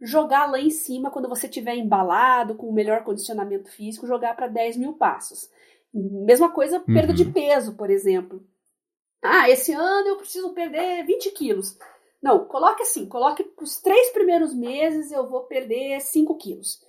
jogar 0.00 0.50
lá 0.50 0.60
em 0.60 0.70
cima 0.70 1.10
quando 1.10 1.28
você 1.28 1.46
estiver 1.46 1.74
embalado, 1.74 2.54
com 2.54 2.68
o 2.68 2.72
melhor 2.72 3.02
condicionamento 3.04 3.70
físico, 3.70 4.06
jogar 4.06 4.34
para 4.36 4.46
10 4.46 4.76
mil 4.76 4.92
passos. 4.94 5.50
Mesma 5.92 6.48
coisa, 6.48 6.78
perda 6.80 7.08
uhum. 7.10 7.16
de 7.16 7.24
peso, 7.24 7.74
por 7.74 7.90
exemplo. 7.90 8.42
Ah, 9.22 9.50
esse 9.50 9.72
ano 9.72 10.08
eu 10.08 10.16
preciso 10.16 10.54
perder 10.54 11.04
20 11.04 11.32
quilos. 11.32 11.76
Não, 12.22 12.44
coloque 12.46 12.82
assim, 12.82 13.06
coloque 13.06 13.44
os 13.60 13.80
três 13.80 14.10
primeiros 14.10 14.54
meses 14.54 15.10
eu 15.10 15.28
vou 15.28 15.42
perder 15.42 16.00
5 16.00 16.36
quilos. 16.36 16.80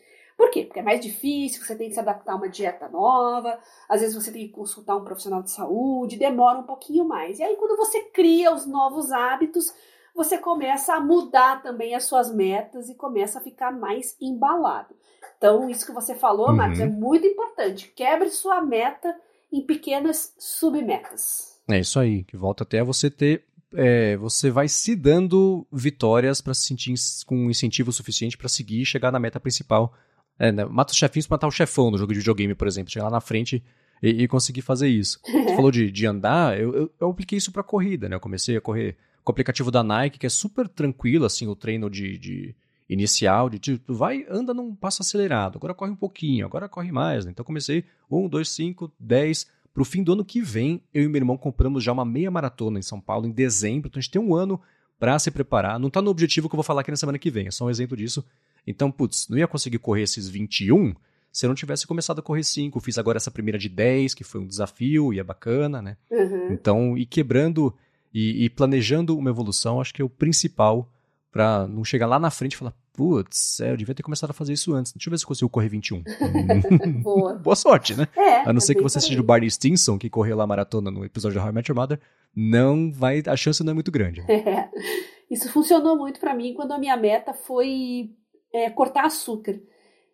Por 0.41 0.49
quê? 0.49 0.63
Porque 0.63 0.79
é 0.79 0.83
mais 0.83 0.99
difícil, 0.99 1.63
você 1.63 1.75
tem 1.75 1.87
que 1.87 1.93
se 1.93 1.99
adaptar 1.99 2.33
a 2.33 2.35
uma 2.35 2.49
dieta 2.49 2.89
nova, 2.89 3.59
às 3.87 4.01
vezes 4.01 4.15
você 4.15 4.31
tem 4.31 4.47
que 4.47 4.51
consultar 4.51 4.97
um 4.97 5.03
profissional 5.03 5.43
de 5.43 5.51
saúde, 5.51 6.17
demora 6.17 6.57
um 6.57 6.63
pouquinho 6.63 7.05
mais. 7.05 7.37
E 7.37 7.43
aí, 7.43 7.55
quando 7.57 7.77
você 7.77 8.05
cria 8.05 8.51
os 8.51 8.65
novos 8.65 9.11
hábitos, 9.11 9.71
você 10.15 10.39
começa 10.39 10.95
a 10.95 10.99
mudar 10.99 11.61
também 11.61 11.93
as 11.93 12.05
suas 12.05 12.33
metas 12.33 12.89
e 12.89 12.95
começa 12.95 13.37
a 13.37 13.41
ficar 13.43 13.71
mais 13.71 14.15
embalado. 14.19 14.95
Então, 15.37 15.69
isso 15.69 15.85
que 15.85 15.91
você 15.91 16.15
falou, 16.15 16.49
uhum. 16.49 16.55
Marcos, 16.55 16.79
é 16.79 16.87
muito 16.87 17.27
importante. 17.27 17.93
Quebre 17.95 18.31
sua 18.31 18.61
meta 18.61 19.15
em 19.53 19.61
pequenas 19.61 20.33
submetas. 20.39 21.55
É 21.69 21.81
isso 21.81 21.99
aí, 21.99 22.23
que 22.23 22.35
volta 22.35 22.63
até 22.63 22.79
a 22.79 22.83
você 22.83 23.11
ter. 23.11 23.45
É, 23.75 24.17
você 24.17 24.49
vai 24.49 24.67
se 24.67 24.95
dando 24.95 25.67
vitórias 25.71 26.41
para 26.41 26.55
se 26.55 26.63
sentir 26.63 26.95
com 27.27 27.35
um 27.35 27.51
incentivo 27.51 27.91
suficiente 27.91 28.35
para 28.35 28.49
seguir 28.49 28.81
e 28.81 28.85
chegar 28.87 29.11
na 29.11 29.19
meta 29.19 29.39
principal 29.39 29.93
é, 30.41 30.51
né? 30.51 30.65
Mata 30.65 30.91
os 30.91 30.97
chefinhos 30.97 31.27
pra 31.27 31.35
matar 31.35 31.47
o 31.47 31.51
chefão 31.51 31.91
no 31.91 31.99
jogo 31.99 32.13
de 32.13 32.17
videogame, 32.17 32.55
por 32.55 32.67
exemplo. 32.67 32.91
Chegar 32.91 33.05
lá 33.05 33.11
na 33.11 33.21
frente 33.21 33.63
e, 34.01 34.23
e 34.23 34.27
conseguir 34.27 34.63
fazer 34.63 34.87
isso. 34.87 35.19
Você 35.23 35.55
falou 35.55 35.69
de, 35.69 35.91
de 35.91 36.07
andar, 36.07 36.59
eu, 36.59 36.73
eu, 36.73 36.91
eu 36.99 37.09
apliquei 37.11 37.37
isso 37.37 37.51
pra 37.51 37.61
corrida, 37.61 38.09
né? 38.09 38.15
Eu 38.15 38.19
comecei 38.19 38.57
a 38.57 38.61
correr 38.61 38.97
com 39.23 39.31
o 39.31 39.33
aplicativo 39.33 39.69
da 39.69 39.83
Nike, 39.83 40.17
que 40.17 40.25
é 40.25 40.29
super 40.29 40.67
tranquilo, 40.67 41.25
assim, 41.25 41.47
o 41.47 41.55
treino 41.55 41.91
de, 41.91 42.17
de 42.17 42.55
inicial, 42.89 43.51
de 43.51 43.59
tipo, 43.59 43.93
vai, 43.93 44.25
anda 44.27 44.51
num 44.51 44.73
passo 44.73 45.03
acelerado, 45.03 45.57
agora 45.57 45.75
corre 45.75 45.91
um 45.91 45.95
pouquinho, 45.95 46.43
agora 46.43 46.67
corre 46.67 46.91
mais, 46.91 47.23
né? 47.23 47.29
Então 47.29 47.45
comecei 47.45 47.85
um, 48.09 48.27
dois, 48.27 48.49
cinco, 48.49 48.91
dez. 48.99 49.45
Pro 49.71 49.85
fim 49.85 50.01
do 50.01 50.13
ano 50.13 50.25
que 50.25 50.41
vem, 50.41 50.81
eu 50.91 51.03
e 51.03 51.07
meu 51.07 51.19
irmão 51.19 51.37
compramos 51.37 51.83
já 51.83 51.91
uma 51.91 52.03
meia 52.03 52.31
maratona 52.31 52.79
em 52.79 52.81
São 52.81 52.99
Paulo, 52.99 53.27
em 53.27 53.31
dezembro, 53.31 53.89
então 53.89 53.99
a 53.99 54.01
gente 54.01 54.11
tem 54.11 54.21
um 54.21 54.33
ano 54.33 54.59
para 54.99 55.19
se 55.19 55.29
preparar. 55.29 55.79
Não 55.79 55.89
tá 55.91 56.01
no 56.01 56.09
objetivo 56.09 56.49
que 56.49 56.55
eu 56.55 56.57
vou 56.57 56.63
falar 56.63 56.81
aqui 56.81 56.89
na 56.89 56.97
semana 56.97 57.19
que 57.19 57.29
vem, 57.29 57.45
é 57.45 57.51
só 57.51 57.65
um 57.65 57.69
exemplo 57.69 57.95
disso. 57.95 58.25
Então, 58.65 58.91
putz, 58.91 59.27
não 59.27 59.37
ia 59.37 59.47
conseguir 59.47 59.79
correr 59.79 60.03
esses 60.03 60.29
21 60.29 60.93
se 61.31 61.45
eu 61.45 61.47
não 61.47 61.55
tivesse 61.55 61.87
começado 61.87 62.19
a 62.19 62.21
correr 62.21 62.43
5. 62.43 62.79
Fiz 62.79 62.97
agora 62.97 63.17
essa 63.17 63.31
primeira 63.31 63.57
de 63.57 63.69
10, 63.69 64.13
que 64.13 64.23
foi 64.23 64.41
um 64.41 64.47
desafio 64.47 65.13
e 65.13 65.19
é 65.19 65.23
bacana, 65.23 65.81
né? 65.81 65.97
Uhum. 66.09 66.51
Então, 66.51 66.97
ir 66.97 67.05
quebrando 67.05 67.73
e, 68.13 68.45
e, 68.45 68.49
planejando 68.49 69.17
uma 69.17 69.29
evolução, 69.29 69.79
acho 69.79 69.93
que 69.93 70.01
é 70.01 70.05
o 70.05 70.09
principal 70.09 70.89
para 71.31 71.65
não 71.67 71.83
chegar 71.83 72.07
lá 72.07 72.19
na 72.19 72.29
frente 72.29 72.53
e 72.53 72.57
falar, 72.57 72.73
putz, 72.91 73.61
é, 73.61 73.71
eu 73.71 73.77
devia 73.77 73.95
ter 73.95 74.03
começado 74.03 74.31
a 74.31 74.33
fazer 74.33 74.51
isso 74.51 74.73
antes. 74.73 74.91
Deixa 74.91 75.07
eu 75.07 75.11
ver 75.11 75.17
se 75.17 75.23
eu 75.23 75.27
consigo 75.29 75.49
correr 75.49 75.69
21. 75.69 76.03
Boa. 77.01 77.35
Boa 77.39 77.55
sorte, 77.55 77.95
né? 77.95 78.07
É, 78.17 78.41
a 78.41 78.51
não 78.51 78.59
ser 78.59 78.75
que 78.75 78.81
você 78.81 78.99
seja 78.99 79.19
o 79.19 79.23
Barney 79.23 79.49
Stinson, 79.49 79.97
que 79.97 80.09
correu 80.09 80.35
lá 80.35 80.43
a 80.43 80.47
maratona 80.47 80.91
no 80.91 81.05
episódio 81.05 81.37
da 81.37 81.45
How 81.45 81.51
I 81.51 81.53
Met 81.53 81.71
Your 81.71 81.79
Mother, 81.79 81.99
não 82.35 82.91
vai, 82.91 83.23
a 83.25 83.37
chance 83.37 83.63
não 83.63 83.71
é 83.71 83.73
muito 83.73 83.91
grande. 83.91 84.21
É. 84.29 84.69
Isso 85.31 85.49
funcionou 85.49 85.97
muito 85.97 86.19
para 86.19 86.35
mim 86.35 86.53
quando 86.53 86.73
a 86.73 86.77
minha 86.77 86.97
meta 86.97 87.33
foi 87.33 88.11
é, 88.53 88.69
cortar 88.69 89.05
açúcar. 89.05 89.59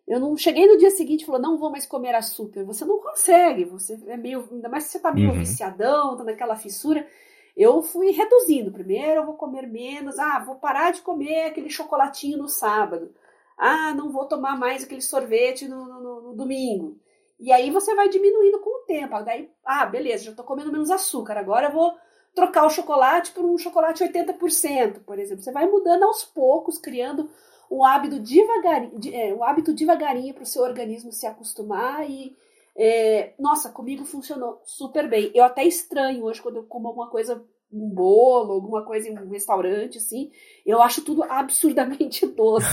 Eu 0.06 0.18
não 0.18 0.36
cheguei 0.36 0.66
no 0.66 0.78
dia 0.78 0.90
seguinte 0.90 1.22
e 1.22 1.26
falou, 1.26 1.40
não 1.40 1.58
vou 1.58 1.70
mais 1.70 1.86
comer 1.86 2.14
açúcar. 2.14 2.64
Você 2.64 2.84
não 2.84 2.98
consegue, 2.98 3.64
você 3.64 3.98
é 4.06 4.16
meio, 4.16 4.48
ainda 4.50 4.68
mais 4.68 4.84
se 4.84 4.92
você 4.92 5.00
tá 5.00 5.12
meio 5.12 5.30
uhum. 5.30 5.38
viciadão, 5.38 6.16
tá 6.16 6.24
naquela 6.24 6.56
fissura. 6.56 7.06
Eu 7.54 7.82
fui 7.82 8.10
reduzindo. 8.10 8.72
Primeiro 8.72 9.20
eu 9.20 9.26
vou 9.26 9.34
comer 9.34 9.66
menos, 9.66 10.18
ah, 10.18 10.38
vou 10.38 10.54
parar 10.54 10.92
de 10.92 11.02
comer 11.02 11.46
aquele 11.46 11.68
chocolatinho 11.68 12.38
no 12.38 12.48
sábado. 12.48 13.12
Ah, 13.58 13.92
não 13.92 14.10
vou 14.10 14.24
tomar 14.24 14.56
mais 14.56 14.84
aquele 14.84 15.02
sorvete 15.02 15.68
no, 15.68 15.84
no, 15.84 16.20
no 16.22 16.34
domingo. 16.34 16.96
E 17.38 17.52
aí 17.52 17.70
você 17.70 17.94
vai 17.94 18.08
diminuindo 18.08 18.60
com 18.60 18.82
o 18.82 18.86
tempo. 18.86 19.20
Daí, 19.22 19.50
ah, 19.64 19.84
beleza, 19.84 20.24
já 20.24 20.32
tô 20.32 20.42
comendo 20.42 20.72
menos 20.72 20.90
açúcar. 20.90 21.36
Agora 21.36 21.66
eu 21.66 21.72
vou 21.72 21.94
trocar 22.34 22.64
o 22.64 22.70
chocolate 22.70 23.32
por 23.32 23.44
um 23.44 23.58
chocolate 23.58 24.04
80%, 24.04 25.00
por 25.04 25.18
exemplo. 25.18 25.42
Você 25.42 25.52
vai 25.52 25.66
mudando 25.66 26.04
aos 26.04 26.24
poucos, 26.24 26.78
criando 26.78 27.28
o 27.70 27.84
hábito 27.84 28.18
devagarinho, 28.18 28.92
é, 29.12 29.32
o 29.34 29.44
hábito 29.44 29.72
devagarinho 29.72 30.34
para 30.34 30.42
o 30.42 30.46
seu 30.46 30.62
organismo 30.62 31.12
se 31.12 31.26
acostumar 31.26 32.08
e 32.08 32.36
é, 32.80 33.34
nossa, 33.38 33.70
comigo 33.70 34.04
funcionou 34.04 34.62
super 34.64 35.08
bem. 35.08 35.32
Eu 35.34 35.44
até 35.44 35.64
estranho 35.64 36.22
hoje 36.24 36.40
quando 36.40 36.56
eu 36.56 36.62
como 36.62 36.86
alguma 36.86 37.08
coisa, 37.08 37.44
um 37.72 37.90
bolo, 37.90 38.52
alguma 38.52 38.84
coisa 38.84 39.08
em 39.08 39.18
um 39.18 39.28
restaurante, 39.30 39.98
assim, 39.98 40.30
eu 40.64 40.80
acho 40.80 41.02
tudo 41.02 41.24
absurdamente 41.24 42.24
doce. 42.28 42.68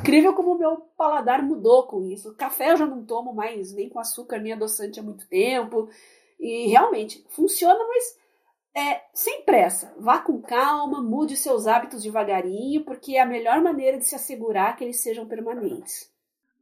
Incrível 0.00 0.34
como 0.34 0.54
o 0.54 0.58
meu 0.58 0.76
paladar 0.96 1.42
mudou 1.42 1.84
com 1.84 2.02
isso. 2.02 2.34
Café 2.34 2.72
eu 2.72 2.76
já 2.76 2.86
não 2.86 3.04
tomo 3.04 3.32
mais 3.32 3.72
nem 3.72 3.88
com 3.88 4.00
açúcar 4.00 4.38
nem 4.38 4.52
adoçante 4.52 4.98
há 4.98 5.02
muito 5.02 5.26
tempo. 5.28 5.88
E 6.40 6.66
realmente 6.66 7.24
funciona, 7.28 7.78
mas 7.88 8.18
é, 8.76 9.00
sem 9.14 9.42
pressa, 9.42 9.90
vá 9.98 10.18
com 10.18 10.42
calma, 10.42 11.02
mude 11.02 11.34
seus 11.34 11.66
hábitos 11.66 12.02
devagarinho, 12.02 12.84
porque 12.84 13.16
é 13.16 13.22
a 13.22 13.26
melhor 13.26 13.62
maneira 13.62 13.96
de 13.96 14.06
se 14.06 14.14
assegurar 14.14 14.76
que 14.76 14.84
eles 14.84 15.00
sejam 15.00 15.26
permanentes. 15.26 16.10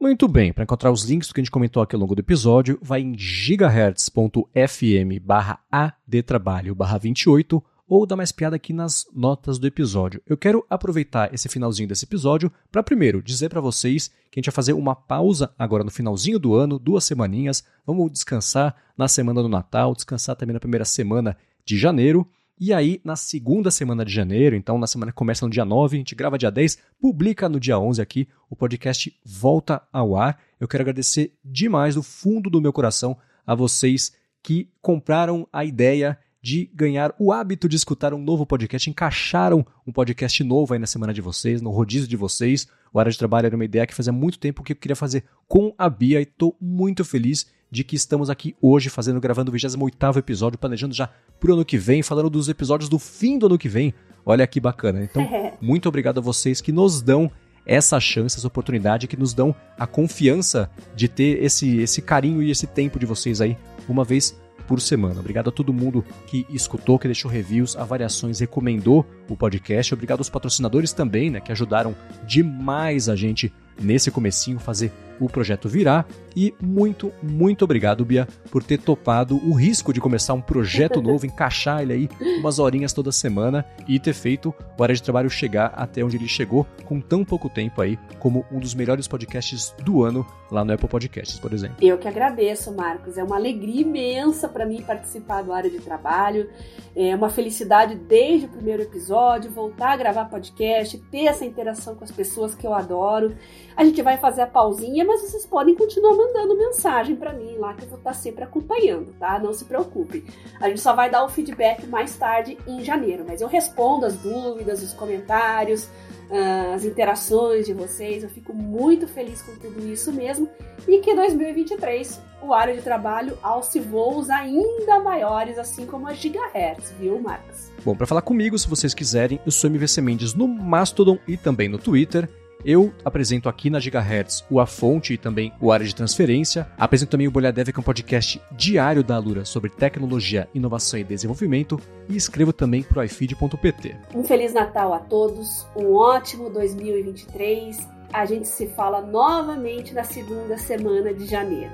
Muito 0.01 0.29
bem, 0.29 0.53
para 0.53 0.63
encontrar 0.63 0.93
os 0.93 1.05
links 1.05 1.27
do 1.27 1.35
que 1.35 1.41
a 1.41 1.43
gente 1.43 1.51
comentou 1.51 1.83
aqui 1.83 1.97
ao 1.97 2.01
longo 2.01 2.15
do 2.15 2.21
episódio, 2.21 2.79
vai 2.81 3.01
em 3.01 3.19
gigahertz.fm 3.19 5.21
barra 5.23 5.59
adtrabalho 5.71 6.75
barra 6.75 6.99
28 6.99 7.63
ou 7.87 8.07
dá 8.07 8.17
mais 8.17 8.33
piada 8.33 8.57
aqui 8.57 8.73
nas 8.73 9.07
notas 9.13 9.59
do 9.59 9.67
episódio. 9.67 10.23
Eu 10.27 10.37
quero 10.37 10.65
aproveitar 10.71 11.33
esse 11.35 11.49
finalzinho 11.49 11.89
desse 11.89 12.05
episódio 12.05 12.51
para 12.71 12.83
primeiro 12.83 13.23
dizer 13.23 13.49
para 13.49 13.61
vocês 13.61 14.09
que 14.31 14.39
a 14.39 14.41
gente 14.41 14.47
vai 14.47 14.55
fazer 14.55 14.73
uma 14.73 14.95
pausa 14.95 15.53
agora 15.59 15.85
no 15.85 15.91
finalzinho 15.91 16.39
do 16.39 16.55
ano, 16.55 16.79
duas 16.79 17.05
semaninhas. 17.05 17.65
Vamos 17.85 18.11
descansar 18.11 18.75
na 18.97 19.09
semana 19.09 19.43
do 19.43 19.49
Natal, 19.49 19.95
descansar 19.95 20.37
também 20.37 20.55
na 20.55 20.61
primeira 20.61 20.85
semana 20.85 21.37
de 21.65 21.77
janeiro. 21.79 22.29
E 22.59 22.73
aí, 22.73 23.01
na 23.05 23.17
segunda 23.17 23.71
semana 23.71 24.05
de 24.05 24.13
janeiro, 24.13 24.55
então 24.55 24.79
na 24.79 24.87
semana 24.87 25.11
que 25.11 25.17
começa 25.17 25.45
no 25.45 25.51
dia 25.51 25.65
9, 25.65 25.97
a 25.97 25.99
gente 25.99 26.15
grava 26.15 26.39
dia 26.39 26.51
10, 26.51 26.79
publica 27.01 27.49
no 27.49 27.59
dia 27.59 27.79
11 27.79 28.01
aqui, 28.01 28.29
o 28.49 28.55
podcast 28.55 29.13
volta 29.25 29.83
ao 29.93 30.17
ar. 30.17 30.39
Eu 30.61 30.69
quero 30.69 30.83
agradecer 30.83 31.33
demais 31.45 31.97
do 31.97 32.03
fundo 32.03 32.49
do 32.49 32.61
meu 32.61 32.73
coração 32.73 33.17
a 33.47 33.55
vocês 33.55 34.13
que 34.43 34.71
compraram 34.81 35.49
a 35.53 35.65
ideia 35.65 36.19
de 36.41 36.71
ganhar 36.75 37.15
o 37.19 37.33
hábito 37.33 37.67
de 37.67 37.75
escutar 37.75 38.13
um 38.13 38.23
novo 38.23 38.45
podcast, 38.45 38.91
encaixaram 38.91 39.67
um 39.87 39.91
podcast 39.91 40.45
novo 40.45 40.75
aí 40.75 40.79
na 40.79 40.87
semana 40.87 41.15
de 41.15 41.23
vocês, 41.23 41.63
no 41.63 41.71
rodízio 41.71 42.07
de 42.07 42.19
vocês. 42.19 42.69
O 42.93 43.01
Área 43.01 43.11
de 43.11 43.17
Trabalho 43.17 43.47
era 43.47 43.57
uma 43.57 43.65
ideia 43.65 43.87
que 43.87 43.95
fazia 43.95 44.13
muito 44.13 44.39
tempo 44.39 44.63
que 44.63 44.73
eu 44.73 44.77
queria 44.77 44.95
fazer 44.95 45.25
com 45.49 45.75
a 45.79 45.89
Bia 45.89 46.21
e 46.21 46.25
estou 46.25 46.55
muito 46.61 47.03
feliz 47.03 47.47
de 47.75 47.83
que 47.83 47.97
estamos 47.97 48.31
aqui 48.31 48.55
hoje 48.63 48.89
fazendo, 48.89 49.21
gravando 49.21 49.51
o 49.51 49.53
28 49.53 50.17
episódio, 50.17 50.57
planejando 50.57 50.95
já 50.95 51.11
pro 51.41 51.55
ano 51.55 51.65
que 51.65 51.77
vem, 51.77 52.05
falando 52.05 52.31
dos 52.31 52.49
episódios 52.49 52.89
do 52.89 53.01
fim 53.01 53.37
do 53.37 53.47
ano 53.47 53.59
que 53.59 53.69
vem. 53.69 53.93
Olha 54.25 54.47
que 54.47 54.61
bacana. 54.61 55.03
Então, 55.03 55.29
muito 55.61 55.89
obrigado 55.89 56.19
a 56.19 56.21
vocês 56.21 56.61
que 56.61 56.71
nos 56.71 57.03
dão 57.03 57.29
essa 57.67 57.99
chance, 57.99 58.39
essa 58.39 58.47
oportunidade, 58.47 59.09
que 59.09 59.17
nos 59.17 59.35
dão 59.35 59.53
a 59.77 59.89
confiança 59.89 60.71
de 60.95 61.09
ter 61.09 61.43
esse, 61.43 61.79
esse 61.79 62.01
carinho 62.01 62.41
e 62.41 62.51
esse 62.51 62.69
tempo 62.69 62.97
de 62.97 63.07
vocês 63.07 63.41
aí, 63.41 63.57
uma 63.89 64.05
vez 64.05 64.39
por 64.69 64.81
semana. 64.81 65.19
Obrigado 65.19 65.49
a 65.49 65.53
todo 65.53 65.73
mundo 65.73 66.05
que 66.29 66.47
escutou, 66.51 66.97
que 66.97 67.09
deixou 67.09 67.29
reviews, 67.29 67.77
avaliações, 67.77 68.39
recomendou 68.39 69.05
o 69.29 69.37
podcast. 69.37 69.93
Obrigado 69.93 70.21
aos 70.21 70.31
patrocinadores 70.31 70.93
também, 70.93 71.29
né, 71.29 71.41
que 71.41 71.51
ajudaram 71.51 71.97
demais 72.25 73.09
a 73.09 73.17
gente 73.17 73.53
nesse 73.81 74.11
comecinho 74.11 74.59
fazer 74.59 74.93
o 75.21 75.29
projeto 75.29 75.69
virar. 75.69 76.07
E 76.37 76.53
muito, 76.61 77.13
muito 77.23 77.65
obrigado, 77.65 78.05
Bia, 78.05 78.27
por 78.51 78.63
ter 78.63 78.79
topado 78.79 79.37
o 79.49 79.53
risco 79.53 79.93
de 79.93 80.01
começar 80.01 80.35
um 80.35 80.41
projeto 80.41 81.01
novo, 81.03 81.25
encaixar 81.25 81.83
ele 81.83 81.93
aí 81.93 82.09
umas 82.41 82.59
horinhas 82.59 82.93
toda 82.93 83.13
semana 83.13 83.65
e 83.87 84.01
ter 84.01 84.13
feito 84.13 84.53
o 84.77 84.83
área 84.83 84.95
de 84.95 85.03
trabalho 85.03 85.31
chegar 85.31 85.73
até 85.77 86.03
onde 86.05 86.17
ele 86.17 86.27
chegou 86.27 86.67
com 86.85 87.01
tão 87.01 87.25
pouco 87.25 87.49
tempo 87.49 87.81
aí, 87.81 87.97
como 88.19 88.45
um 88.51 88.59
dos 88.59 88.75
melhores 88.75 89.07
podcasts 89.07 89.73
do 89.85 90.03
ano 90.03 90.27
lá 90.51 90.65
no 90.65 90.73
Apple 90.73 90.89
Podcasts, 90.89 91.39
por 91.39 91.53
exemplo. 91.53 91.77
Eu 91.81 91.99
que 91.99 92.09
agradeço, 92.09 92.73
Marcos. 92.73 93.17
É 93.17 93.23
uma 93.23 93.37
alegria 93.37 93.83
imensa 93.83 94.49
para 94.49 94.67
mim 94.67 94.83
participar 94.83 95.43
do 95.43 95.53
área 95.53 95.71
de 95.71 95.79
trabalho. 95.79 96.51
É 96.97 97.15
uma 97.15 97.29
felicidade 97.29 97.95
desde 97.95 98.47
o 98.47 98.49
primeiro 98.49 98.83
episódio, 98.83 99.51
voltar 99.51 99.93
a 99.93 99.97
gravar 99.97 100.25
podcast, 100.27 100.99
ter 101.11 101.27
essa 101.27 101.45
interação 101.45 101.95
com 101.95 102.05
as 102.05 102.11
pessoas 102.11 102.55
que 102.55 102.67
eu 102.67 102.75
adoro. 102.75 103.35
A 103.77 103.85
gente 103.85 104.01
vai 104.03 104.17
fazer 104.17 104.43
a 104.43 104.47
pausinha, 104.47 105.05
mas 105.05 105.21
vocês 105.21 105.45
podem 105.45 105.75
continuar 105.75 106.15
mandando 106.15 106.57
mensagem 106.57 107.17
para 107.17 107.33
mim 107.33 107.57
lá 107.59 107.75
que 107.75 107.85
eu 107.85 107.89
vou 107.89 107.99
estar 107.99 108.13
sempre 108.13 108.45
acompanhando, 108.45 109.13
tá? 109.19 109.39
Não 109.39 109.53
se 109.53 109.65
preocupe. 109.65 110.25
A 110.61 110.69
gente 110.69 110.81
só 110.81 110.95
vai 110.95 111.11
dar 111.11 111.25
o 111.25 111.29
feedback 111.29 111.87
mais 111.87 112.17
tarde 112.17 112.57
em 112.67 112.85
janeiro, 112.85 113.25
mas 113.27 113.41
eu 113.41 113.49
respondo 113.49 114.07
as 114.07 114.17
dúvidas, 114.17 114.81
os 114.81 114.95
comentários, 114.95 115.89
ah, 116.31 116.75
as 116.75 116.85
interações 116.85 117.67
de 117.67 117.73
vocês. 117.73 118.23
Eu 118.23 118.29
fico 118.29 118.55
muito 118.55 119.09
feliz 119.09 119.43
com 119.43 119.57
tudo 119.57 119.85
isso 119.89 120.13
mesmo 120.13 120.49
e 120.87 121.01
que 121.01 121.13
2023 121.13 122.21
o 122.43 122.53
área 122.53 122.75
de 122.75 122.83
trabalho 122.83 123.37
alce 123.43 123.81
voos 123.81 124.31
ainda 124.31 125.01
maiores, 125.01 125.59
assim 125.59 125.87
como 125.87 126.07
a 126.07 126.13
Gigahertz, 126.13 126.93
viu, 126.99 127.19
Marcos? 127.19 127.71
Bom, 127.85 127.97
para 127.97 128.07
falar 128.07 128.23
comigo, 128.23 128.59
se 128.59 128.69
vocês 128.69 128.95
quiserem, 128.95 129.41
eu 129.45 129.51
sou 129.51 129.69
MVC 129.69 130.01
Mendes 130.01 130.35
no 130.35 130.47
Mastodon 130.47 131.19
e 131.27 131.37
também 131.37 131.69
no 131.69 131.79
Twitter. 131.79 132.29
Eu 132.65 132.95
apresento 133.05 133.49
aqui 133.49 133.69
na 133.69 133.79
Gigahertz 133.79 134.43
o 134.51 134.59
A 134.59 134.67
Fonte 134.67 135.13
e 135.13 135.19
também 135.19 135.53
o 135.61 135.71
Área 135.71 135.85
de 135.85 135.95
Transferência. 135.95 136.67
Apresento 136.79 137.11
também 137.11 137.29
o 137.29 137.31
Bolha 137.31 137.53
Dev, 137.53 137.69
que 137.69 137.79
é 137.79 137.81
um 137.81 137.85
podcast 137.85 138.41
diário 138.53 139.05
da 139.05 139.17
Alura 139.17 139.45
sobre 139.45 139.69
tecnologia, 139.69 140.49
inovação 140.55 140.99
e 140.99 141.05
desenvolvimento. 141.05 141.79
E 142.09 142.17
escrevo 142.17 142.53
também 142.53 142.83
para 142.83 143.01
o 143.01 143.05
ifeed.pt. 143.05 143.97
Um 144.15 144.25
Feliz 144.25 144.55
Natal 144.55 144.95
a 144.95 144.99
todos, 144.99 145.67
um 145.77 145.93
ótimo 145.93 146.49
2023. 146.49 147.87
A 148.13 148.25
gente 148.25 148.49
se 148.49 148.69
fala 148.69 149.03
novamente 149.03 149.93
na 149.93 150.05
segunda 150.05 150.57
semana 150.57 151.13
de 151.13 151.27
janeiro. 151.27 151.73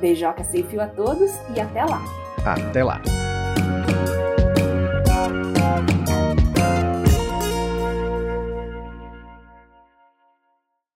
Beijoca 0.00 0.42
sem 0.42 0.64
fio 0.64 0.80
a 0.80 0.88
todos 0.88 1.30
e 1.54 1.60
até 1.60 1.84
lá! 1.84 2.02
Até 2.44 2.82
lá! 2.82 3.00